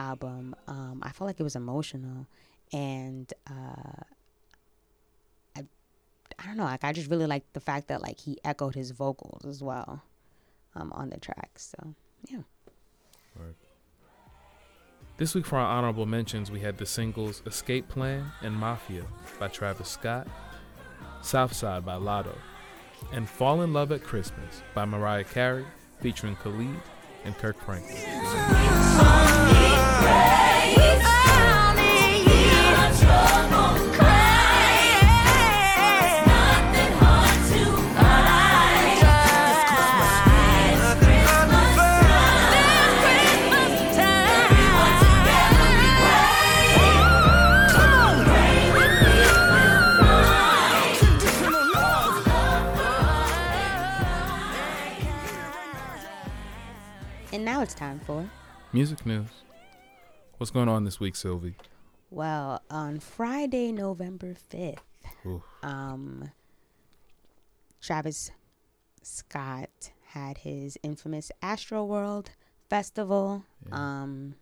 album. 0.00 0.54
Um, 0.66 1.00
I 1.02 1.10
felt 1.10 1.26
like 1.28 1.38
it 1.38 1.42
was 1.42 1.56
emotional, 1.56 2.26
and 2.72 3.32
uh, 3.48 4.02
I, 5.56 5.60
I 6.38 6.46
don't 6.46 6.56
know, 6.56 6.64
like 6.64 6.84
I 6.84 6.92
just 6.92 7.10
really 7.10 7.26
liked 7.26 7.52
the 7.52 7.60
fact 7.60 7.88
that 7.88 8.00
like 8.02 8.18
he 8.18 8.38
echoed 8.44 8.74
his 8.74 8.90
vocals 8.92 9.44
as 9.44 9.62
well 9.62 10.02
um, 10.74 10.92
on 10.92 11.10
the 11.10 11.18
track. 11.18 11.50
So 11.56 11.94
yeah, 12.28 12.38
This 15.16 15.34
week 15.34 15.44
for 15.44 15.58
our 15.58 15.66
honorable 15.66 16.06
mentions, 16.06 16.50
we 16.50 16.60
had 16.60 16.78
the 16.78 16.86
singles 16.86 17.42
Escape 17.46 17.88
Plan 17.88 18.32
and 18.42 18.56
Mafia 18.56 19.04
by 19.38 19.48
Travis 19.48 19.88
Scott, 19.88 20.26
Southside 21.20 21.84
by 21.84 21.96
Lotto, 21.96 22.36
and 23.12 23.28
Fall 23.28 23.60
in 23.60 23.74
Love 23.74 23.92
at 23.92 24.02
Christmas 24.02 24.62
by 24.74 24.86
Mariah 24.86 25.24
Carey 25.24 25.66
featuring 26.00 26.36
Khalid 26.36 26.80
and 27.24 27.36
Kirk 27.36 27.58
Franklin. 27.60 27.98
And 57.40 57.44
now 57.46 57.62
it's 57.62 57.74
time 57.74 57.98
for 58.00 58.28
Music 58.72 59.04
news. 59.06 59.49
What's 60.40 60.50
going 60.50 60.70
on 60.70 60.84
this 60.84 60.98
week, 60.98 61.16
Sylvie? 61.16 61.54
well 62.08 62.62
on 62.70 62.98
Friday, 62.98 63.72
November 63.72 64.32
fifth. 64.32 64.80
Ooh. 65.26 65.42
um, 65.62 66.30
Travis 67.82 68.30
Scott 69.02 69.90
had 70.02 70.38
his 70.38 70.78
infamous 70.82 71.30
Astroworld 71.42 72.28
Festival, 72.70 73.44
um, 73.70 74.34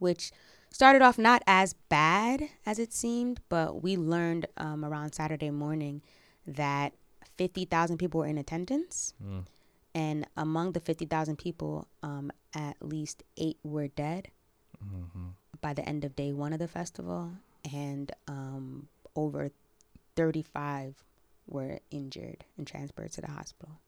which 0.00 0.32
started 0.72 1.02
off 1.02 1.18
not 1.18 1.44
as 1.46 1.74
bad 1.88 2.48
as 2.66 2.80
it 2.80 2.92
seemed, 2.92 3.38
but 3.48 3.84
we 3.84 3.96
learned 3.96 4.46
um, 4.56 4.84
around 4.84 5.12
Saturday 5.12 5.50
morning 5.50 6.02
that 6.48 6.94
50,000 7.38 7.96
people 7.96 8.18
were 8.18 8.26
in 8.26 8.38
attendance. 8.38 9.14
Mm. 9.24 9.44
And 9.94 10.26
among 10.36 10.72
the 10.72 10.80
50,000 10.80 11.36
people, 11.36 11.86
um, 12.02 12.32
at 12.56 12.74
least 12.80 13.22
eight 13.36 13.58
were 13.62 13.86
dead 13.86 14.30
Mm-hmm. 14.84 15.28
by 15.60 15.74
the 15.74 15.86
end 15.88 16.04
of 16.04 16.16
day 16.16 16.32
one 16.32 16.52
of 16.52 16.58
the 16.58 16.68
festival, 16.68 17.32
and 17.72 18.10
um, 18.28 18.88
over 19.14 19.50
35 20.16 20.94
were 21.46 21.80
injured 21.90 22.44
and 22.56 22.66
transferred 22.66 23.12
to 23.12 23.20
the 23.20 23.30
hospital. 23.30 23.80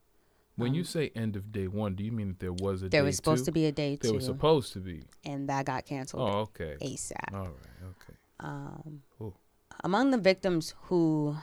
When 0.56 0.74
you 0.74 0.80
Um, 0.82 0.86
say 0.86 1.10
end 1.14 1.34
of 1.36 1.50
day 1.50 1.66
one, 1.66 1.94
do 1.94 2.04
you 2.04 2.12
mean 2.12 2.28
that 2.28 2.40
there 2.40 2.52
was 2.52 2.82
a 2.82 2.88
There 2.88 3.04
was 3.04 3.16
supposed 3.16 3.42
two? 3.42 3.46
to 3.46 3.52
be 3.52 3.66
a 3.66 3.72
day 3.72 3.96
There 3.96 4.10
two, 4.10 4.16
was 4.16 4.26
supposed 4.26 4.72
to 4.74 4.80
be. 4.80 5.04
and 5.24 5.48
that 5.48 5.64
got 5.64 5.86
canceled 5.86 6.28
Oh, 6.28 6.38
okay. 6.40 6.76
ASAP. 6.82 7.32
All 7.32 7.40
right. 7.44 7.54
Okay. 7.84 8.14
Um, 8.40 9.02
Ooh. 9.20 9.34
among 9.82 10.10
the 10.10 10.18
victims 10.18 10.74
who 10.84 11.36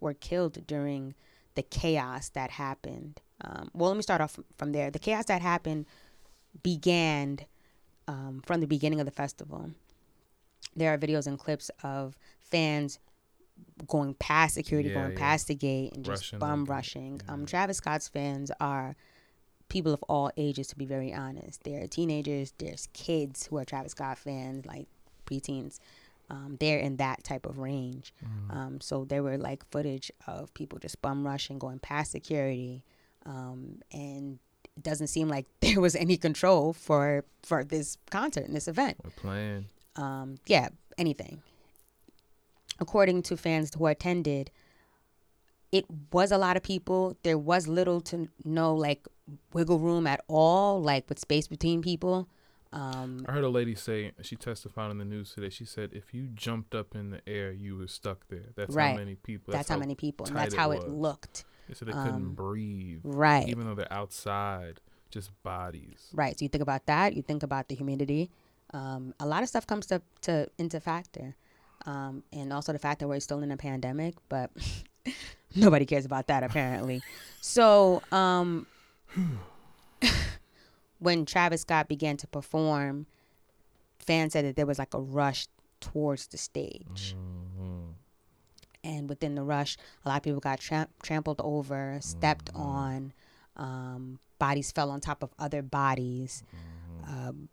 were 0.00 0.14
killed 0.14 0.64
during 0.66 1.14
the 1.56 1.62
chaos 1.62 2.28
that 2.30 2.52
happened, 2.52 3.20
um, 3.40 3.68
well, 3.74 3.88
let 3.90 3.96
me 3.96 4.02
start 4.02 4.20
off 4.20 4.38
from 4.56 4.70
there. 4.72 4.90
The 4.92 4.98
chaos 5.00 5.24
that 5.24 5.42
happened 5.42 5.86
began 6.62 7.40
um, 8.12 8.42
from 8.46 8.60
the 8.60 8.66
beginning 8.66 9.00
of 9.00 9.06
the 9.06 9.12
festival. 9.12 9.70
There 10.76 10.92
are 10.92 10.98
videos 10.98 11.26
and 11.26 11.38
clips 11.38 11.70
of 11.82 12.16
fans 12.40 12.98
going 13.86 14.14
past 14.14 14.54
security, 14.54 14.88
Yeah, 14.90 14.94
going 14.94 15.12
yeah. 15.12 15.18
past 15.18 15.48
the 15.48 15.54
gate, 15.54 15.92
and 15.94 16.04
just 16.04 16.22
Rushing 16.24 16.38
bum 16.38 16.64
rushing. 16.66 17.20
Um, 17.28 17.46
Travis 17.46 17.78
Scott's 17.78 18.08
fans 18.08 18.50
are 18.60 18.94
people 19.68 19.92
of 19.94 20.02
all 20.08 20.30
ages, 20.36 20.66
to 20.68 20.76
be 20.76 20.84
very 20.86 21.12
honest. 21.12 21.64
There 21.64 21.82
are 21.82 21.86
teenagers, 21.86 22.52
there's 22.58 22.88
kids 22.92 23.46
who 23.46 23.58
are 23.58 23.64
Travis 23.64 23.92
Scott 23.92 24.18
fans, 24.18 24.66
like 24.66 24.86
preteens. 25.26 25.78
Um, 26.30 26.56
they're 26.60 26.78
in 26.78 26.96
that 26.96 27.24
type 27.24 27.44
of 27.46 27.58
range. 27.58 28.14
Um, 28.50 28.80
so 28.80 29.04
there 29.04 29.22
were 29.22 29.36
like 29.36 29.68
footage 29.70 30.10
of 30.26 30.52
people 30.54 30.78
just 30.78 31.00
bum 31.02 31.26
rushing, 31.26 31.58
going 31.58 31.78
past 31.78 32.10
security, 32.12 32.84
um, 33.26 33.80
and 33.92 34.38
it 34.76 34.82
doesn't 34.82 35.08
seem 35.08 35.28
like 35.28 35.46
there 35.60 35.80
was 35.80 35.94
any 35.96 36.16
control 36.16 36.72
for 36.72 37.24
for 37.42 37.64
this 37.64 37.96
concert 38.10 38.44
and 38.44 38.54
this 38.56 38.68
event 38.68 38.98
We're 39.04 39.10
playing. 39.10 39.66
um, 39.96 40.36
yeah, 40.46 40.68
anything. 40.98 41.42
According 42.80 43.22
to 43.24 43.36
fans 43.36 43.70
who 43.76 43.86
attended, 43.86 44.50
it 45.70 45.84
was 46.12 46.32
a 46.32 46.38
lot 46.38 46.56
of 46.56 46.62
people. 46.62 47.16
There 47.22 47.38
was 47.38 47.68
little 47.68 48.00
to 48.02 48.28
no 48.44 48.74
like 48.74 49.06
wiggle 49.52 49.78
room 49.78 50.06
at 50.06 50.20
all, 50.28 50.80
like 50.82 51.08
with 51.08 51.18
space 51.18 51.46
between 51.48 51.82
people. 51.82 52.28
Um, 52.72 53.24
I 53.28 53.32
heard 53.32 53.44
a 53.44 53.50
lady 53.50 53.74
say 53.74 54.12
she 54.22 54.34
testified 54.34 54.90
in 54.90 54.98
the 54.98 55.04
news 55.04 55.34
today. 55.34 55.50
She 55.50 55.66
said 55.66 55.90
if 55.92 56.14
you 56.14 56.28
jumped 56.34 56.74
up 56.74 56.94
in 56.96 57.10
the 57.10 57.20
air, 57.28 57.52
you 57.52 57.76
were 57.76 57.86
stuck 57.86 58.26
there. 58.28 58.46
That's 58.56 58.74
Right. 58.74 58.92
how 58.92 58.96
many 58.96 59.14
people. 59.14 59.52
that's, 59.52 59.68
how 59.68 59.76
many 59.76 59.94
people, 59.94 60.26
and 60.26 60.34
that's 60.34 60.54
how 60.54 60.70
it 60.72 60.88
looked. 60.88 61.44
They 61.72 61.76
said 61.76 61.88
they 61.88 61.92
couldn't 61.92 62.14
um, 62.14 62.34
breathe, 62.34 63.00
Right, 63.02 63.48
even 63.48 63.64
though 63.66 63.74
they're 63.74 63.90
outside, 63.90 64.80
just 65.10 65.30
bodies. 65.42 66.08
right. 66.12 66.38
So 66.38 66.44
you 66.44 66.50
think 66.50 66.60
about 66.60 66.84
that. 66.84 67.14
You 67.14 67.22
think 67.22 67.42
about 67.42 67.68
the 67.68 67.74
humidity. 67.74 68.30
Um, 68.74 69.14
a 69.18 69.24
lot 69.26 69.42
of 69.42 69.48
stuff 69.48 69.66
comes 69.66 69.86
to, 69.86 70.02
to 70.22 70.48
into 70.58 70.80
factor, 70.80 71.34
um, 71.86 72.24
and 72.30 72.52
also 72.52 72.74
the 72.74 72.78
fact 72.78 73.00
that 73.00 73.08
we're 73.08 73.20
still 73.20 73.42
in 73.42 73.50
a 73.50 73.56
pandemic, 73.56 74.16
but 74.28 74.50
nobody 75.56 75.86
cares 75.86 76.04
about 76.04 76.26
that 76.26 76.42
apparently. 76.42 77.00
so 77.40 78.02
um, 78.12 78.66
when 80.98 81.24
Travis 81.24 81.62
Scott 81.62 81.88
began 81.88 82.18
to 82.18 82.26
perform, 82.26 83.06
fans 83.98 84.34
said 84.34 84.44
that 84.44 84.56
there 84.56 84.66
was 84.66 84.78
like 84.78 84.92
a 84.92 85.00
rush 85.00 85.46
towards 85.80 86.26
the 86.26 86.36
stage. 86.36 87.14
Mhm. 87.16 87.31
And 88.84 89.08
within 89.08 89.34
the 89.34 89.42
rush, 89.42 89.76
a 90.04 90.08
lot 90.08 90.16
of 90.16 90.22
people 90.22 90.40
got 90.40 90.58
tram- 90.60 90.88
trampled 91.02 91.40
over, 91.44 91.98
stepped 92.00 92.50
on, 92.54 93.12
um, 93.56 94.18
bodies 94.38 94.72
fell 94.72 94.90
on 94.90 95.00
top 95.00 95.22
of 95.22 95.30
other 95.38 95.62
bodies. 95.62 96.42
Um, 97.06 97.48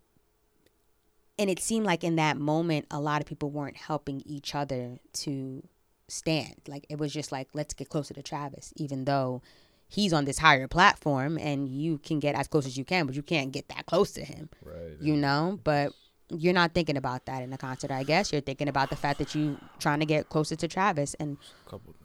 and 1.37 1.49
it 1.49 1.59
seemed 1.59 1.85
like 1.85 2.03
in 2.03 2.15
that 2.17 2.37
moment, 2.37 2.87
a 2.91 2.99
lot 2.99 3.21
of 3.21 3.27
people 3.27 3.49
weren't 3.49 3.77
helping 3.77 4.21
each 4.25 4.55
other 4.55 4.99
to 5.13 5.63
stand. 6.07 6.55
Like 6.67 6.85
it 6.89 6.97
was 6.97 7.13
just 7.13 7.31
like, 7.31 7.47
let's 7.53 7.73
get 7.73 7.89
closer 7.89 8.13
to 8.15 8.23
Travis, 8.23 8.73
even 8.75 9.05
though 9.05 9.41
he's 9.87 10.13
on 10.13 10.25
this 10.25 10.39
higher 10.39 10.67
platform 10.67 11.37
and 11.37 11.67
you 11.67 11.97
can 11.99 12.19
get 12.19 12.35
as 12.35 12.47
close 12.47 12.65
as 12.65 12.77
you 12.77 12.83
can, 12.85 13.05
but 13.05 13.15
you 13.15 13.23
can't 13.23 13.51
get 13.51 13.67
that 13.69 13.85
close 13.85 14.11
to 14.13 14.23
him 14.23 14.49
Right. 14.63 14.97
you 14.99 15.15
know 15.15 15.59
but 15.63 15.93
you're 16.29 16.53
not 16.53 16.73
thinking 16.73 16.97
about 16.97 17.25
that 17.25 17.43
in 17.43 17.51
a 17.53 17.57
concert. 17.57 17.91
I 17.91 18.03
guess 18.03 18.31
you're 18.31 18.41
thinking 18.41 18.67
about 18.67 18.89
the 18.89 18.95
fact 18.95 19.19
that 19.19 19.35
you 19.35 19.57
trying 19.79 19.99
to 19.99 20.05
get 20.05 20.29
closer 20.29 20.55
to 20.55 20.67
Travis 20.67 21.13
and 21.15 21.37
couple. 21.65 21.95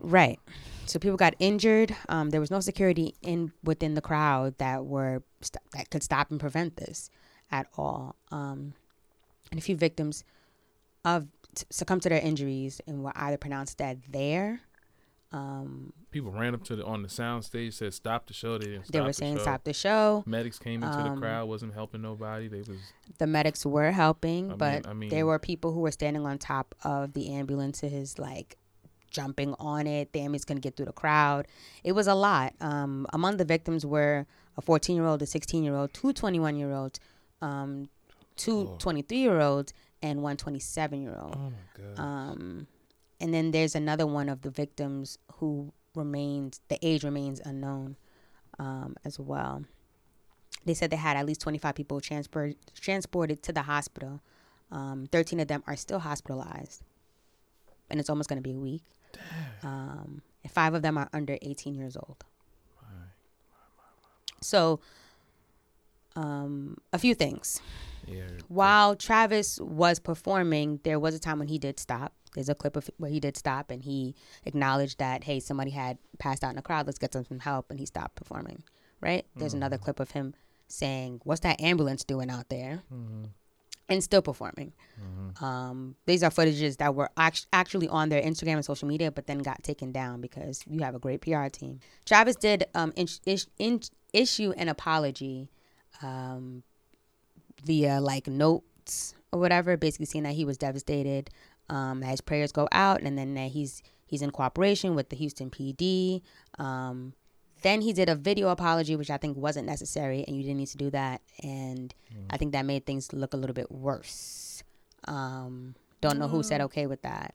Right. 0.00 0.38
So 0.86 0.98
people 0.98 1.16
got 1.16 1.34
injured. 1.38 1.96
Um, 2.08 2.30
there 2.30 2.40
was 2.40 2.50
no 2.50 2.60
security 2.60 3.14
in 3.22 3.52
within 3.64 3.94
the 3.94 4.00
crowd 4.00 4.58
that 4.58 4.84
were 4.84 5.22
st- 5.40 5.62
that 5.72 5.90
could 5.90 6.02
stop 6.02 6.30
and 6.30 6.38
prevent 6.38 6.76
this 6.76 7.10
at 7.50 7.66
all. 7.76 8.16
Um, 8.30 8.74
and 9.50 9.58
a 9.58 9.62
few 9.62 9.76
victims 9.76 10.24
of 11.04 11.28
t- 11.54 11.64
succumbed 11.70 12.02
to 12.02 12.08
their 12.08 12.20
injuries 12.20 12.80
and 12.86 13.02
were 13.02 13.12
either 13.16 13.36
pronounced 13.36 13.78
dead 13.78 14.02
there. 14.08 14.60
Um, 15.32 15.92
People 16.10 16.30
ran 16.30 16.54
up 16.54 16.62
to 16.64 16.76
the 16.76 16.84
on 16.84 17.02
the 17.02 17.08
sound 17.08 17.44
stage, 17.44 17.74
said 17.74 17.92
stop 17.92 18.26
the 18.26 18.32
show. 18.32 18.58
They 18.58 18.66
didn't 18.66 18.84
stop 18.84 18.92
they 18.92 19.00
were 19.00 19.06
the 19.08 19.12
saying 19.12 19.36
show. 19.36 19.42
stop 19.42 19.64
the 19.64 19.72
show. 19.72 20.22
Medics 20.26 20.58
came 20.58 20.82
into 20.82 20.96
Um, 20.98 21.14
the 21.14 21.20
crowd, 21.20 21.48
wasn't 21.48 21.74
helping 21.74 22.00
nobody. 22.02 22.48
They 22.48 22.58
was 22.60 22.78
The 23.18 23.26
medics 23.26 23.66
were 23.66 23.90
helping, 23.90 24.46
I 24.46 24.48
mean- 24.50 24.58
but 24.58 24.86
I 24.86 24.92
mean- 24.92 25.10
there 25.10 25.26
were 25.26 25.38
people 25.38 25.72
who 25.72 25.80
were 25.80 25.90
standing 25.90 26.24
on 26.24 26.38
top 26.38 26.74
of 26.84 27.12
the 27.12 27.32
ambulances, 27.34 28.18
like 28.18 28.56
jumping 29.10 29.54
on 29.58 29.86
it. 29.86 30.12
The 30.12 30.20
ambulance 30.20 30.44
couldn't 30.44 30.60
get 30.62 30.76
through 30.76 30.86
the 30.86 30.92
crowd. 30.92 31.46
It 31.84 31.92
was 31.92 32.06
a 32.06 32.14
lot. 32.14 32.54
Um, 32.60 33.06
among 33.12 33.36
the 33.38 33.44
victims 33.44 33.84
were 33.84 34.26
a 34.56 34.62
14 34.62 34.94
year 34.96 35.06
old, 35.06 35.20
a 35.22 35.26
16 35.26 35.64
year 35.64 35.74
old, 35.74 35.92
two 35.92 36.12
21 36.12 36.56
year 36.56 36.72
olds, 36.72 36.98
um, 37.42 37.88
two 38.36 38.76
23 38.78 39.18
year 39.18 39.40
olds, 39.40 39.72
and 40.02 40.22
one 40.22 40.36
27 40.36 41.02
year 41.02 41.16
old. 41.20 41.34
oh 41.36 41.50
my 41.50 41.94
god. 41.94 41.98
Um, 41.98 42.66
and 43.20 43.32
then 43.32 43.50
there's 43.50 43.74
another 43.74 44.06
one 44.06 44.28
of 44.28 44.42
the 44.42 44.50
victims 44.50 45.18
who 45.36 45.72
remains, 45.94 46.60
the 46.68 46.78
age 46.82 47.04
remains 47.04 47.40
unknown 47.44 47.96
um, 48.58 48.96
as 49.04 49.18
well. 49.18 49.64
They 50.64 50.74
said 50.74 50.90
they 50.90 50.96
had 50.96 51.16
at 51.16 51.26
least 51.26 51.40
25 51.40 51.74
people 51.74 52.00
transport, 52.00 52.56
transported 52.74 53.42
to 53.44 53.52
the 53.52 53.62
hospital. 53.62 54.20
Um, 54.70 55.06
13 55.12 55.40
of 55.40 55.48
them 55.48 55.62
are 55.66 55.76
still 55.76 56.00
hospitalized. 56.00 56.82
And 57.88 58.00
it's 58.00 58.10
almost 58.10 58.28
going 58.28 58.42
to 58.42 58.42
be 58.42 58.54
a 58.54 58.58
week. 58.58 58.82
Um, 59.62 60.22
and 60.42 60.52
five 60.52 60.74
of 60.74 60.82
them 60.82 60.98
are 60.98 61.08
under 61.12 61.38
18 61.40 61.74
years 61.74 61.96
old. 61.96 62.24
So, 64.42 64.80
um, 66.14 66.78
a 66.92 66.98
few 66.98 67.14
things. 67.14 67.60
yeah. 68.06 68.24
While 68.48 68.96
Travis 68.96 69.58
was 69.60 69.98
performing, 69.98 70.80
there 70.84 70.98
was 70.98 71.14
a 71.14 71.18
time 71.18 71.38
when 71.38 71.48
he 71.48 71.58
did 71.58 71.78
stop. 71.78 72.12
There's 72.36 72.48
a 72.48 72.54
clip 72.54 72.76
of 72.76 72.88
where 72.98 73.10
he 73.10 73.18
did 73.18 73.36
stop 73.36 73.72
and 73.72 73.82
he 73.82 74.14
acknowledged 74.44 74.98
that, 75.00 75.24
hey, 75.24 75.40
somebody 75.40 75.72
had 75.72 75.98
passed 76.20 76.44
out 76.44 76.50
in 76.50 76.56
the 76.56 76.62
crowd. 76.62 76.86
Let's 76.86 76.98
get 77.00 77.10
them 77.10 77.24
some 77.24 77.40
help. 77.40 77.70
And 77.70 77.80
he 77.80 77.86
stopped 77.86 78.14
performing, 78.14 78.62
right? 79.00 79.26
There's 79.34 79.54
another 79.54 79.78
clip 79.78 79.98
of 79.98 80.12
him 80.12 80.34
saying, 80.68 81.20
What's 81.24 81.40
that 81.40 81.60
ambulance 81.60 82.04
doing 82.04 82.30
out 82.30 82.48
there? 82.48 82.82
And 83.88 84.02
still 84.02 84.20
performing. 84.22 84.72
Um, 85.44 85.94
these 86.06 86.22
are 86.24 86.30
footages 86.30 86.78
that 86.78 86.94
were 86.94 87.08
act- 87.16 87.46
actually 87.52 87.88
on 87.88 88.08
their 88.08 88.20
Instagram 88.20 88.54
and 88.54 88.64
social 88.64 88.88
media, 88.88 89.10
but 89.12 89.26
then 89.28 89.38
got 89.38 89.62
taken 89.62 89.92
down 89.92 90.20
because 90.20 90.62
you 90.68 90.80
have 90.82 90.94
a 90.94 90.98
great 90.98 91.20
PR 91.20 91.46
team. 91.46 91.78
Travis 92.04 92.34
did 92.36 92.64
um, 92.74 92.92
in- 92.96 93.06
ish- 93.24 93.46
in- 93.58 93.80
issue 94.12 94.52
an 94.56 94.68
apology 94.68 95.48
um, 96.02 96.64
via 97.64 98.00
like 98.00 98.26
notes 98.26 99.14
or 99.32 99.38
whatever, 99.40 99.76
basically 99.76 100.06
saying 100.06 100.24
that 100.24 100.34
he 100.34 100.44
was 100.44 100.56
devastated. 100.58 101.30
Um, 101.68 102.02
his 102.02 102.20
prayers 102.20 102.52
go 102.52 102.68
out, 102.72 103.02
and 103.02 103.18
then 103.18 103.34
that 103.34 103.50
he's 103.50 103.82
he's 104.06 104.22
in 104.22 104.30
cooperation 104.30 104.94
with 104.94 105.08
the 105.08 105.16
Houston 105.16 105.50
PD. 105.50 106.22
Um, 106.58 107.12
then 107.62 107.80
he 107.80 107.92
did 107.92 108.08
a 108.08 108.14
video 108.14 108.48
apology, 108.48 108.96
which 108.96 109.10
I 109.10 109.16
think 109.16 109.36
wasn't 109.36 109.66
necessary, 109.66 110.24
and 110.26 110.36
you 110.36 110.42
didn't 110.42 110.58
need 110.58 110.68
to 110.68 110.76
do 110.76 110.90
that. 110.90 111.22
And 111.42 111.94
I 112.30 112.36
think 112.36 112.52
that 112.52 112.64
made 112.64 112.86
things 112.86 113.12
look 113.12 113.34
a 113.34 113.36
little 113.36 113.54
bit 113.54 113.70
worse. 113.72 114.62
Um, 115.08 115.74
don't 116.00 116.18
know 116.18 116.28
who 116.28 116.42
said 116.42 116.60
okay 116.62 116.86
with 116.86 117.02
that. 117.02 117.34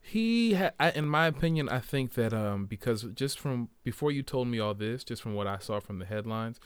He, 0.00 0.54
ha- 0.54 0.72
I, 0.80 0.90
in 0.90 1.06
my 1.06 1.26
opinion, 1.26 1.68
I 1.68 1.78
think 1.78 2.14
that 2.14 2.34
um, 2.34 2.66
because 2.66 3.04
just 3.14 3.38
from 3.38 3.68
before 3.84 4.10
you 4.10 4.22
told 4.22 4.48
me 4.48 4.58
all 4.58 4.74
this, 4.74 5.04
just 5.04 5.22
from 5.22 5.34
what 5.34 5.46
I 5.46 5.58
saw 5.58 5.78
from 5.78 6.00
the 6.00 6.04
headlines, 6.04 6.58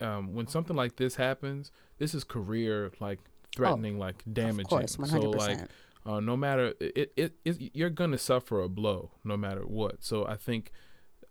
um, 0.00 0.34
when 0.34 0.46
something 0.46 0.76
like 0.76 0.96
this 0.96 1.14
happens, 1.14 1.70
this 1.98 2.14
is 2.14 2.24
career 2.24 2.90
like 2.98 3.20
threatening, 3.54 3.98
like 3.98 4.22
damaging. 4.30 4.66
Oh, 4.66 4.78
course, 4.78 4.92
So 4.94 5.20
like, 5.30 5.58
100%. 5.58 5.68
Uh, 6.04 6.20
no 6.20 6.36
matter 6.36 6.74
it, 6.80 7.12
it, 7.16 7.32
it, 7.44 7.70
you're 7.74 7.90
gonna 7.90 8.18
suffer 8.18 8.60
a 8.60 8.68
blow 8.68 9.12
no 9.24 9.36
matter 9.36 9.62
what. 9.66 10.02
So 10.04 10.26
I 10.26 10.36
think. 10.36 10.72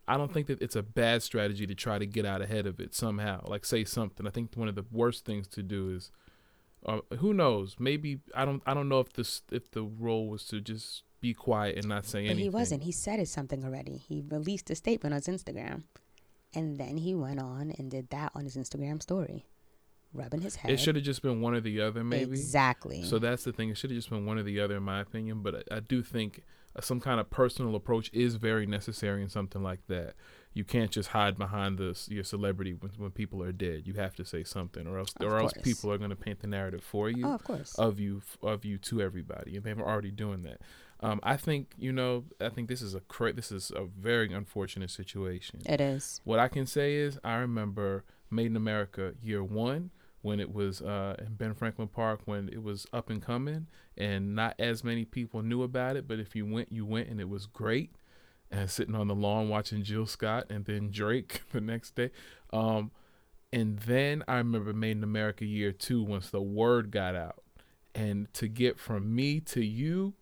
I 0.08 0.16
don't 0.16 0.32
think 0.34 0.48
that 0.48 0.60
it's 0.60 0.74
a 0.74 0.82
bad 0.82 1.22
strategy 1.22 1.64
to 1.64 1.76
try 1.76 1.96
to 1.96 2.06
get 2.06 2.26
out 2.26 2.42
ahead 2.42 2.66
of 2.66 2.80
it 2.80 2.92
somehow. 2.92 3.44
Like 3.46 3.64
say 3.64 3.84
something. 3.84 4.26
I 4.26 4.30
think 4.30 4.50
one 4.56 4.66
of 4.66 4.74
the 4.74 4.84
worst 4.90 5.24
things 5.24 5.46
to 5.48 5.62
do 5.62 5.90
is 5.94 6.10
uh, 6.84 6.98
who 7.18 7.32
knows? 7.32 7.76
Maybe 7.78 8.18
I 8.34 8.44
don't. 8.44 8.60
I 8.66 8.74
don't 8.74 8.88
know 8.88 8.98
if 8.98 9.12
this 9.12 9.42
if 9.52 9.70
the 9.70 9.84
role 9.84 10.28
was 10.28 10.44
to 10.46 10.60
just 10.60 11.04
be 11.20 11.32
quiet 11.32 11.76
and 11.76 11.86
not 11.86 12.04
say 12.04 12.22
But 12.22 12.30
anything. 12.30 12.38
he 12.42 12.48
wasn't. 12.50 12.82
He 12.82 12.90
said 12.90 13.20
it 13.20 13.28
something 13.28 13.64
already. 13.64 13.96
He 13.96 14.24
released 14.28 14.70
a 14.70 14.74
statement 14.74 15.14
on 15.14 15.20
his 15.22 15.28
Instagram. 15.28 15.84
And 16.54 16.78
then 16.78 16.96
he 16.98 17.14
went 17.14 17.40
on 17.40 17.70
and 17.78 17.88
did 17.90 18.10
that 18.10 18.32
on 18.34 18.44
his 18.44 18.56
Instagram 18.56 19.00
story, 19.00 19.46
rubbing 20.12 20.40
his 20.40 20.56
head. 20.56 20.70
It 20.70 20.78
should 20.78 20.96
have 20.96 21.04
just 21.04 21.22
been 21.22 21.40
one 21.40 21.54
or 21.54 21.60
the 21.60 21.80
other, 21.80 22.04
maybe. 22.04 22.32
Exactly. 22.32 23.02
So 23.02 23.18
that's 23.18 23.44
the 23.44 23.52
thing. 23.52 23.70
It 23.70 23.78
should 23.78 23.90
have 23.90 23.98
just 23.98 24.10
been 24.10 24.26
one 24.26 24.38
or 24.38 24.42
the 24.42 24.60
other, 24.60 24.76
in 24.76 24.82
my 24.82 25.00
opinion. 25.00 25.42
But 25.42 25.64
I, 25.70 25.76
I 25.76 25.80
do 25.80 26.02
think 26.02 26.42
uh, 26.76 26.80
some 26.80 27.00
kind 27.00 27.20
of 27.20 27.30
personal 27.30 27.74
approach 27.74 28.10
is 28.12 28.36
very 28.36 28.66
necessary 28.66 29.22
in 29.22 29.28
something 29.28 29.62
like 29.62 29.86
that. 29.88 30.14
You 30.54 30.64
can't 30.64 30.90
just 30.90 31.10
hide 31.10 31.38
behind 31.38 31.78
this 31.78 32.08
your 32.10 32.24
celebrity 32.24 32.74
when, 32.74 32.92
when 32.98 33.10
people 33.10 33.42
are 33.42 33.52
dead. 33.52 33.82
You 33.86 33.94
have 33.94 34.14
to 34.16 34.24
say 34.24 34.44
something, 34.44 34.86
or 34.86 34.98
else, 34.98 35.14
Of 35.18 35.26
or 35.26 35.38
else 35.38 35.52
people 35.62 35.90
are 35.90 35.98
going 35.98 36.10
to 36.10 36.16
paint 36.16 36.40
the 36.40 36.46
narrative 36.46 36.84
for 36.84 37.08
you. 37.08 37.26
Oh, 37.26 37.34
of 37.34 37.44
course. 37.44 37.74
of 37.78 37.98
you 37.98 38.22
of 38.42 38.64
you 38.64 38.78
to 38.78 39.00
everybody, 39.00 39.56
and 39.56 39.64
they're 39.64 39.80
already 39.80 40.10
doing 40.10 40.42
that. 40.42 40.60
Um, 41.00 41.20
I 41.22 41.36
think 41.36 41.72
you 41.78 41.90
know. 41.90 42.24
I 42.40 42.50
think 42.50 42.68
this 42.68 42.82
is 42.82 42.94
a 42.94 43.00
cra- 43.00 43.32
this 43.32 43.50
is 43.50 43.72
a 43.74 43.84
very 43.86 44.32
unfortunate 44.32 44.90
situation. 44.90 45.62
It 45.64 45.80
is. 45.80 46.20
What 46.24 46.38
I 46.38 46.48
can 46.48 46.66
say 46.66 46.94
is 46.94 47.18
I 47.24 47.36
remember 47.36 48.04
Made 48.30 48.46
in 48.46 48.56
America 48.56 49.12
year 49.22 49.44
one 49.44 49.90
when 50.22 50.38
it 50.40 50.52
was 50.52 50.80
uh, 50.80 51.16
in 51.18 51.34
Ben 51.34 51.54
Franklin 51.54 51.88
Park 51.88 52.20
when 52.24 52.48
it 52.48 52.62
was 52.62 52.86
up 52.92 53.10
and 53.10 53.20
coming 53.20 53.66
and 53.98 54.34
not 54.34 54.54
as 54.58 54.82
many 54.82 55.04
people 55.04 55.42
knew 55.42 55.62
about 55.62 55.96
it. 55.96 56.08
But 56.08 56.20
if 56.20 56.34
you 56.34 56.46
went, 56.46 56.72
you 56.72 56.86
went 56.86 57.08
and 57.08 57.20
it 57.20 57.28
was 57.28 57.46
great. 57.46 57.94
And 58.50 58.70
sitting 58.70 58.94
on 58.94 59.08
the 59.08 59.14
lawn 59.14 59.48
watching 59.48 59.82
Jill 59.82 60.06
Scott 60.06 60.46
and 60.48 60.64
then 60.64 60.90
Drake 60.90 61.42
the 61.52 61.60
next 61.60 61.96
day. 61.96 62.10
Um, 62.52 62.92
and 63.52 63.78
then 63.80 64.22
I 64.28 64.36
remember 64.36 64.72
Made 64.72 64.96
in 64.96 65.04
America 65.04 65.44
year 65.44 65.72
two 65.72 66.02
once 66.02 66.30
the 66.30 66.40
word 66.40 66.90
got 66.90 67.14
out. 67.14 67.42
And 67.94 68.32
to 68.34 68.48
get 68.48 68.78
from 68.78 69.14
me 69.14 69.40
to 69.40 69.62
you 69.62 70.14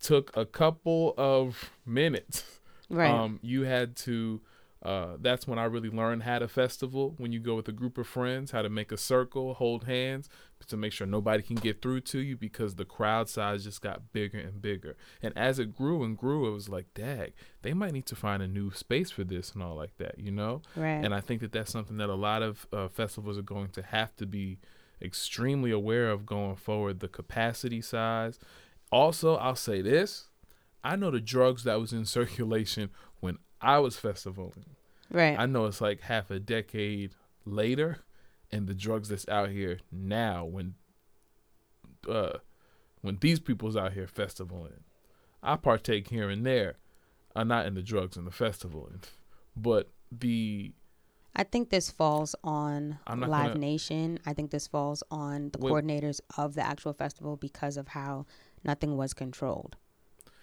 took 0.00 0.36
a 0.36 0.44
couple 0.44 1.14
of 1.16 1.72
minutes. 1.86 2.44
Right. 2.90 3.10
Um, 3.10 3.40
you 3.42 3.62
had 3.62 3.96
to. 3.96 4.40
Uh, 4.84 5.16
that's 5.18 5.48
when 5.48 5.58
I 5.58 5.64
really 5.64 5.88
learned 5.88 6.24
how 6.24 6.38
to 6.38 6.48
festival. 6.48 7.14
When 7.16 7.32
you 7.32 7.40
go 7.40 7.54
with 7.54 7.68
a 7.68 7.72
group 7.72 7.96
of 7.96 8.06
friends, 8.06 8.50
how 8.50 8.60
to 8.60 8.68
make 8.68 8.92
a 8.92 8.98
circle, 8.98 9.54
hold 9.54 9.84
hands, 9.84 10.28
to 10.66 10.76
make 10.76 10.92
sure 10.92 11.06
nobody 11.06 11.42
can 11.42 11.56
get 11.56 11.80
through 11.80 12.00
to 12.00 12.18
you 12.18 12.36
because 12.36 12.74
the 12.74 12.84
crowd 12.84 13.28
size 13.28 13.64
just 13.64 13.80
got 13.80 14.12
bigger 14.12 14.38
and 14.38 14.60
bigger. 14.60 14.96
And 15.22 15.36
as 15.36 15.58
it 15.58 15.74
grew 15.74 16.02
and 16.02 16.16
grew, 16.16 16.46
it 16.46 16.52
was 16.52 16.68
like, 16.68 16.92
dag, 16.94 17.32
they 17.62 17.72
might 17.72 17.92
need 17.92 18.06
to 18.06 18.16
find 18.16 18.42
a 18.42 18.48
new 18.48 18.72
space 18.72 19.10
for 19.10 19.24
this 19.24 19.52
and 19.52 19.62
all 19.62 19.74
like 19.74 19.96
that, 19.98 20.18
you 20.18 20.30
know. 20.30 20.62
Right. 20.76 21.04
And 21.04 21.14
I 21.14 21.20
think 21.20 21.40
that 21.40 21.52
that's 21.52 21.72
something 21.72 21.96
that 21.98 22.10
a 22.10 22.14
lot 22.14 22.42
of 22.42 22.66
uh, 22.72 22.88
festivals 22.88 23.38
are 23.38 23.42
going 23.42 23.68
to 23.70 23.82
have 23.82 24.14
to 24.16 24.26
be 24.26 24.58
extremely 25.00 25.70
aware 25.70 26.10
of 26.10 26.26
going 26.26 26.56
forward. 26.56 27.00
The 27.00 27.08
capacity 27.08 27.80
size. 27.80 28.38
Also, 28.92 29.36
I'll 29.36 29.56
say 29.56 29.82
this: 29.82 30.28
I 30.82 30.96
know 30.96 31.10
the 31.10 31.20
drugs 31.20 31.64
that 31.64 31.80
was 31.80 31.92
in 31.92 32.04
circulation 32.06 32.90
I 33.64 33.78
was 33.78 33.96
festivaling. 33.96 34.66
right. 35.10 35.38
I 35.38 35.46
know 35.46 35.66
it's 35.66 35.80
like 35.80 36.00
half 36.02 36.30
a 36.30 36.38
decade 36.38 37.12
later, 37.44 37.98
and 38.52 38.66
the 38.66 38.74
drugs 38.74 39.08
that's 39.08 39.28
out 39.28 39.50
here 39.50 39.78
now 39.90 40.44
when 40.44 40.74
uh 42.08 42.38
when 43.00 43.18
these 43.20 43.40
people's 43.40 43.76
out 43.76 43.92
here 43.92 44.06
festivaling. 44.06 44.82
I 45.42 45.56
partake 45.56 46.08
here 46.08 46.30
and 46.30 46.44
there. 46.46 46.76
I'm 47.36 47.48
not 47.48 47.66
in 47.66 47.74
the 47.74 47.82
drugs 47.82 48.16
and 48.16 48.26
the 48.26 48.30
festivaling. 48.30 49.02
But 49.56 49.90
the 50.10 50.72
I 51.36 51.42
think 51.42 51.70
this 51.70 51.90
falls 51.90 52.34
on 52.44 52.98
Live 53.08 53.18
gonna- 53.20 53.54
Nation. 53.56 54.20
I 54.24 54.32
think 54.34 54.50
this 54.52 54.66
falls 54.68 55.02
on 55.10 55.50
the 55.50 55.58
Wait. 55.58 55.70
coordinators 55.72 56.20
of 56.38 56.54
the 56.54 56.62
actual 56.64 56.92
festival 56.92 57.36
because 57.36 57.76
of 57.76 57.88
how 57.88 58.24
nothing 58.62 58.96
was 58.96 59.12
controlled. 59.14 59.76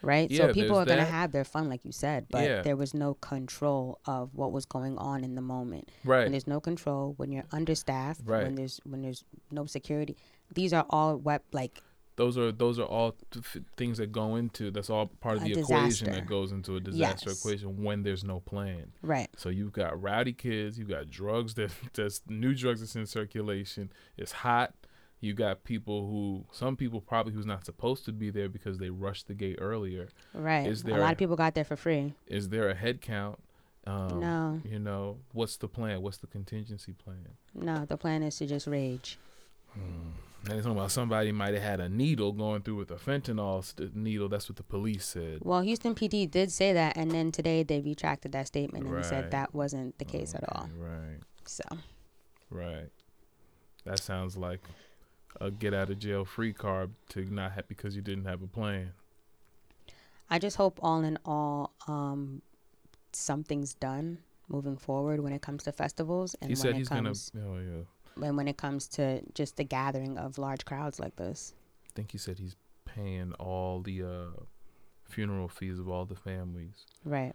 Right? 0.01 0.29
Yeah, 0.31 0.47
so 0.47 0.53
people 0.53 0.77
are 0.77 0.85
going 0.85 0.97
to 0.97 1.05
have 1.05 1.31
their 1.31 1.43
fun, 1.43 1.69
like 1.69 1.85
you 1.85 1.91
said, 1.91 2.25
but 2.31 2.43
Yeah. 2.43 2.61
there 2.61 2.75
was 2.75 2.93
no 2.93 3.13
control 3.15 3.99
of 4.05 4.33
what 4.33 4.51
was 4.51 4.65
going 4.65 4.97
on 4.97 5.23
in 5.23 5.35
the 5.35 5.41
moment. 5.41 5.89
right. 6.03 6.23
When 6.23 6.31
there's 6.31 6.47
no 6.47 6.59
control, 6.59 7.13
when 7.17 7.31
you're 7.31 7.45
understaffed, 7.51 8.21
Right. 8.25 8.43
when 8.43 8.55
there's 8.55 8.79
when 8.83 9.01
there's 9.01 9.23
no 9.51 9.65
security, 9.65 10.17
these 10.53 10.73
are 10.73 10.85
all 10.89 11.17
what 11.17 11.43
like 11.51 11.81
those 12.17 12.37
are 12.37 12.51
those 12.51 12.77
are 12.77 12.85
all 12.85 13.15
th- 13.31 13.63
things 13.77 13.97
that 13.97 14.11
go 14.11 14.35
into 14.35 14.69
that's 14.69 14.89
all 14.89 15.07
part 15.07 15.37
of 15.37 15.43
the 15.43 15.53
equation 15.53 16.11
that 16.11 16.25
goes 16.25 16.51
into 16.51 16.75
a 16.75 16.79
disaster 16.79 17.29
Yes. 17.29 17.39
equation 17.39 17.81
when 17.83 18.03
there's 18.03 18.23
no 18.23 18.39
plan. 18.41 18.91
right. 19.01 19.29
So 19.37 19.49
you've 19.49 19.71
got 19.71 19.99
rowdy 20.01 20.33
kids, 20.33 20.77
you've 20.77 20.89
got 20.89 21.09
drugs 21.09 21.53
that 21.55 21.71
that's 21.93 22.21
new 22.27 22.53
drugs 22.53 22.81
that's 22.81 22.95
in 22.95 23.05
circulation. 23.05 23.91
It's 24.17 24.31
hot. 24.33 24.73
You 25.21 25.33
got 25.35 25.63
people 25.63 26.07
who, 26.07 26.45
some 26.51 26.75
people 26.75 26.99
probably 26.99 27.31
who's 27.33 27.45
not 27.45 27.63
supposed 27.65 28.05
to 28.05 28.11
be 28.11 28.31
there 28.31 28.49
because 28.49 28.79
they 28.79 28.89
rushed 28.89 29.27
the 29.27 29.35
gate 29.35 29.57
earlier. 29.61 30.09
Right. 30.33 30.65
Is 30.67 30.81
there 30.83 30.97
a 30.97 30.99
lot 30.99 31.11
of 31.11 31.17
people 31.19 31.35
got 31.35 31.53
there 31.53 31.63
for 31.63 31.75
free. 31.75 32.15
Is 32.27 32.49
there 32.49 32.69
a 32.69 32.75
head 32.75 33.01
count? 33.01 33.39
Um, 33.85 34.19
No. 34.19 34.61
You 34.65 34.79
know, 34.79 35.17
what's 35.31 35.57
the 35.57 35.67
plan? 35.67 36.01
What's 36.01 36.17
the 36.17 36.27
contingency 36.27 36.93
plan? 36.93 37.37
No, 37.53 37.85
the 37.85 37.97
plan 37.97 38.23
is 38.23 38.35
to 38.37 38.47
just 38.47 38.65
rage. 38.65 39.19
And 39.75 40.13
they're 40.43 40.57
talking 40.57 40.71
about 40.71 40.91
somebody 40.91 41.31
might 41.31 41.53
have 41.53 41.63
had 41.63 41.79
a 41.79 41.87
needle 41.87 42.31
going 42.31 42.63
through 42.63 42.77
with 42.77 42.89
a 42.91 42.95
fentanyl 42.95 43.63
st- 43.63 43.95
needle. 43.95 44.27
That's 44.27 44.49
what 44.49 44.55
the 44.55 44.63
police 44.63 45.05
said. 45.05 45.39
Well, 45.41 45.61
Houston 45.61 45.93
PD 45.93 46.29
did 46.29 46.51
say 46.51 46.73
that, 46.73 46.97
and 46.97 47.11
then 47.11 47.31
today 47.31 47.61
they 47.61 47.79
retracted 47.79 48.31
that 48.31 48.47
statement 48.47 48.87
and 48.87 49.05
said 49.05 49.29
that 49.31 49.53
wasn't 49.53 49.99
the 49.99 50.05
case 50.05 50.33
at 50.33 50.43
all. 50.51 50.67
Right. 50.77 51.19
So 51.45 51.63
right. 52.49 52.89
That 53.85 53.99
sounds 53.99 54.35
like 54.35 54.61
a 55.39 55.51
get 55.51 55.73
out 55.73 55.89
of 55.89 55.99
jail 55.99 56.25
free 56.25 56.53
card 56.53 56.91
to 57.09 57.23
not 57.33 57.53
have 57.53 57.67
because 57.67 57.95
you 57.95 58.01
didn't 58.01 58.25
have 58.25 58.41
a 58.41 58.47
plan. 58.47 58.91
I 60.29 60.39
just 60.39 60.55
hope, 60.57 60.79
all 60.81 61.03
in 61.03 61.17
all, 61.25 61.71
um, 61.87 62.41
something's 63.11 63.73
done 63.73 64.19
moving 64.47 64.77
forward 64.77 65.19
when 65.21 65.33
it 65.33 65.41
comes 65.41 65.63
to 65.63 65.71
festivals 65.71 66.35
and 66.41 66.49
he 66.49 66.53
when 66.53 66.61
said 66.61 66.69
it 66.71 66.77
he's 66.77 66.89
comes 66.89 67.29
gonna. 67.33 67.45
Oh 67.47 67.57
yeah. 67.59 68.25
and 68.27 68.35
when 68.37 68.47
it 68.47 68.57
comes 68.57 68.87
to 68.89 69.21
just 69.33 69.57
the 69.57 69.63
gathering 69.63 70.17
of 70.17 70.37
large 70.37 70.65
crowds 70.65 70.99
like 70.99 71.15
this. 71.15 71.53
I 71.87 71.91
think 71.95 72.11
he 72.11 72.17
said 72.17 72.39
he's 72.39 72.55
paying 72.85 73.33
all 73.33 73.81
the 73.81 74.03
uh, 74.03 74.41
funeral 75.09 75.47
fees 75.47 75.79
of 75.79 75.89
all 75.89 76.05
the 76.05 76.15
families, 76.15 76.85
Right. 77.05 77.33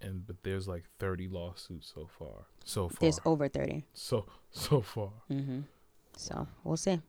and 0.00 0.26
but 0.26 0.36
there's 0.44 0.66
like 0.68 0.84
30 1.00 1.28
lawsuits 1.28 1.92
so 1.94 2.08
far. 2.18 2.46
So 2.64 2.88
far. 2.88 2.98
There's 3.00 3.20
over 3.24 3.48
thirty. 3.48 3.84
so 3.94 4.26
so 4.50 4.80
far. 4.80 5.10
Mm-hmm. 5.30 5.60
So 6.16 6.46
we'll 6.64 6.76
see. 6.76 7.00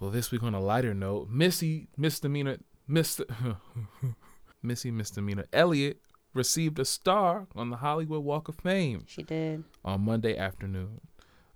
Well, 0.00 0.10
this 0.10 0.30
week 0.30 0.42
on 0.42 0.54
a 0.54 0.60
lighter 0.60 0.94
note, 0.94 1.28
Missy 1.30 1.88
misdemeanor 1.96 2.58
Mr. 2.88 3.24
Missy 4.62 4.90
misdemeanor 4.90 5.46
Elliott 5.52 6.00
received 6.34 6.78
a 6.78 6.84
star 6.84 7.46
on 7.56 7.70
the 7.70 7.76
Hollywood 7.76 8.22
Walk 8.22 8.48
of 8.48 8.56
Fame 8.56 9.04
She 9.06 9.22
did. 9.22 9.64
on 9.84 10.02
Monday 10.04 10.36
afternoon, 10.36 11.00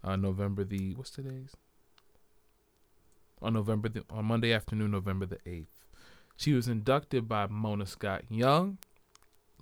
uh, 0.02 0.16
November 0.16 0.64
the 0.64 0.94
what's 0.94 1.10
today's? 1.10 1.54
On 3.42 3.52
November 3.54 3.88
the 3.88 4.04
on 4.10 4.24
Monday 4.26 4.52
afternoon, 4.52 4.90
November 4.90 5.26
the 5.26 5.38
eighth. 5.46 5.86
She 6.36 6.54
was 6.54 6.66
inducted 6.68 7.28
by 7.28 7.46
Mona 7.46 7.84
Scott 7.86 8.24
Young, 8.30 8.78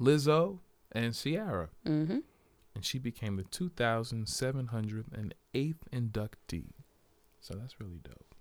Lizzo, 0.01 0.61
and 0.93 1.13
Ciara, 1.15 1.71
Mm-hmm. 1.87 2.19
And 2.79 2.87
she 2.87 3.01
became 3.01 3.35
the 3.35 3.43
2,708th 3.43 5.33
inductee. 5.93 6.71
So 7.41 7.55
that's 7.55 7.81
really 7.81 7.99
dope. 8.05 8.37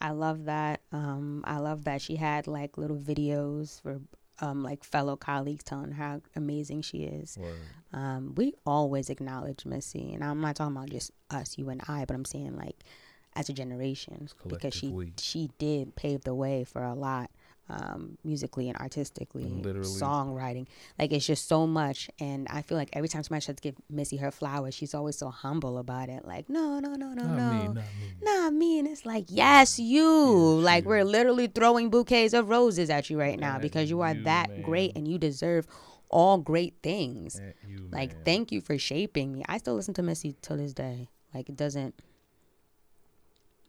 I 0.00 0.12
love 0.12 0.46
that. 0.46 0.80
Um, 0.92 1.44
I 1.46 1.58
love 1.58 1.84
that 1.84 2.00
she 2.00 2.16
had 2.16 2.46
like 2.46 2.78
little 2.78 2.96
videos 2.96 3.82
for 3.82 4.00
um, 4.40 4.62
like 4.62 4.82
fellow 4.82 5.14
colleagues 5.14 5.62
telling 5.62 5.92
how 5.92 6.22
amazing 6.34 6.80
she 6.80 7.02
is. 7.02 7.36
Um, 7.92 8.34
we 8.34 8.54
always 8.64 9.10
acknowledge 9.10 9.66
Missy, 9.66 10.14
and 10.14 10.24
I'm 10.24 10.40
not 10.40 10.56
talking 10.56 10.74
about 10.74 10.88
just 10.88 11.10
us, 11.30 11.58
you 11.58 11.68
and 11.68 11.82
I, 11.86 12.06
but 12.06 12.14
I'm 12.14 12.24
saying 12.24 12.56
like 12.56 12.84
as 13.34 13.50
a 13.50 13.52
generation 13.52 14.30
because 14.46 14.72
she 14.72 14.88
we. 14.88 15.12
she 15.18 15.50
did 15.58 15.96
pave 15.96 16.22
the 16.22 16.34
way 16.34 16.64
for 16.64 16.82
a 16.82 16.94
lot 16.94 17.30
um, 17.72 18.18
musically 18.24 18.68
and 18.68 18.76
artistically, 18.78 19.44
Literally. 19.44 19.88
songwriting. 19.88 20.66
Like 20.98 21.12
it's 21.12 21.26
just 21.26 21.48
so 21.48 21.66
much, 21.66 22.10
and 22.20 22.46
I 22.50 22.62
feel 22.62 22.76
like 22.76 22.90
every 22.92 23.08
time 23.08 23.22
somebody 23.22 23.44
tries 23.44 23.56
to 23.56 23.62
give 23.62 23.76
Missy 23.88 24.18
her 24.18 24.30
flowers, 24.30 24.74
she's 24.74 24.94
always 24.94 25.16
so 25.16 25.30
humble 25.30 25.78
about 25.78 26.08
it. 26.08 26.26
Like 26.26 26.48
no, 26.50 26.78
no, 26.80 26.94
no, 26.94 27.14
no, 27.14 27.22
Not 27.24 27.36
no 27.38 27.50
me, 27.50 27.64
not 27.68 27.74
me. 27.74 27.82
not 28.22 28.52
me. 28.52 28.78
And 28.80 28.88
it's 28.88 29.06
like, 29.06 29.24
yes, 29.28 29.78
you. 29.78 30.56
Yes, 30.58 30.64
like 30.64 30.84
you. 30.84 30.90
we're 30.90 31.04
literally 31.04 31.46
throwing 31.46 31.88
bouquets 31.90 32.34
of 32.34 32.48
roses 32.50 32.90
at 32.90 33.08
you 33.10 33.18
right 33.18 33.38
now 33.38 33.56
At 33.56 33.62
because 33.62 33.88
you 33.90 34.00
are 34.02 34.14
you, 34.14 34.22
that 34.24 34.62
great 34.62 34.92
and 34.96 35.08
you 35.08 35.18
deserve 35.18 35.66
all 36.10 36.36
great 36.38 36.74
things. 36.82 37.40
You, 37.66 37.88
Like, 37.90 38.12
man. 38.12 38.24
thank 38.24 38.52
you 38.52 38.60
for 38.60 38.76
shaping 38.76 39.32
me. 39.32 39.42
I 39.48 39.56
still 39.58 39.74
listen 39.76 39.94
to 39.94 40.02
Missy 40.02 40.36
till 40.42 40.58
this 40.58 40.74
day. 40.74 41.08
Like, 41.32 41.48
it 41.48 41.56
doesn't. 41.56 41.94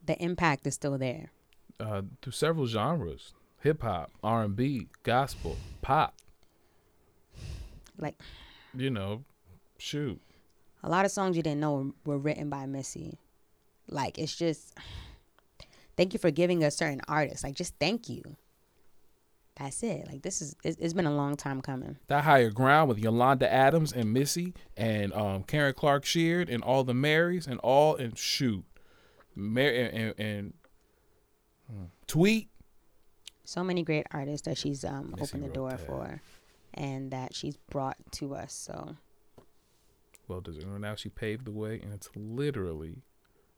The 0.06 0.22
impact 0.22 0.68
is 0.68 0.74
still 0.76 0.98
there. 0.98 1.32
uh, 1.80 2.02
through 2.22 2.34
several 2.34 2.66
genres: 2.68 3.34
hip 3.64 3.82
hop, 3.82 4.12
R 4.22 4.44
and 4.44 4.56
B, 4.56 4.88
gospel, 5.04 5.58
pop. 5.82 6.14
Like, 7.98 8.20
You 8.74 8.90
know, 8.90 9.24
shoot. 9.78 10.20
a 10.84 10.90
lot 10.90 11.06
of 11.06 11.12
songs 11.12 11.38
you 11.38 11.44
didn't 11.44 11.62
know 11.62 11.94
were, 12.06 12.18
written 12.18 12.50
by 12.50 12.66
Missy. 12.66 13.18
Like, 13.88 14.20
it's 14.20 14.36
just. 14.36 14.78
Thank 15.96 16.14
you 16.14 16.20
for 16.20 16.32
giving 16.32 16.64
us 16.64 16.76
certain 16.76 17.02
artists. 17.08 17.44
Like, 17.44 17.54
just 17.54 17.76
thank 17.80 18.10
you. 18.10 18.24
That's 19.56 19.84
it. 19.84 20.08
Like, 20.08 20.24
this 20.24 20.42
is. 20.42 20.56
It's, 20.64 20.78
it's 20.80 20.94
been 20.94 21.06
a 21.06 21.16
long 21.16 21.38
time 21.38 21.62
coming. 21.62 21.98
That 22.08 22.24
higher 22.24 22.50
ground 22.50 22.90
with 22.90 22.98
Yolanda 22.98 23.52
Adams 23.52 23.94
and 23.94 24.12
Missy 24.12 24.54
and 24.76 25.14
um, 25.14 25.44
Karen 25.44 25.74
Clark 25.74 26.04
Sheard 26.06 26.50
and 26.50 26.64
all 26.64 26.84
the 26.84 26.96
Marys 26.96 27.48
and 27.48 27.60
all 27.60 27.96
and 27.96 28.18
shoot, 28.18 28.66
Mary 29.36 29.86
and, 29.86 29.96
and, 29.96 30.20
and 30.20 30.54
hmm, 31.72 31.84
Tweet. 32.08 32.50
So 33.46 33.64
many 33.64 33.84
great 33.84 34.08
artists 34.12 34.46
that 34.46 34.58
she's 34.58 34.84
um, 34.84 35.16
opened 35.20 35.44
the 35.44 35.50
door 35.50 35.72
that. 35.72 35.80
for 35.80 36.22
and 36.74 37.12
that 37.12 37.36
she's 37.36 37.58
brought 37.70 37.98
to 38.12 38.34
us 38.36 38.54
so 38.54 38.96
Well 40.28 40.42
deserved. 40.42 40.82
Now 40.82 40.96
she 40.96 41.10
paved 41.10 41.46
the 41.46 41.52
way, 41.52 41.80
and 41.82 41.94
it's 41.94 42.10
literally, 42.16 43.04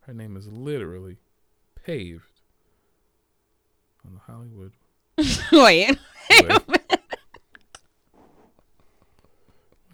her 0.02 0.14
name 0.14 0.36
is 0.36 0.48
literally, 0.48 1.18
paved 1.84 2.42
on 4.06 4.14
the 4.16 4.20
Hollywood. 4.20 4.74
wait 5.52 5.98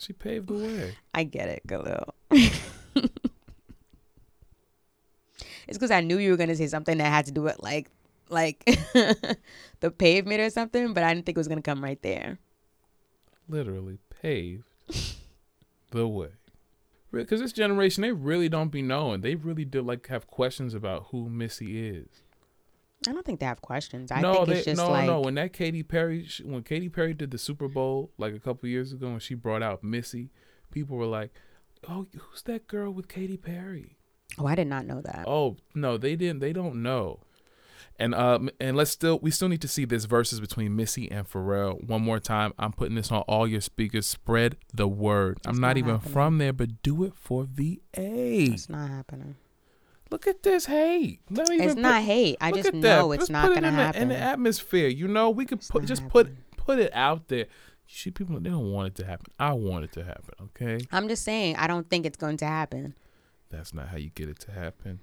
she 0.02 0.14
paved 0.14 0.48
the 0.48 0.54
way. 0.56 0.98
i 1.14 1.24
get 1.24 1.48
it 1.48 1.62
Khalil. 1.68 2.16
it's 2.32 2.58
because 5.68 5.92
i 5.92 6.02
knew 6.02 6.18
you 6.18 6.32
were 6.32 6.38
going 6.38 6.50
to 6.50 6.56
say 6.56 6.68
something 6.68 6.98
that 6.98 7.10
had 7.10 7.26
to 7.26 7.32
do 7.32 7.44
with 7.44 7.62
like 7.62 7.88
like 8.32 8.64
the 9.80 9.92
pavement 9.92 10.40
or 10.40 10.50
something 10.50 10.94
but 10.94 11.04
i 11.04 11.14
didn't 11.14 11.26
think 11.26 11.38
it 11.38 11.40
was 11.40 11.48
going 11.48 11.62
to 11.62 11.70
come 11.70 11.84
right 11.84 12.02
there 12.02 12.40
literally 13.52 13.98
paved 14.22 14.64
the 15.92 16.08
way. 16.08 16.30
Because 17.12 17.42
this 17.42 17.52
generation, 17.52 18.02
they 18.02 18.14
really 18.14 18.48
don't 18.48 18.72
be 18.72 18.82
knowing. 18.82 19.20
They 19.20 19.36
really 19.36 19.66
do 19.66 19.82
like 19.82 20.08
have 20.08 20.28
questions 20.28 20.74
about 20.74 21.08
who 21.12 21.30
Missy 21.30 21.86
is. 21.90 22.08
i 23.08 23.12
don't 23.12 23.26
think 23.26 23.40
they 23.42 23.46
have 23.46 23.62
questions 23.62 24.12
i 24.12 24.22
no, 24.22 24.34
think 24.34 24.48
they 24.48 24.56
it's 24.58 24.66
just 24.66 24.78
no 24.78 24.90
like 24.90 25.06
no. 25.06 25.20
When 25.20 25.36
that 25.36 25.52
Katy 25.54 25.84
Perry, 25.84 26.28
when 26.44 26.64
Katy 26.64 26.88
Perry 26.88 27.14
did 27.14 27.32
the 27.32 27.38
Super 27.38 27.68
Bowl 27.68 28.12
like 28.18 28.34
a 28.34 28.40
couple 28.40 28.70
years 28.70 28.94
ago, 28.94 29.10
when 29.10 29.20
she 29.20 29.34
brought 29.34 29.62
out 29.62 29.84
Missy, 29.84 30.30
people 30.72 30.96
were 30.98 31.06
like, 31.06 31.32
"Oh, 31.88 32.08
who's 32.18 32.44
that 32.44 32.68
girl 32.68 32.92
with 32.92 33.08
Katy 33.08 33.38
Perry?" 33.38 33.98
oh 34.38 34.46
i 34.46 34.56
did 34.56 34.68
not 34.68 34.86
know 34.86 35.02
that 35.02 35.26
Oh 35.28 35.58
no, 35.76 35.98
they 35.98 36.16
didn't. 36.16 36.40
They 36.40 36.54
don't 36.54 36.82
know. 36.82 37.20
And 38.00 38.14
um, 38.16 38.50
and 38.60 38.76
let's 38.78 38.92
still 38.92 39.20
we 39.22 39.32
still 39.32 39.48
need 39.50 39.62
to 39.62 39.68
see 39.68 39.86
this 39.86 40.06
verses 40.06 40.40
between 40.40 40.76
Missy 40.76 41.10
and 41.12 41.30
Pharrell 41.30 41.84
one 41.88 42.02
more 42.02 42.20
time. 42.20 42.54
I'm 42.58 42.72
putting 42.74 42.96
this 42.96 43.12
on 43.12 43.22
all 43.22 43.48
your 43.48 43.62
speakers. 43.62 44.06
Spread 44.08 44.58
the 44.74 44.88
word. 44.88 45.40
I'm 45.46 45.56
not 45.60 45.68
not 45.70 45.78
even 45.78 45.92
happening. 45.96 46.14
from 46.14 46.38
there, 46.38 46.54
but 46.54 46.82
do 46.84 47.04
it 47.04 47.14
for 47.16 47.46
VA. 47.50 47.78
it's 47.94 48.70
not 48.70 48.90
happening 48.90 49.36
Look 50.10 50.28
at 50.28 50.44
this 50.44 50.66
hate. 50.66 51.22
Not 51.30 51.50
it's 51.50 51.74
put- 51.76 51.82
not 51.82 52.02
hate 52.04 52.36
i 52.42 52.52
just 52.52 52.74
know 52.74 52.82
that. 52.82 53.16
it's 53.16 53.22
Just 53.22 53.32
not 53.32 53.48
put 53.48 53.58
it 53.58 53.62
going 53.62 53.64
to 53.64 53.70
in 53.70 53.76
the- 53.78 53.82
happen 53.84 54.02
in 54.02 54.08
the 54.10 54.18
atmosphere. 54.18 54.90
You 54.90 55.08
know, 55.08 55.30
we 55.30 55.46
could 55.46 55.62
put 55.70 55.86
just 55.86 56.08
put 56.10 56.28
happening. 56.28 56.44
put 56.58 56.80
it 56.80 56.92
out 56.94 57.30
there. 57.30 57.46
You 57.88 57.96
see, 57.98 58.12
people 58.12 58.38
they 58.40 58.50
don't 58.50 58.72
want 58.72 58.88
it 58.88 58.96
to 58.96 59.06
happen. 59.06 59.32
I 59.40 59.54
want 59.54 59.86
it 59.86 59.92
to 59.94 60.04
happen. 60.04 60.34
Okay, 60.42 60.86
i'm 60.92 61.08
just 61.08 61.24
saying 61.24 61.56
i 61.58 61.66
don't 61.68 61.90
think 61.90 62.06
it's 62.06 62.18
going 62.18 62.38
to 62.38 62.46
happen 62.46 62.94
that's 63.50 63.74
not 63.74 63.88
how 63.90 63.98
you 63.98 64.10
get 64.16 64.30
it 64.30 64.40
to 64.40 64.52
happen. 64.52 65.00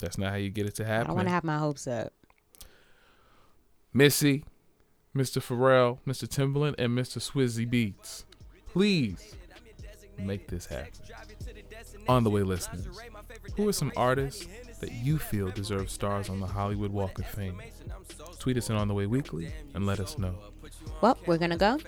That's 0.00 0.18
not 0.18 0.30
how 0.30 0.36
you 0.36 0.50
get 0.50 0.66
it 0.66 0.74
to 0.76 0.84
happen. 0.84 1.08
don't 1.08 1.16
want 1.16 1.28
to 1.28 1.32
have 1.34 1.44
my 1.44 1.58
hopes 1.58 1.86
up 1.86 2.12
Missy, 3.92 4.44
Mr. 5.16 5.42
Pharrell, 5.42 5.98
Mr. 6.06 6.28
Timbaland, 6.28 6.76
and 6.78 6.96
Mr. 6.96 7.18
Swizzy 7.18 7.68
Beats. 7.68 8.24
Please 8.68 9.34
make 10.16 10.46
this 10.48 10.66
happen. 10.66 10.92
On 12.08 12.22
the 12.24 12.30
way, 12.30 12.42
listeners, 12.42 12.86
who 13.56 13.68
are 13.68 13.72
some 13.72 13.92
artists 13.96 14.46
that 14.80 14.92
you 14.92 15.18
feel 15.18 15.50
deserve 15.50 15.90
stars 15.90 16.28
on 16.28 16.38
the 16.40 16.46
Hollywood 16.46 16.92
Walk 16.92 17.18
of 17.18 17.26
Fame? 17.26 17.60
Tweet 18.38 18.56
us 18.56 18.70
in 18.70 18.76
On 18.76 18.86
the 18.86 18.94
Way 18.94 19.06
Weekly 19.06 19.52
and 19.74 19.86
let 19.86 19.98
us 19.98 20.18
know. 20.18 20.34
well 21.00 21.18
we're 21.26 21.38
going 21.38 21.50
to 21.50 21.56
go 21.56 21.78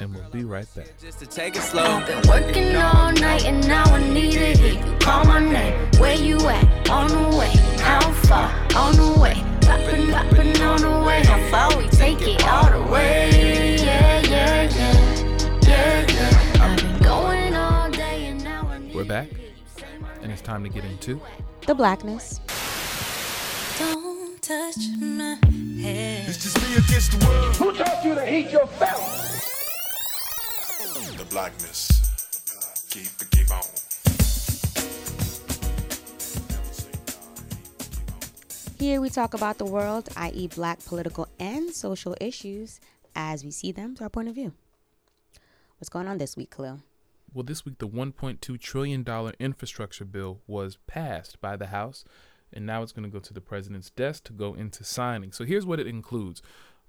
And 0.00 0.14
we'll 0.14 0.30
be 0.30 0.44
right 0.44 0.66
back. 0.76 0.86
Just 1.00 1.18
to 1.18 1.26
take 1.26 1.56
it 1.56 1.62
slow. 1.62 2.04
Been 2.06 2.22
working 2.28 2.76
all 2.76 3.12
night 3.12 3.44
and 3.44 3.66
now 3.66 3.82
I 3.84 4.00
need 4.08 4.32
to 4.32 4.54
hear 4.54 4.74
you 4.74 4.98
call 4.98 5.24
my 5.24 5.40
name. 5.40 5.74
Where 5.98 6.14
you 6.14 6.38
at? 6.48 6.88
On 6.88 7.08
the 7.08 7.36
way. 7.36 7.50
How 7.80 8.12
far? 8.12 8.48
On 8.76 8.94
the 8.94 9.20
way. 9.20 9.34
Poppin', 9.62 10.10
poppin' 10.12 10.62
on 10.62 10.80
the 10.80 11.06
way. 11.06 11.22
How 11.24 11.50
far 11.50 11.76
we 11.76 11.88
take 11.88 12.22
it 12.22 12.46
all 12.46 12.70
the 12.70 12.92
way? 12.92 13.76
Yeah, 13.76 14.20
yeah, 14.20 14.62
yeah. 14.62 15.58
Yeah, 15.62 16.06
yeah. 16.12 16.64
I've 16.64 16.76
been 16.76 16.98
going 17.02 17.54
all 17.54 17.90
day 17.90 18.26
and 18.26 18.44
now 18.44 18.68
I 18.68 18.78
need 18.78 18.94
We're 18.94 19.04
back, 19.04 19.28
to 19.30 19.34
hear 19.34 19.48
you 19.48 19.54
say 19.76 19.86
my 20.00 20.08
and 20.22 20.30
it's 20.32 20.42
time 20.42 20.62
to 20.62 20.68
get 20.70 20.84
into 20.84 21.20
the 21.66 21.74
blackness. 21.74 22.40
Don't 23.78 24.40
touch 24.40 24.76
my 25.00 25.38
hair. 25.82 26.24
It's 26.28 26.42
just 26.42 26.56
me 26.62 26.76
against 26.76 27.18
the 27.18 27.26
world. 27.26 27.56
Who 27.56 27.72
taught 27.72 28.04
you 28.04 28.14
to 28.14 28.24
heat 28.24 28.50
your 28.50 28.66
felt? 28.66 29.02
The 29.02 29.27
blackness. 31.30 31.88
Keep 32.90 33.20
it, 33.20 33.30
keep 33.30 33.50
on. 33.50 33.62
Here 38.78 39.00
we 39.00 39.10
talk 39.10 39.34
about 39.34 39.58
the 39.58 39.64
world, 39.64 40.08
i.e., 40.16 40.46
black 40.48 40.84
political 40.84 41.28
and 41.38 41.70
social 41.70 42.16
issues 42.20 42.80
as 43.14 43.44
we 43.44 43.50
see 43.50 43.72
them 43.72 43.96
through 43.96 44.04
our 44.04 44.10
point 44.10 44.28
of 44.28 44.34
view. 44.34 44.52
What's 45.78 45.88
going 45.88 46.06
on 46.06 46.18
this 46.18 46.36
week, 46.36 46.54
Khalil? 46.54 46.80
Well, 47.34 47.44
this 47.44 47.64
week 47.64 47.78
the 47.78 47.88
1.2 47.88 48.58
trillion 48.60 49.02
dollar 49.02 49.32
infrastructure 49.38 50.04
bill 50.04 50.40
was 50.46 50.78
passed 50.86 51.40
by 51.40 51.56
the 51.56 51.66
House, 51.66 52.04
and 52.52 52.64
now 52.64 52.82
it's 52.82 52.92
going 52.92 53.02
to 53.02 53.12
go 53.12 53.18
to 53.18 53.34
the 53.34 53.40
president's 53.40 53.90
desk 53.90 54.24
to 54.24 54.32
go 54.32 54.54
into 54.54 54.82
signing. 54.84 55.32
So 55.32 55.44
here's 55.44 55.66
what 55.66 55.80
it 55.80 55.86
includes. 55.86 56.40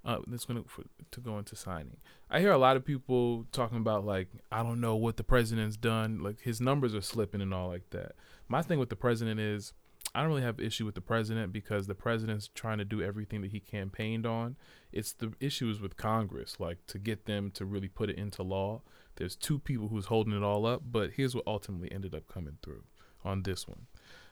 Uh, 0.04 0.18
it's 0.32 0.46
going 0.46 0.62
to 0.62 0.84
to 1.10 1.20
go 1.20 1.38
into 1.38 1.54
signing. 1.54 1.98
I 2.30 2.40
hear 2.40 2.52
a 2.52 2.58
lot 2.58 2.76
of 2.76 2.84
people 2.84 3.46
talking 3.52 3.78
about 3.78 4.04
like 4.04 4.28
I 4.50 4.62
don't 4.62 4.80
know 4.80 4.96
what 4.96 5.16
the 5.16 5.24
president's 5.24 5.76
done. 5.76 6.22
Like 6.22 6.40
his 6.40 6.60
numbers 6.60 6.94
are 6.94 7.02
slipping 7.02 7.40
and 7.40 7.52
all 7.52 7.68
like 7.68 7.90
that. 7.90 8.12
My 8.48 8.62
thing 8.62 8.78
with 8.78 8.88
the 8.88 8.96
president 8.96 9.40
is 9.40 9.72
I 10.14 10.20
don't 10.20 10.30
really 10.30 10.42
have 10.42 10.58
issue 10.58 10.84
with 10.84 10.94
the 10.94 11.00
president 11.00 11.52
because 11.52 11.86
the 11.86 11.94
president's 11.94 12.48
trying 12.48 12.78
to 12.78 12.84
do 12.84 13.02
everything 13.02 13.42
that 13.42 13.52
he 13.52 13.60
campaigned 13.60 14.26
on. 14.26 14.56
It's 14.90 15.12
the 15.12 15.32
issues 15.38 15.80
with 15.80 15.96
Congress, 15.96 16.58
like 16.58 16.84
to 16.88 16.98
get 16.98 17.26
them 17.26 17.50
to 17.52 17.64
really 17.64 17.88
put 17.88 18.10
it 18.10 18.16
into 18.16 18.42
law. 18.42 18.82
There's 19.16 19.36
two 19.36 19.58
people 19.58 19.88
who's 19.88 20.06
holding 20.06 20.34
it 20.34 20.42
all 20.42 20.66
up, 20.66 20.82
but 20.90 21.12
here's 21.12 21.34
what 21.34 21.46
ultimately 21.46 21.92
ended 21.92 22.14
up 22.14 22.26
coming 22.26 22.56
through 22.62 22.84
on 23.24 23.42
this 23.42 23.68
one. 23.68 23.86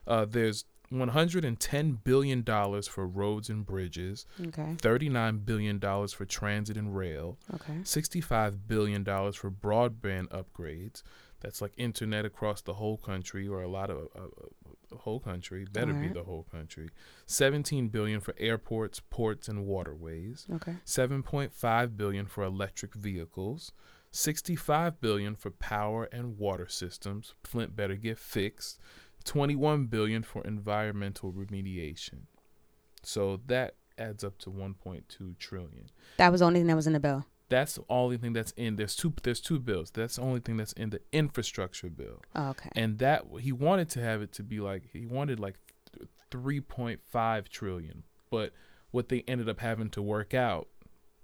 Uh, 0.07 0.25
there's 0.25 0.65
110 0.91 1.93
billion 2.05 2.43
dollars 2.43 2.89
for 2.89 3.07
roads 3.07 3.49
and 3.51 3.65
bridges, 3.67 4.27
Okay. 4.49 4.75
39 4.79 5.39
billion 5.39 5.79
dollars 5.79 6.13
for 6.13 6.25
transit 6.25 6.77
and 6.77 6.97
rail, 6.97 7.39
Okay. 7.55 7.81
65 7.85 8.67
billion 8.69 9.03
dollars 9.05 9.37
for 9.37 9.51
broadband 9.51 10.29
upgrades. 10.29 11.03
That's 11.41 11.63
like 11.63 11.73
internet 11.77 12.25
across 12.25 12.63
the 12.63 12.75
whole 12.75 12.97
country 12.97 13.47
or 13.47 13.63
a 13.63 13.69
lot 13.69 13.91
of 13.91 14.09
uh, 14.17 14.23
uh, 14.25 14.97
whole 14.97 15.21
country. 15.21 15.65
Better 15.71 15.93
be 15.93 16.09
the 16.09 16.25
whole 16.25 16.47
country. 16.51 16.89
17 17.27 17.89
billion 17.89 18.19
for 18.21 18.35
airports, 18.39 19.01
ports 19.09 19.47
and 19.47 19.65
waterways. 19.65 20.47
Okay. 20.53 20.75
7.5 20.85 21.97
billion 21.97 22.27
for 22.27 22.43
electric 22.43 22.95
vehicles. 22.95 23.71
65 24.11 25.01
billion 25.01 25.37
for 25.37 25.51
power 25.51 26.09
and 26.11 26.39
water 26.39 26.67
systems. 26.67 27.35
Flint 27.45 27.77
better 27.77 27.95
get 27.95 28.19
fixed. 28.19 28.81
21 29.25 29.87
billion 29.87 30.23
for 30.23 30.43
environmental 30.43 31.33
remediation. 31.33 32.23
So 33.03 33.41
that 33.47 33.75
adds 33.97 34.25
up 34.25 34.39
to 34.39 34.51
1.2 34.51 35.39
trillion. 35.39 35.87
That 36.17 36.33
was 36.33 36.41
the 36.41 36.47
only 36.47 36.61
thing 36.61 36.67
that 36.69 36.77
was 36.77 36.87
in 36.87 36.93
the 36.93 37.01
bill. 37.01 37.27
That's 37.49 37.75
the 37.75 37.85
only 37.89 38.19
thing 38.19 38.35
that's 38.35 38.53
in. 38.53 38.77
There's 38.77 38.95
two. 38.95 39.15
There's 39.23 39.41
two 39.41 39.59
bills. 39.59 39.91
That's 39.91 40.17
the 40.17 40.23
only 40.23 40.41
thing 40.41 40.59
that's 40.59 40.75
in 40.75 40.91
the 40.91 41.01
infrastructure 41.13 41.89
bill. 41.89 42.23
Oh, 42.35 42.51
okay. 42.51 42.69
And 42.77 42.99
that 42.99 43.25
he 43.41 43.53
wanted 43.53 43.89
to 43.91 44.01
have 44.01 44.21
it 44.21 44.33
to 44.33 44.43
be 44.43 44.61
like 44.61 44.91
he 44.93 45.07
wanted 45.07 45.41
like 45.41 45.57
3.5 46.31 47.49
trillion, 47.49 48.05
but 48.31 48.53
what 48.91 49.09
they 49.09 49.25
ended 49.27 49.49
up 49.49 49.61
having 49.61 49.91
to 49.91 50.03
work 50.03 50.35
out 50.35 50.69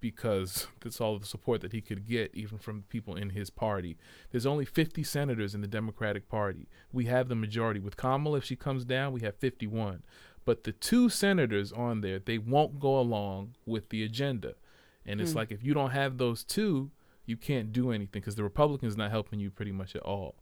because 0.05 0.67
that's 0.83 1.01
all 1.01 1.19
the 1.19 1.25
support 1.25 1.63
that 1.63 1.73
he 1.73 1.81
could 1.81 2.07
get 2.07 2.31
even 2.35 2.59
from 2.59 2.83
people 2.91 3.17
in 3.17 3.31
his 3.31 3.49
party. 3.49 3.97
There's 4.31 4.45
only 4.45 4.67
50 4.67 5.03
senators 5.03 5.55
in 5.55 5.63
the 5.63 5.67
Democratic 5.67 6.29
Party. 6.29 6.69
We 6.93 7.07
have 7.07 7.31
the 7.31 7.35
majority 7.35 7.81
with 7.81 7.97
Kamala 7.97 8.37
if 8.37 8.45
she 8.45 8.55
comes 8.55 8.85
down, 8.85 9.15
we 9.15 9.23
have 9.23 9.35
51. 9.37 10.03
But 10.45 10.65
the 10.65 10.73
two 10.73 11.09
senators 11.09 11.73
on 11.73 12.03
there, 12.03 12.19
they 12.19 12.37
won't 12.37 12.79
go 12.79 12.99
along 13.01 13.55
with 13.65 13.89
the 13.89 14.05
agenda. 14.05 14.57
And 15.07 15.23
it's 15.23 15.33
hmm. 15.33 15.39
like 15.39 15.51
if 15.51 15.65
you 15.65 15.73
don't 15.73 15.93
have 15.93 16.19
those 16.19 16.45
two, 16.45 16.91
you 17.25 17.39
can't 17.39 17.73
do 17.73 17.91
anything 17.91 18.21
because 18.21 18.35
the 18.35 18.43
Republicans 18.43 18.99
not 18.99 19.11
helping 19.11 19.41
you 19.41 19.51
pretty 19.51 19.73
much 19.73 19.97
at 19.97 20.03
all. 20.03 20.35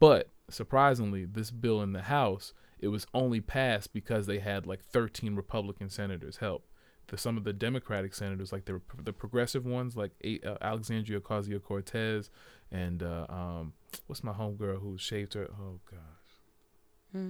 But 0.00 0.30
surprisingly, 0.50 1.26
this 1.26 1.52
bill 1.52 1.80
in 1.80 1.92
the 1.92 2.02
House, 2.02 2.54
it 2.80 2.88
was 2.88 3.06
only 3.14 3.40
passed 3.40 3.92
because 3.92 4.26
they 4.26 4.40
had 4.40 4.66
like 4.66 4.84
13 4.84 5.36
Republican 5.36 5.90
senators 5.90 6.38
help. 6.38 6.66
The, 7.08 7.16
some 7.16 7.36
of 7.36 7.44
the 7.44 7.52
Democratic 7.52 8.14
senators, 8.14 8.50
like 8.52 8.64
the 8.64 8.80
the 9.02 9.12
progressive 9.12 9.64
ones, 9.64 9.96
like 9.96 10.10
uh, 10.44 10.56
Alexandria 10.60 11.20
Ocasio 11.20 11.62
Cortez, 11.62 12.30
and 12.72 13.02
uh, 13.02 13.26
um, 13.28 13.72
what's 14.08 14.24
my 14.24 14.32
homegirl 14.32 14.80
who 14.80 14.98
shaved 14.98 15.34
her? 15.34 15.48
Oh 15.60 15.78
gosh, 15.88 17.20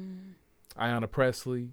Ayanna 0.78 1.10
Pressley, 1.10 1.72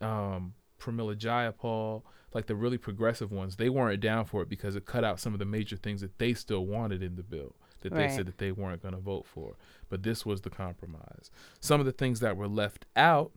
um, 0.00 0.54
Pramila 0.80 1.16
Jayapal, 1.16 2.02
like 2.34 2.46
the 2.46 2.54
really 2.54 2.78
progressive 2.78 3.32
ones, 3.32 3.56
they 3.56 3.68
weren't 3.68 4.00
down 4.00 4.24
for 4.24 4.42
it 4.42 4.48
because 4.48 4.76
it 4.76 4.84
cut 4.86 5.04
out 5.04 5.20
some 5.20 5.32
of 5.32 5.38
the 5.38 5.44
major 5.44 5.76
things 5.76 6.00
that 6.02 6.18
they 6.18 6.34
still 6.34 6.66
wanted 6.66 7.02
in 7.02 7.16
the 7.16 7.22
bill 7.22 7.54
that 7.80 7.94
they 7.94 8.02
Right. 8.06 8.10
said 8.12 8.26
that 8.26 8.38
they 8.38 8.52
weren't 8.52 8.82
going 8.82 8.94
to 8.94 9.00
vote 9.00 9.24
for. 9.26 9.54
But 9.88 10.02
this 10.02 10.26
was 10.26 10.40
the 10.42 10.50
compromise. 10.50 11.30
Some 11.60 11.80
of 11.80 11.86
the 11.86 11.92
things 11.92 12.20
that 12.20 12.36
were 12.36 12.48
left 12.48 12.86
out. 12.96 13.32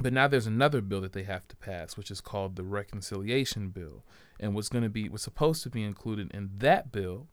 But 0.00 0.12
now 0.12 0.26
there's 0.26 0.46
another 0.46 0.80
bill 0.80 1.02
that 1.02 1.12
they 1.12 1.24
have 1.24 1.46
to 1.48 1.56
pass, 1.56 1.96
which 1.96 2.10
is 2.10 2.20
called 2.20 2.56
the 2.56 2.62
reconciliation 2.64 3.68
bill. 3.68 4.04
And 4.40 4.54
what's 4.54 4.68
going 4.70 4.84
to 4.84 4.90
be, 4.90 5.08
what's 5.08 5.22
supposed 5.22 5.62
to 5.64 5.70
be 5.70 5.82
included 5.82 6.30
in 6.32 6.50
that 6.58 6.90
bill 6.90 7.28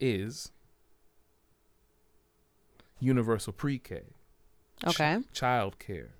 is 0.00 0.50
universal 2.98 3.52
pre-K 3.52 4.02
Okay. 4.84 5.18
child 5.32 5.78
care, 5.78 6.14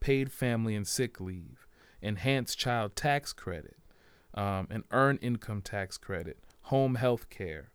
paid 0.00 0.30
family 0.30 0.74
and 0.74 0.86
sick 0.86 1.20
leave, 1.20 1.66
enhanced 2.02 2.58
child 2.58 2.94
tax 2.94 3.32
credit, 3.32 3.76
um, 4.34 4.66
an 4.70 4.84
earned 4.90 5.18
income 5.22 5.62
tax 5.62 5.96
credit, 5.96 6.38
home 6.62 6.96
health 6.96 7.30
care, 7.30 7.70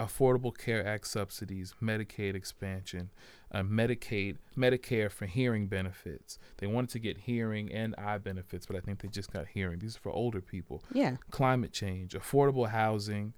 Affordable 0.00 0.56
Care 0.56 0.84
Act 0.86 1.06
subsidies, 1.06 1.74
Medicaid 1.80 2.34
expansion, 2.34 3.10
uh, 3.54 3.62
Medicaid, 3.62 4.36
Medicare 4.56 5.10
for 5.10 5.26
hearing 5.26 5.68
benefits. 5.68 6.38
They 6.58 6.66
wanted 6.66 6.90
to 6.90 6.98
get 6.98 7.18
hearing 7.18 7.72
and 7.72 7.94
eye 7.96 8.18
benefits, 8.18 8.66
but 8.66 8.76
I 8.76 8.80
think 8.80 9.00
they 9.00 9.08
just 9.08 9.32
got 9.32 9.46
hearing. 9.46 9.78
These 9.78 9.96
are 9.96 10.00
for 10.00 10.10
older 10.12 10.40
people 10.40 10.82
Yeah. 10.92 11.16
climate 11.30 11.72
change, 11.72 12.14
affordable 12.14 12.68
housing, 12.70 13.32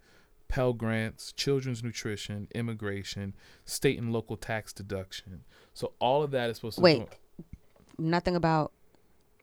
Pell 0.48 0.72
Grants, 0.72 1.32
children's 1.32 1.82
nutrition, 1.82 2.48
immigration, 2.54 3.34
state 3.64 3.98
and 3.98 4.12
local 4.12 4.36
tax 4.36 4.72
deduction. 4.72 5.44
So 5.74 5.92
all 5.98 6.22
of 6.22 6.30
that 6.30 6.48
is 6.50 6.56
supposed 6.56 6.76
to 6.76 6.82
Wait. 6.82 6.98
go- 7.10 7.44
Nothing 7.98 8.36
about 8.36 8.72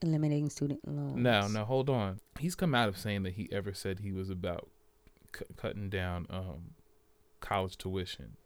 eliminating 0.02 0.50
student 0.50 0.80
loans. 0.88 1.16
No, 1.18 1.48
no, 1.48 1.66
hold 1.66 1.90
on. 1.90 2.20
He's 2.40 2.56
come 2.56 2.74
out 2.76 2.88
of 2.90 2.98
saying 2.98 3.24
that 3.24 3.34
he 3.34 3.50
ever 3.52 3.74
said 3.74 4.00
he 4.00 4.12
was 4.12 4.30
about 4.30 4.70
cu- 5.32 5.46
cutting 5.58 5.90
down 5.90 6.26
um, 6.30 6.72
college 7.42 7.78
tuition. 7.78 8.38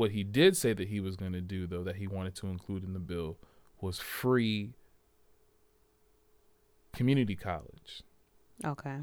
What 0.00 0.12
he 0.12 0.24
did 0.24 0.56
say 0.56 0.72
that 0.72 0.88
he 0.88 0.98
was 0.98 1.14
going 1.14 1.34
to 1.34 1.42
do, 1.42 1.66
though, 1.66 1.84
that 1.84 1.96
he 1.96 2.06
wanted 2.06 2.34
to 2.36 2.46
include 2.46 2.84
in 2.84 2.94
the 2.94 2.98
bill 2.98 3.36
was 3.82 3.98
free 3.98 4.72
community 6.94 7.36
college. 7.36 8.02
Okay. 8.64 9.00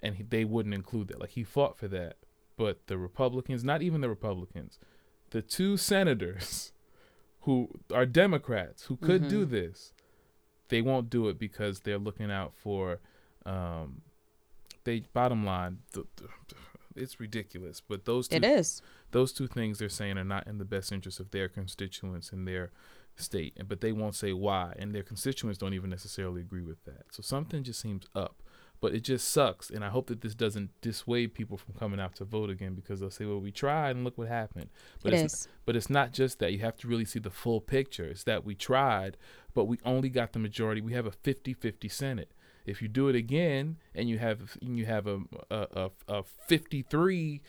and 0.00 0.14
he, 0.14 0.22
they 0.22 0.44
wouldn't 0.44 0.72
include 0.72 1.08
that. 1.08 1.18
Like 1.18 1.30
he 1.30 1.42
fought 1.42 1.76
for 1.76 1.88
that, 1.88 2.18
but 2.56 2.86
the 2.86 2.96
Republicans, 2.96 3.64
not 3.64 3.82
even 3.82 4.02
the 4.02 4.08
Republicans, 4.08 4.78
the 5.30 5.42
two 5.42 5.76
senators 5.76 6.70
who 7.40 7.68
are 7.92 8.06
Democrats 8.06 8.84
who 8.84 8.96
could 8.98 9.26
do 9.26 9.44
this, 9.44 9.92
they 10.68 10.80
won't 10.80 11.10
do 11.10 11.28
it 11.28 11.40
because 11.40 11.80
they're 11.80 11.98
looking 11.98 12.30
out 12.30 12.52
for. 12.54 13.00
Um, 13.44 14.02
they 14.84 15.00
bottom 15.12 15.44
line, 15.44 15.78
the, 15.90 16.04
the, 16.14 16.28
it's 17.00 17.20
ridiculous, 17.20 17.80
but 17.80 18.04
those 18.04 18.28
two 18.28 18.36
It 18.36 18.44
is. 18.44 18.82
those 19.12 19.32
two 19.32 19.46
things 19.46 19.78
they're 19.78 19.88
saying 19.88 20.18
are 20.18 20.24
not 20.24 20.46
in 20.46 20.58
the 20.58 20.64
best 20.64 20.92
interest 20.92 21.20
of 21.20 21.30
their 21.30 21.48
constituents 21.48 22.30
and 22.32 22.46
their 22.46 22.70
state 23.16 23.52
and 23.58 23.68
but 23.68 23.80
they 23.82 23.92
won't 23.92 24.14
say 24.14 24.32
why 24.32 24.72
and 24.78 24.94
their 24.94 25.02
constituents 25.02 25.58
don't 25.58 25.74
even 25.74 25.90
necessarily 25.90 26.40
agree 26.40 26.62
with 26.62 26.82
that. 26.84 27.04
So 27.10 27.22
something 27.22 27.62
just 27.62 27.80
seems 27.80 28.06
up 28.14 28.42
but 28.80 28.94
it 28.94 29.00
just 29.00 29.28
sucks 29.28 29.68
and 29.68 29.84
i 29.84 29.90
hope 29.90 30.06
that 30.06 30.22
this 30.22 30.34
doesn't 30.34 30.70
dissuade 30.80 31.34
people 31.34 31.58
from 31.58 31.74
coming 31.74 32.00
out 32.00 32.14
to 32.14 32.24
vote 32.24 32.48
again 32.48 32.74
because 32.74 32.98
they'll 33.00 33.10
say 33.10 33.26
well 33.26 33.38
we 33.38 33.50
tried 33.52 33.94
and 33.94 34.04
look 34.04 34.16
what 34.16 34.28
happened. 34.28 34.70
But 35.02 35.12
It 35.12 35.20
it's 35.24 35.34
is. 35.34 35.48
but 35.66 35.76
it's 35.76 35.90
not 35.90 36.12
just 36.12 36.38
that. 36.38 36.52
You 36.52 36.60
have 36.60 36.76
to 36.78 36.88
really 36.88 37.04
see 37.04 37.18
the 37.18 37.28
full 37.30 37.60
picture. 37.60 38.04
It's 38.06 38.24
that 38.24 38.44
we 38.44 38.54
tried 38.54 39.16
but 39.52 39.64
we 39.64 39.78
only 39.84 40.08
got 40.08 40.32
the 40.32 40.38
majority. 40.38 40.80
We 40.80 40.92
have 40.94 41.06
a 41.06 41.10
50-50 41.10 41.90
senate 41.90 42.30
if 42.66 42.80
you 42.82 42.88
do 42.88 43.08
it 43.08 43.16
again 43.16 43.76
and 43.94 44.08
you 44.08 44.18
have 44.18 44.56
you 44.60 44.86
have 44.86 45.06
a 45.06 45.20
a, 45.50 45.66
a, 45.74 45.90
a 46.08 46.22
53 46.22 47.40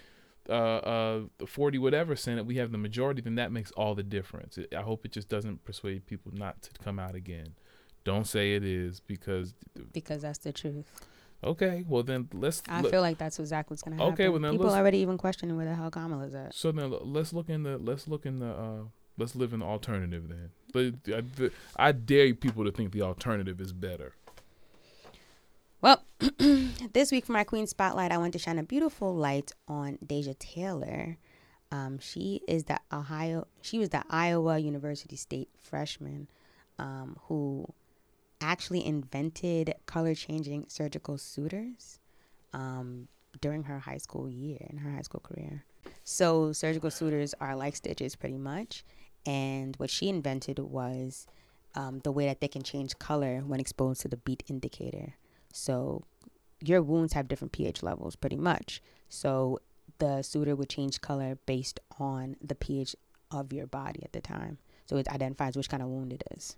uh, 0.50 0.54
uh, 0.54 1.22
40 1.46 1.78
whatever 1.78 2.16
Senate, 2.16 2.46
we 2.46 2.58
have 2.58 2.72
the 2.72 2.78
majority, 2.78 3.22
then 3.22 3.36
that 3.36 3.52
makes 3.52 3.72
all 3.72 3.94
the 3.96 4.04
difference. 4.04 4.58
It, 4.58 4.74
I 4.76 4.82
hope 4.82 5.06
it 5.06 5.12
just 5.12 5.30
doesn't 5.30 5.64
persuade 5.64 6.08
people 6.08 6.32
not 6.36 6.62
to 6.64 6.72
come 6.84 6.98
out 7.00 7.14
again. 7.16 7.54
Don't 8.04 8.26
say 8.26 8.56
it 8.56 8.64
is 8.64 9.00
because, 9.00 9.54
Because 9.94 10.24
that's 10.24 10.40
the 10.40 10.52
truth. 10.52 10.92
okay, 11.44 11.86
well 11.88 12.02
then 12.02 12.28
let's. 12.34 12.64
I 12.68 12.82
look- 12.82 12.92
feel 12.92 13.02
like 13.02 13.18
that's 13.20 13.40
exactly 13.40 13.74
what's 13.76 13.84
gonna 13.84 13.98
happen. 13.98 14.14
Okay, 14.14 14.30
well 14.30 14.40
then 14.40 14.52
people 14.54 14.72
already 14.72 14.98
even 15.00 15.18
questioning 15.20 15.56
where 15.56 15.66
the 15.68 15.76
hell 15.76 15.92
Kamala's 15.92 16.34
at. 16.34 16.54
so 16.56 16.72
then 16.72 16.92
let's 17.04 17.34
look 17.34 17.50
in 17.50 17.62
the 17.64 17.78
let's 17.78 18.08
look 18.08 18.26
in 18.26 18.40
the 18.40 18.50
uh 18.50 18.84
let's 19.18 19.36
live 19.36 19.54
in 19.54 19.60
the 19.60 19.66
alternative 19.68 20.28
then. 20.28 20.50
But 20.74 21.14
I, 21.16 21.22
the- 21.22 21.52
I 21.76 21.92
dare 21.92 22.34
people 22.34 22.64
to 22.66 22.72
think 22.72 22.92
the 22.92 23.04
alternative 23.04 23.62
is 23.62 23.74
better. 23.74 24.16
Well, 25.82 26.04
this 26.94 27.12
week 27.12 27.26
for 27.26 27.32
my 27.32 27.44
Queen 27.44 27.66
Spotlight, 27.66 28.12
I 28.12 28.20
want 28.20 28.34
to 28.34 28.40
shine 28.40 28.60
a 28.60 28.64
beautiful 28.64 29.16
light 29.16 29.52
on 29.68 29.98
Deja 30.06 30.34
Taylor. 30.38 31.18
Um, 31.72 31.98
she 31.98 32.42
is 32.48 32.66
the 32.66 32.80
Ohio. 32.94 33.48
She 33.64 33.80
was 33.80 33.90
the 33.90 34.04
Iowa 34.08 34.60
University 34.60 35.16
State 35.16 35.50
freshman 35.58 36.28
um, 36.78 37.18
who 37.24 37.66
actually 38.42 38.86
invented 38.86 39.74
color 39.88 40.14
changing 40.14 40.66
surgical 40.68 41.18
sutures 41.18 42.00
um, 42.54 43.08
during 43.40 43.64
her 43.64 43.80
high 43.80 43.98
school 43.98 44.30
year 44.30 44.68
in 44.70 44.78
her 44.78 44.92
high 44.92 45.02
school 45.02 45.22
career. 45.22 45.66
So 46.04 46.52
surgical 46.54 46.92
sutures 46.92 47.34
are 47.42 47.56
like 47.56 47.76
stitches, 47.76 48.16
pretty 48.16 48.38
much. 48.38 48.84
And 49.26 49.76
what 49.78 49.90
she 49.90 50.10
invented 50.10 50.60
was 50.60 51.26
um, 51.74 52.02
the 52.04 52.12
way 52.12 52.28
that 52.28 52.40
they 52.40 52.48
can 52.48 52.62
change 52.62 53.00
color 53.00 53.40
when 53.40 53.60
exposed 53.60 54.02
to 54.02 54.08
the 54.08 54.18
beet 54.18 54.44
indicator. 54.48 55.16
So 55.54 56.04
your 56.62 56.82
wounds 56.82 57.14
have 57.14 57.28
different 57.28 57.52
pH 57.52 57.82
levels, 57.84 58.16
pretty 58.16 58.38
much. 58.38 58.82
So 59.10 59.60
the 60.00 60.22
suture 60.22 60.56
would 60.56 60.70
change 60.70 61.02
color 61.02 61.38
based 61.46 61.80
on 62.00 62.36
the 62.42 62.56
pH 62.56 62.96
of 63.32 63.52
your 63.54 63.68
body 63.68 64.02
at 64.04 64.14
the 64.14 64.22
time. 64.22 64.58
So 64.86 64.98
it 64.98 65.08
identifies 65.08 65.56
which 65.56 65.70
kind 65.70 65.82
of 65.84 65.90
wound 65.90 66.12
it 66.14 66.24
is. 66.36 66.56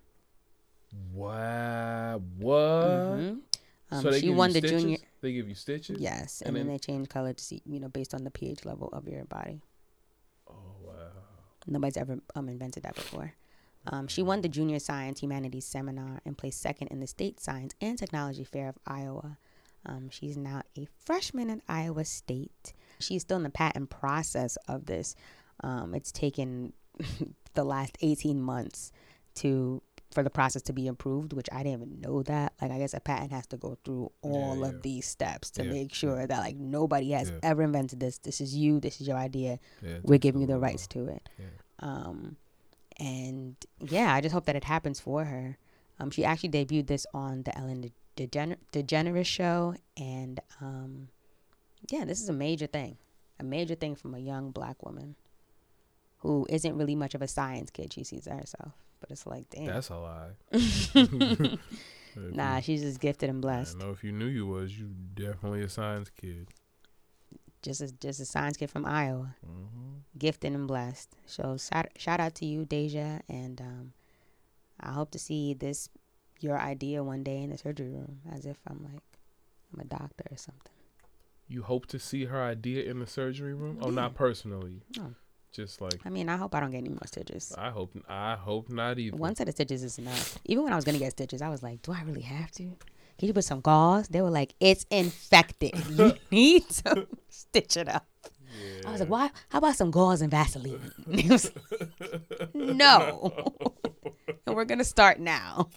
Wow. 1.12 2.20
What? 2.38 2.58
Mhm. 2.58 3.40
Um, 3.90 4.02
so 4.02 4.10
they 4.10 4.20
she 4.20 4.26
give 4.28 4.36
won 4.36 4.50
you 4.50 4.54
the 4.54 4.58
stitches? 4.60 4.82
junior. 4.82 4.98
They 5.20 5.32
give 5.32 5.48
you 5.48 5.54
stitches. 5.54 6.00
Yes, 6.00 6.40
And 6.40 6.48
and, 6.48 6.56
then, 6.56 6.66
then- 6.66 6.74
they 6.74 6.78
change 6.78 7.08
color 7.08 7.32
to 7.32 7.44
see, 7.44 7.62
you 7.66 7.80
know, 7.80 7.88
based 7.88 8.14
on 8.14 8.24
the 8.24 8.30
pH 8.30 8.64
level 8.64 8.88
of 8.92 9.06
your 9.08 9.24
body. 9.24 9.60
Oh 10.48 10.54
wow. 10.82 10.94
Nobody's 11.66 11.96
ever 11.96 12.18
um, 12.34 12.48
invented 12.48 12.82
that 12.82 12.94
before. 12.94 13.34
Um, 13.86 14.08
she 14.08 14.22
won 14.22 14.40
the 14.40 14.48
Junior 14.48 14.78
Science 14.78 15.20
Humanities 15.20 15.66
Seminar 15.66 16.20
and 16.24 16.38
placed 16.38 16.60
second 16.60 16.88
in 16.88 17.00
the 17.00 17.06
State 17.06 17.40
Science 17.40 17.74
and 17.80 17.98
Technology 17.98 18.44
Fair 18.44 18.68
of 18.68 18.78
Iowa. 18.86 19.38
Um, 19.86 20.08
she's 20.10 20.36
now 20.36 20.62
a 20.78 20.86
freshman 21.04 21.50
at 21.50 21.60
Iowa 21.68 22.04
State. 22.04 22.72
She's 22.98 23.22
still 23.22 23.36
in 23.36 23.42
the 23.42 23.50
patent 23.50 23.90
process 23.90 24.56
of 24.68 24.86
this. 24.86 25.14
Um, 25.62 25.94
it's 25.94 26.12
taken 26.12 26.72
the 27.54 27.64
last 27.64 27.98
18 28.00 28.40
months 28.40 28.92
to 29.36 29.82
for 30.10 30.22
the 30.22 30.30
process 30.30 30.62
to 30.62 30.72
be 30.72 30.86
approved, 30.86 31.32
which 31.32 31.48
I 31.50 31.64
didn't 31.64 31.82
even 31.82 32.00
know 32.00 32.22
that. 32.22 32.52
Like, 32.62 32.70
I 32.70 32.78
guess 32.78 32.94
a 32.94 33.00
patent 33.00 33.32
has 33.32 33.48
to 33.48 33.56
go 33.56 33.76
through 33.84 34.12
all 34.22 34.58
yeah. 34.60 34.68
of 34.68 34.82
these 34.82 35.06
steps 35.06 35.50
to 35.52 35.64
Yeah, 35.64 35.72
make 35.72 35.92
sure 35.92 36.24
that 36.24 36.38
like 36.38 36.56
nobody 36.56 37.10
has 37.10 37.32
ever 37.42 37.62
invented 37.62 37.98
this. 37.98 38.18
This 38.18 38.40
is 38.40 38.54
you. 38.54 38.78
This 38.78 39.00
is 39.00 39.08
your 39.08 39.16
idea. 39.16 39.58
We're 40.04 40.18
giving 40.20 40.40
you 40.40 40.46
the 40.46 40.58
rights 40.58 40.86
to 40.88 41.08
it. 41.08 41.28
Um, 41.80 42.36
and 42.98 43.56
yeah, 43.80 44.14
I 44.14 44.20
just 44.20 44.32
hope 44.32 44.46
that 44.46 44.56
it 44.56 44.64
happens 44.64 45.00
for 45.00 45.24
her. 45.24 45.58
Um, 45.98 46.10
she 46.10 46.24
actually 46.24 46.50
debuted 46.50 46.86
this 46.86 47.06
on 47.14 47.42
the 47.44 47.56
Ellen 47.56 47.90
DeGener- 48.16 48.56
DeGeneres 48.72 49.26
show, 49.26 49.74
and 49.96 50.40
um, 50.60 51.08
yeah, 51.90 52.04
this 52.04 52.20
is 52.20 52.28
a 52.28 52.32
major 52.32 52.66
thing, 52.66 52.96
a 53.38 53.44
major 53.44 53.74
thing 53.74 53.94
from 53.94 54.14
a 54.14 54.18
young 54.18 54.50
black 54.50 54.84
woman 54.84 55.16
who 56.18 56.46
isn't 56.48 56.76
really 56.76 56.94
much 56.94 57.14
of 57.14 57.22
a 57.22 57.28
science 57.28 57.70
kid. 57.70 57.92
She 57.92 58.02
sees 58.02 58.26
herself, 58.26 58.72
but 59.00 59.10
it's 59.10 59.26
like, 59.26 59.48
damn, 59.50 59.66
That's 59.66 59.90
a 59.90 59.96
lie. 59.96 60.30
nah, 62.16 62.60
she's 62.60 62.82
just 62.82 63.00
gifted 63.00 63.28
and 63.28 63.42
blessed. 63.42 63.76
I 63.76 63.84
know 63.84 63.90
if 63.90 64.02
you 64.02 64.12
knew 64.12 64.26
you 64.26 64.46
was, 64.46 64.78
you 64.78 64.90
definitely 65.14 65.62
a 65.62 65.68
science 65.68 66.10
kid. 66.10 66.48
Just 67.64 67.80
a 67.80 67.90
just 67.92 68.20
a 68.20 68.24
science 68.26 68.56
kid 68.58 68.70
from 68.70 68.84
Iowa, 68.86 69.34
hmm 69.44 69.60
gifted 70.16 70.52
and 70.52 70.68
blessed. 70.68 71.10
So 71.26 71.56
shout 71.56 71.88
shout 71.96 72.20
out 72.20 72.34
to 72.36 72.46
you, 72.46 72.64
Deja, 72.64 73.20
and 73.28 73.60
um, 73.60 73.92
I 74.78 74.92
hope 74.92 75.10
to 75.12 75.18
see 75.18 75.54
this 75.54 75.88
your 76.40 76.58
idea 76.60 77.02
one 77.02 77.22
day 77.24 77.42
in 77.42 77.50
the 77.50 77.58
surgery 77.58 77.88
room, 77.88 78.20
as 78.30 78.44
if 78.46 78.58
I'm 78.68 78.82
like 78.84 79.02
I'm 79.72 79.80
a 79.80 79.84
doctor 79.84 80.24
or 80.30 80.36
something. 80.36 80.70
You 81.48 81.62
hope 81.62 81.86
to 81.86 81.98
see 81.98 82.26
her 82.26 82.42
idea 82.42 82.84
in 82.84 83.00
the 83.00 83.06
surgery 83.06 83.54
room? 83.54 83.78
Oh, 83.80 83.88
Yeah. 83.88 83.94
not 83.96 84.14
personally. 84.14 84.82
No. 84.96 85.14
Just 85.52 85.80
like 85.80 86.00
I 86.04 86.10
mean, 86.10 86.28
I 86.28 86.36
hope 86.36 86.54
I 86.54 86.60
don't 86.60 86.70
get 86.70 86.78
any 86.78 86.88
more 86.90 87.06
stitches. 87.06 87.54
I 87.56 87.70
hope. 87.70 87.96
I 88.08 88.34
hope 88.34 88.68
not 88.70 88.98
either. 88.98 89.16
One 89.16 89.34
set 89.36 89.48
of 89.48 89.54
stitches 89.54 89.82
is 89.84 89.98
enough. 89.98 90.38
Even 90.44 90.64
when 90.64 90.72
I 90.72 90.76
was 90.76 90.84
gonna 90.84 90.98
get 90.98 91.12
stitches, 91.12 91.40
I 91.42 91.48
was 91.48 91.62
like, 91.62 91.80
do 91.82 91.92
I 91.92 92.02
really 92.02 92.22
have 92.22 92.50
to? 92.52 92.76
Can 93.18 93.28
you 93.28 93.34
put 93.34 93.44
some 93.44 93.60
gauze? 93.60 94.08
They 94.08 94.20
were 94.22 94.30
like, 94.30 94.54
it's 94.60 94.84
infected. 94.90 95.72
You 95.90 96.14
need 96.30 96.68
to 96.70 97.06
stitch 97.28 97.76
it 97.76 97.88
up. 97.88 98.06
I 98.86 98.90
was 98.92 99.00
like, 99.00 99.08
why? 99.08 99.30
How 99.48 99.58
about 99.58 99.76
some 99.76 99.90
gauze 99.90 100.20
and 100.20 100.30
Vaseline? 100.30 100.90
It 101.10 101.30
was- 101.30 101.50
no. 102.54 103.32
and 104.46 104.54
we're 104.56 104.64
gonna 104.64 104.84
start 104.84 105.18
now. 105.20 105.68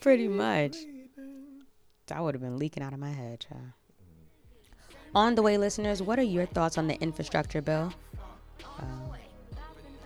Pretty 0.00 0.28
much. 0.28 0.76
That 2.06 2.22
would 2.22 2.34
have 2.34 2.42
been 2.42 2.58
leaking 2.58 2.82
out 2.82 2.92
of 2.92 2.98
my 2.98 3.10
head, 3.10 3.40
child. 3.40 3.62
On 5.14 5.34
the 5.34 5.42
way, 5.42 5.56
listeners, 5.58 6.02
what 6.02 6.18
are 6.18 6.22
your 6.22 6.46
thoughts 6.46 6.76
on 6.78 6.86
the 6.86 6.94
infrastructure 7.00 7.60
bill? 7.62 7.92
Um, 8.78 9.12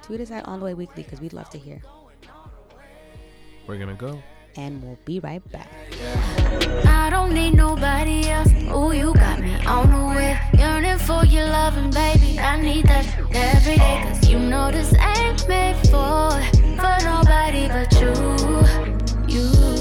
tweet 0.03 0.21
us 0.21 0.31
at 0.31 0.47
On 0.47 0.59
the 0.61 0.65
Way 0.65 0.75
Weekly 0.75 1.03
because 1.03 1.21
we'd 1.21 1.33
love 1.33 1.51
to 1.51 1.59
hear. 1.59 1.83
We're 3.67 3.79
gonna 3.79 3.95
go. 3.95 4.23
And 4.57 4.83
we'll 4.83 4.99
be 5.05 5.19
right 5.21 5.43
back. 5.51 5.69
I 6.85 7.09
don't 7.11 7.33
need 7.33 7.55
nobody 7.55 8.29
else. 8.29 8.53
You 8.53 9.15
got 9.15 9.41
me 9.41 9.55
on 9.65 9.91
the. 9.91 10.39
Yearning 10.59 10.99
for 10.99 11.25
your 11.25 11.47
loving, 11.47 11.91
baby. 11.91 12.39
I 12.39 12.61
need 12.61 12.87
that 12.87 13.07
every 13.33 13.77
day. 13.77 14.03
Cause 14.05 14.29
you 14.29 14.39
know 14.39 14.71
this 14.71 14.93
ain't 14.95 15.49
made 15.49 15.77
for, 15.89 16.31
for 16.77 16.97
nobody 17.05 17.69
but. 17.69 17.93
You. 18.01 18.13
You 19.29 19.72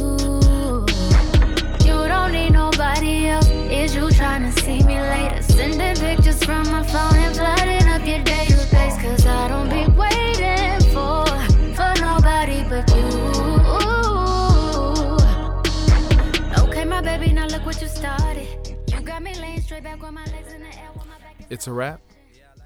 It's 21.52 21.68
a 21.68 21.74
wrap. 21.74 22.00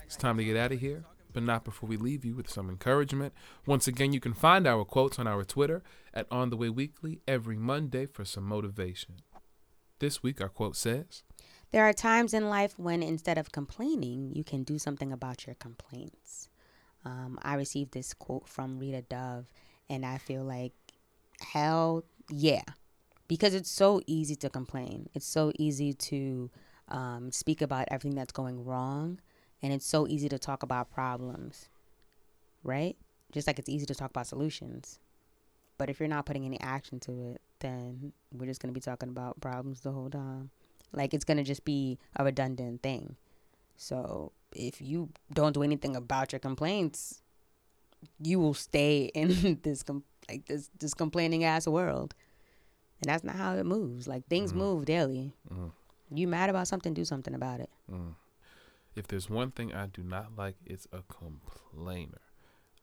It's 0.04 0.16
time 0.16 0.38
to 0.38 0.44
get 0.44 0.56
out 0.56 0.72
of 0.72 0.80
here, 0.80 1.06
but 1.34 1.42
not 1.42 1.66
before 1.66 1.90
we 1.90 1.98
leave 1.98 2.24
you 2.24 2.36
with 2.36 2.48
some 2.48 2.70
encouragement. 2.70 3.34
Once 3.66 3.88
again, 3.88 4.14
you 4.14 4.20
can 4.20 4.36
find 4.36 4.68
our 4.68 4.86
quotes 4.86 5.18
on 5.18 5.26
our 5.26 5.44
Twitter 5.44 5.82
at 6.14 6.28
On 6.30 6.52
the 6.52 6.56
Way 6.56 6.70
Weekly 6.70 7.20
every 7.28 7.58
Monday 7.58 8.06
for 8.06 8.24
some 8.26 8.44
motivation. 8.44 9.16
This 9.98 10.22
week, 10.22 10.40
our 10.40 10.50
quote 10.50 10.76
says, 10.76 11.24
There 11.72 11.84
are 11.84 11.94
times 11.94 12.32
in 12.32 12.48
life 12.48 12.78
when 12.78 13.02
instead 13.02 13.40
of 13.40 13.52
complaining, 13.52 14.32
you 14.36 14.44
can 14.44 14.62
do 14.62 14.78
something 14.78 15.12
about 15.12 15.48
your 15.48 15.56
complaints. 15.56 16.50
Um, 17.04 17.40
I 17.42 17.56
received 17.56 17.92
this 17.92 18.14
quote 18.14 18.48
from 18.48 18.78
Rita 18.78 19.02
Dove, 19.02 19.48
and 19.90 20.06
I 20.06 20.20
feel 20.20 20.44
like, 20.44 20.74
hell 21.42 22.04
yeah. 22.30 22.62
Because 23.28 23.56
it's 23.56 23.72
so 23.72 24.00
easy 24.06 24.36
to 24.36 24.50
complain. 24.52 25.10
It's 25.16 25.26
so 25.26 25.52
easy 25.58 25.92
to 25.92 26.52
um, 26.90 27.32
speak 27.32 27.62
about 27.62 27.88
everything 27.90 28.16
that's 28.16 28.32
going 28.34 28.64
wrong, 28.64 29.20
and 29.62 29.74
it's 29.74 29.86
so 29.86 30.08
easy 30.08 30.30
to 30.30 30.40
talk 30.40 30.64
about 30.64 30.92
problems, 30.92 31.70
right? 32.64 32.96
Just 33.32 33.48
like 33.48 33.60
it's 33.60 33.70
easy 33.70 33.86
to 33.86 33.96
talk 33.96 34.12
about 34.12 34.28
solutions. 34.28 35.00
But 35.78 35.90
if 35.90 36.00
you're 36.00 36.08
not 36.10 36.26
putting 36.26 36.46
any 36.46 36.60
action 36.62 37.00
to 37.02 37.12
it, 37.32 37.42
then 37.60 38.14
we're 38.32 38.46
just 38.46 38.62
going 38.62 38.74
to 38.74 38.78
be 38.78 38.82
talking 38.82 39.10
about 39.10 39.42
problems 39.42 39.82
the 39.82 39.92
whole 39.92 40.10
time. 40.10 40.50
Like 40.94 41.14
it's 41.14 41.26
going 41.26 41.38
to 41.38 41.44
just 41.44 41.66
be 41.66 41.98
a 42.16 42.24
redundant 42.24 42.82
thing. 42.82 43.18
So 43.76 44.32
if 44.54 44.82
you 44.82 45.10
don't 45.34 45.54
do 45.54 45.64
anything 45.64 45.96
about 45.96 46.32
your 46.32 46.40
complaints, 46.40 47.22
you 48.22 48.40
will 48.40 48.54
stay 48.54 49.12
in 49.14 49.60
this 49.64 49.84
com- 49.84 50.04
like 50.30 50.46
this 50.46 50.70
this 50.80 50.94
complaining 50.94 51.44
ass 51.44 51.68
world. 51.68 52.16
And 53.02 53.10
that's 53.10 53.24
not 53.24 53.36
how 53.36 53.56
it 53.56 53.66
moves. 53.66 54.08
Like 54.08 54.26
things 54.28 54.54
move 54.54 54.86
daily. 54.86 55.34
You 56.14 56.28
mad 56.28 56.50
about 56.50 56.68
something, 56.68 56.94
do 56.94 57.06
something 57.06 57.34
about 57.34 57.60
it. 57.60 57.70
If 58.96 59.08
there's 59.08 59.30
one 59.30 59.52
thing 59.52 59.74
I 59.74 59.88
do 59.88 60.04
not 60.04 60.38
like, 60.38 60.56
it's 60.66 60.88
a 60.94 61.02
complainer. 61.12 62.22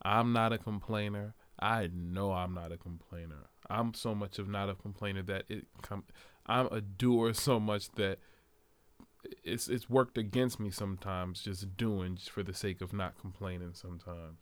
I'm 0.03 0.33
not 0.33 0.53
a 0.53 0.59
complainer. 0.59 1.35
I 1.59 1.89
know 1.95 2.33
I'm 2.33 2.55
not 2.55 2.73
a 2.73 2.77
complainer. 2.77 3.47
I'm 3.70 3.95
so 3.95 4.14
much 4.14 4.39
of 4.39 4.49
not 4.49 4.68
a 4.68 4.75
complainer 4.75 5.23
that 5.23 5.45
it 5.49 5.66
come. 5.81 6.05
I'm 6.47 6.66
a 6.66 6.81
doer 6.81 7.33
so 7.33 7.61
much 7.61 7.91
that 7.93 8.18
it's 9.45 9.68
it's 9.68 9.89
worked 9.89 10.18
against 10.18 10.59
me 10.59 10.70
sometimes. 10.70 11.43
Just 11.43 11.77
doing 11.77 12.16
just 12.16 12.31
for 12.31 12.43
the 12.43 12.53
sake 12.53 12.81
of 12.81 12.93
not 12.93 13.16
complaining. 13.18 13.75
Sometimes, 13.75 14.41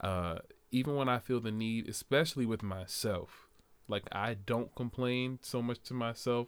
uh, 0.00 0.38
even 0.70 0.94
when 0.94 1.08
I 1.08 1.18
feel 1.18 1.40
the 1.40 1.50
need, 1.50 1.88
especially 1.88 2.46
with 2.46 2.62
myself, 2.62 3.48
like 3.88 4.04
I 4.12 4.34
don't 4.34 4.74
complain 4.74 5.40
so 5.42 5.60
much 5.60 5.82
to 5.84 5.94
myself. 5.94 6.46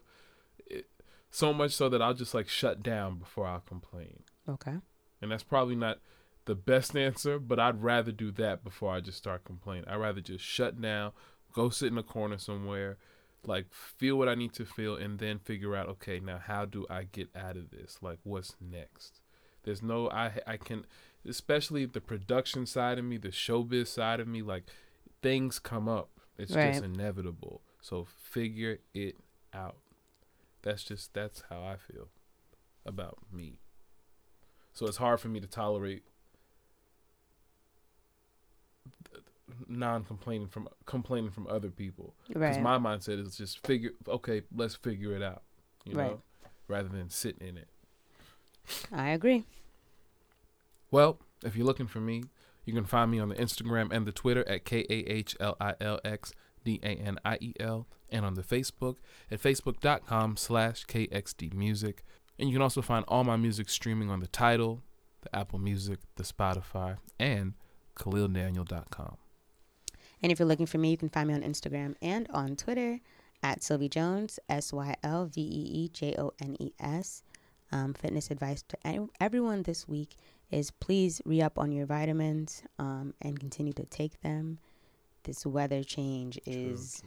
So 1.34 1.52
much 1.52 1.72
so 1.72 1.88
that 1.88 2.00
I'll 2.00 2.14
just 2.14 2.32
like 2.34 2.48
shut 2.48 2.82
down 2.82 3.18
before 3.18 3.46
I'll 3.46 3.60
complain 3.60 4.22
Okay. 4.48 4.76
and 5.20 5.30
that's 5.32 5.42
probably 5.42 5.74
not 5.74 5.98
the 6.44 6.54
best 6.54 6.94
answer, 6.96 7.38
but 7.38 7.58
I'd 7.58 7.82
rather 7.82 8.12
do 8.12 8.30
that 8.32 8.62
before 8.62 8.92
I 8.94 9.00
just 9.00 9.18
start 9.18 9.44
complaining. 9.44 9.88
I'd 9.88 9.96
rather 9.96 10.20
just 10.20 10.44
shut 10.44 10.80
down, 10.80 11.10
go 11.52 11.70
sit 11.70 11.90
in 11.90 11.98
a 11.98 12.02
corner 12.02 12.38
somewhere, 12.38 12.98
like 13.46 13.66
feel 13.72 14.16
what 14.16 14.28
I 14.28 14.34
need 14.36 14.52
to 14.54 14.64
feel, 14.64 14.94
and 14.94 15.18
then 15.18 15.38
figure 15.40 15.74
out, 15.74 15.88
okay, 15.88 16.20
now 16.20 16.38
how 16.38 16.66
do 16.66 16.86
I 16.88 17.04
get 17.04 17.28
out 17.34 17.56
of 17.56 17.70
this? 17.70 17.98
Like, 18.02 18.18
what's 18.22 18.54
next? 18.60 19.20
There's 19.64 19.82
no, 19.82 20.10
I, 20.10 20.32
I 20.46 20.56
can, 20.58 20.84
especially 21.26 21.86
the 21.86 22.00
production 22.00 22.66
side 22.66 22.98
of 22.98 23.04
me, 23.06 23.16
the 23.16 23.28
showbiz 23.28 23.88
side 23.88 24.20
of 24.20 24.28
me, 24.28 24.42
like 24.42 24.64
things 25.22 25.58
come 25.58 25.88
up. 25.88 26.10
It's 26.38 26.54
Right. 26.54 26.72
just 26.74 26.84
inevitable. 26.84 27.62
So 27.80 28.04
figure 28.04 28.78
it 28.92 29.16
out. 29.52 29.76
That's 30.64 30.82
just, 30.82 31.14
that's 31.14 31.44
how 31.50 31.62
I 31.62 31.76
feel 31.76 32.08
about 32.84 33.18
me. 33.30 33.58
So 34.72 34.86
it's 34.86 34.96
hard 34.96 35.20
for 35.20 35.28
me 35.28 35.38
to 35.38 35.46
tolerate 35.46 36.02
non-complaining 39.68 40.48
from 40.48 40.68
complaining 40.86 41.30
from 41.30 41.46
other 41.46 41.70
people 41.70 42.14
because 42.28 42.56
Right. 42.58 42.60
my 42.62 42.78
mindset 42.78 43.24
is 43.24 43.36
just 43.36 43.64
figure 43.66 43.90
okay 44.08 44.42
let's 44.54 44.74
figure 44.74 45.14
it 45.14 45.22
out 45.22 45.42
you 45.84 45.94
Right. 45.94 46.06
know 46.12 46.22
rather 46.66 46.88
than 46.88 47.10
sitting 47.10 47.46
in 47.46 47.58
it 47.58 47.68
I 48.90 49.10
agree. 49.10 49.44
well 50.90 51.18
if 51.44 51.54
you're 51.56 51.66
looking 51.66 51.86
for 51.86 52.00
me 52.00 52.24
you 52.64 52.72
can 52.72 52.84
find 52.84 53.10
me 53.10 53.18
on 53.20 53.28
the 53.28 53.34
instagram 53.36 53.92
and 53.92 54.06
the 54.06 54.12
twitter 54.12 54.48
at 54.48 54.64
k-a-h-l-i-l-x-d-a-n-i-e-l 56.64 57.86
and 58.10 58.24
on 58.24 58.34
the 58.34 58.42
facebook 58.42 58.96
at 59.30 59.40
facebook.com 59.40 60.36
slash 60.36 60.84
kxdmusic 60.86 61.98
and 62.38 62.48
you 62.48 62.54
can 62.54 62.62
also 62.62 62.82
find 62.82 63.04
all 63.08 63.24
my 63.24 63.36
music 63.36 63.68
streaming 63.68 64.10
on 64.10 64.20
the 64.20 64.26
Tidal 64.26 64.82
the 65.22 65.34
apple 65.34 65.58
music 65.58 65.98
the 66.16 66.24
spotify 66.24 66.96
and 67.18 67.54
khalildaniel.com 67.96 69.16
And 70.22 70.32
if 70.32 70.38
you're 70.38 70.48
looking 70.48 70.66
for 70.66 70.78
me, 70.78 70.90
you 70.90 70.96
can 70.96 71.10
find 71.10 71.28
me 71.28 71.34
on 71.34 71.42
Instagram 71.42 71.96
and 72.00 72.26
on 72.30 72.56
Twitter 72.56 73.00
at 73.42 73.60
Sylvee 73.60 73.90
Jones, 73.90 74.40
S 74.48 74.72
Y 74.72 74.94
L 75.02 75.26
V 75.26 75.40
E 75.40 75.84
E 75.84 75.88
J 75.88 76.14
O 76.16 76.32
N 76.40 76.56
E 76.58 76.72
S. 76.80 77.22
Um, 77.70 77.92
fitness 77.92 78.30
advice 78.30 78.62
to 78.68 79.08
everyone 79.20 79.64
this 79.64 79.86
week 79.86 80.16
is 80.50 80.70
please 80.70 81.20
re 81.26 81.42
up 81.42 81.58
on 81.58 81.72
your 81.72 81.84
vitamins 81.84 82.62
um, 82.78 83.12
and 83.20 83.38
continue 83.38 83.72
to 83.74 83.84
take 83.84 84.20
them. 84.22 84.60
This 85.24 85.44
weather 85.44 85.82
change 85.82 86.38
is 86.46 87.02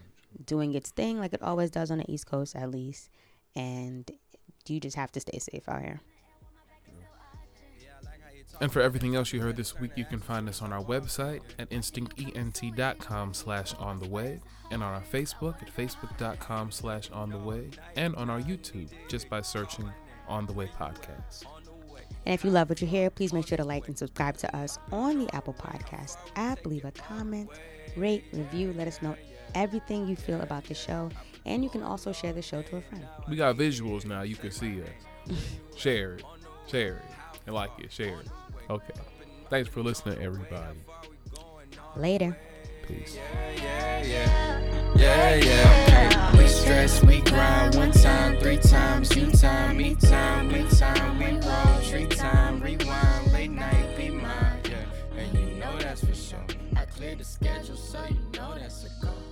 doing 0.46 0.74
its 0.76 0.92
thing 0.92 1.20
like 1.20 1.34
it 1.34 1.42
always 1.42 1.72
does 1.72 1.90
on 1.92 2.00
the 2.00 2.12
East 2.12 2.26
Coast, 2.26 2.56
at 2.56 2.70
least. 2.70 3.10
And 3.56 4.10
you 4.68 4.80
just 4.80 4.96
have 4.98 5.12
to 5.14 5.20
stay 5.20 5.40
safe 5.40 5.68
out 5.70 5.82
here. 5.82 6.02
And 8.60 8.72
for 8.72 8.82
everything 8.82 9.16
else 9.16 9.32
you 9.34 9.42
heard 9.42 9.56
this 9.56 9.80
week, 9.80 9.92
you 9.96 10.06
can 10.06 10.20
find 10.20 10.50
us 10.50 10.62
on 10.62 10.74
our 10.74 10.84
website 10.84 11.42
at 11.60 11.72
instinctent.com 11.72 13.34
slash 13.34 13.74
on 13.76 14.00
the 14.00 14.08
way, 14.08 14.40
and 14.72 14.82
on 14.84 14.94
our 14.96 15.02
Facebook 15.02 15.62
at 15.62 15.76
facebook.com 15.76 16.72
slash 16.72 17.12
on 17.12 17.30
the 17.30 17.38
way, 17.38 17.70
and 17.96 18.16
on 18.16 18.30
our 18.30 18.42
YouTube 18.42 18.90
just 19.10 19.30
by 19.30 19.42
searching 19.42 19.92
on 20.28 20.48
the 20.48 20.54
way 20.54 20.70
podcast. 20.80 21.46
And 22.28 22.34
if 22.34 22.44
you 22.44 22.52
love 22.52 22.68
what 22.68 22.82
you 22.82 22.88
hear, 22.88 23.10
please 23.10 23.32
make 23.32 23.48
sure 23.48 23.58
to 23.58 23.64
like 23.64 23.88
and 23.88 23.98
subscribe 23.98 24.36
to 24.40 24.54
us 24.54 24.80
on 24.92 25.18
the 25.18 25.34
Apple 25.34 25.54
Podcast 25.54 26.18
app. 26.36 26.66
Leave 26.66 26.84
a 26.84 26.92
comment, 26.92 27.50
rate, 27.96 28.26
review, 28.34 28.74
let 28.76 28.86
us 28.86 29.02
know 29.02 29.16
everything 29.56 30.10
you 30.10 30.18
feel 30.18 30.42
about 30.42 30.66
the 30.66 30.74
show. 30.74 31.10
And 31.46 31.64
you 31.64 31.70
can 31.70 31.82
also 31.82 32.12
share 32.12 32.34
the 32.34 32.42
show 32.42 32.62
to 32.64 32.76
a 32.76 32.82
friend. 32.82 33.08
We 33.30 33.38
got 33.38 33.56
visuals 33.56 34.06
now. 34.06 34.24
You 34.24 34.36
can 34.36 34.52
see 34.52 34.82
us. 34.82 35.38
share 35.78 36.16
it. 36.16 36.26
Share 36.68 36.98
it. 36.98 37.06
And 37.46 37.56
like 37.56 37.72
it. 37.80 37.94
Share 37.94 38.20
it. 38.20 38.28
Okay. 38.70 38.94
Thanks 39.50 39.70
for 39.70 39.82
listening, 39.82 40.22
everybody. 40.22 40.80
Later. 41.96 42.38
Peace. 42.86 43.18
Yeah, 43.56 44.02
yeah. 45.36 46.38
We 46.38 46.47
stress, 46.68 47.02
we 47.04 47.22
grind 47.22 47.76
one 47.76 47.92
time, 47.92 48.38
three 48.40 48.58
times, 48.58 49.16
you 49.16 49.32
time, 49.32 49.78
me 49.78 49.96
time, 49.96 50.50
we 50.50 50.64
time, 50.68 51.18
we 51.18 51.32
roll, 51.48 51.82
tree 51.82 52.06
time, 52.08 52.60
rewind, 52.60 53.32
late 53.32 53.52
night, 53.52 53.96
be 53.96 54.10
mine, 54.10 54.60
yeah. 54.70 55.18
And 55.18 55.40
you 55.40 55.56
know 55.60 55.78
that's 55.80 56.04
for 56.04 56.14
sure. 56.14 56.46
I 56.76 56.84
cleared 56.86 57.20
the 57.20 57.24
schedule, 57.24 57.78
so 57.78 58.04
you 58.10 58.20
know 58.38 58.54
that's 58.60 58.84
a 58.84 58.90
go. 59.06 59.27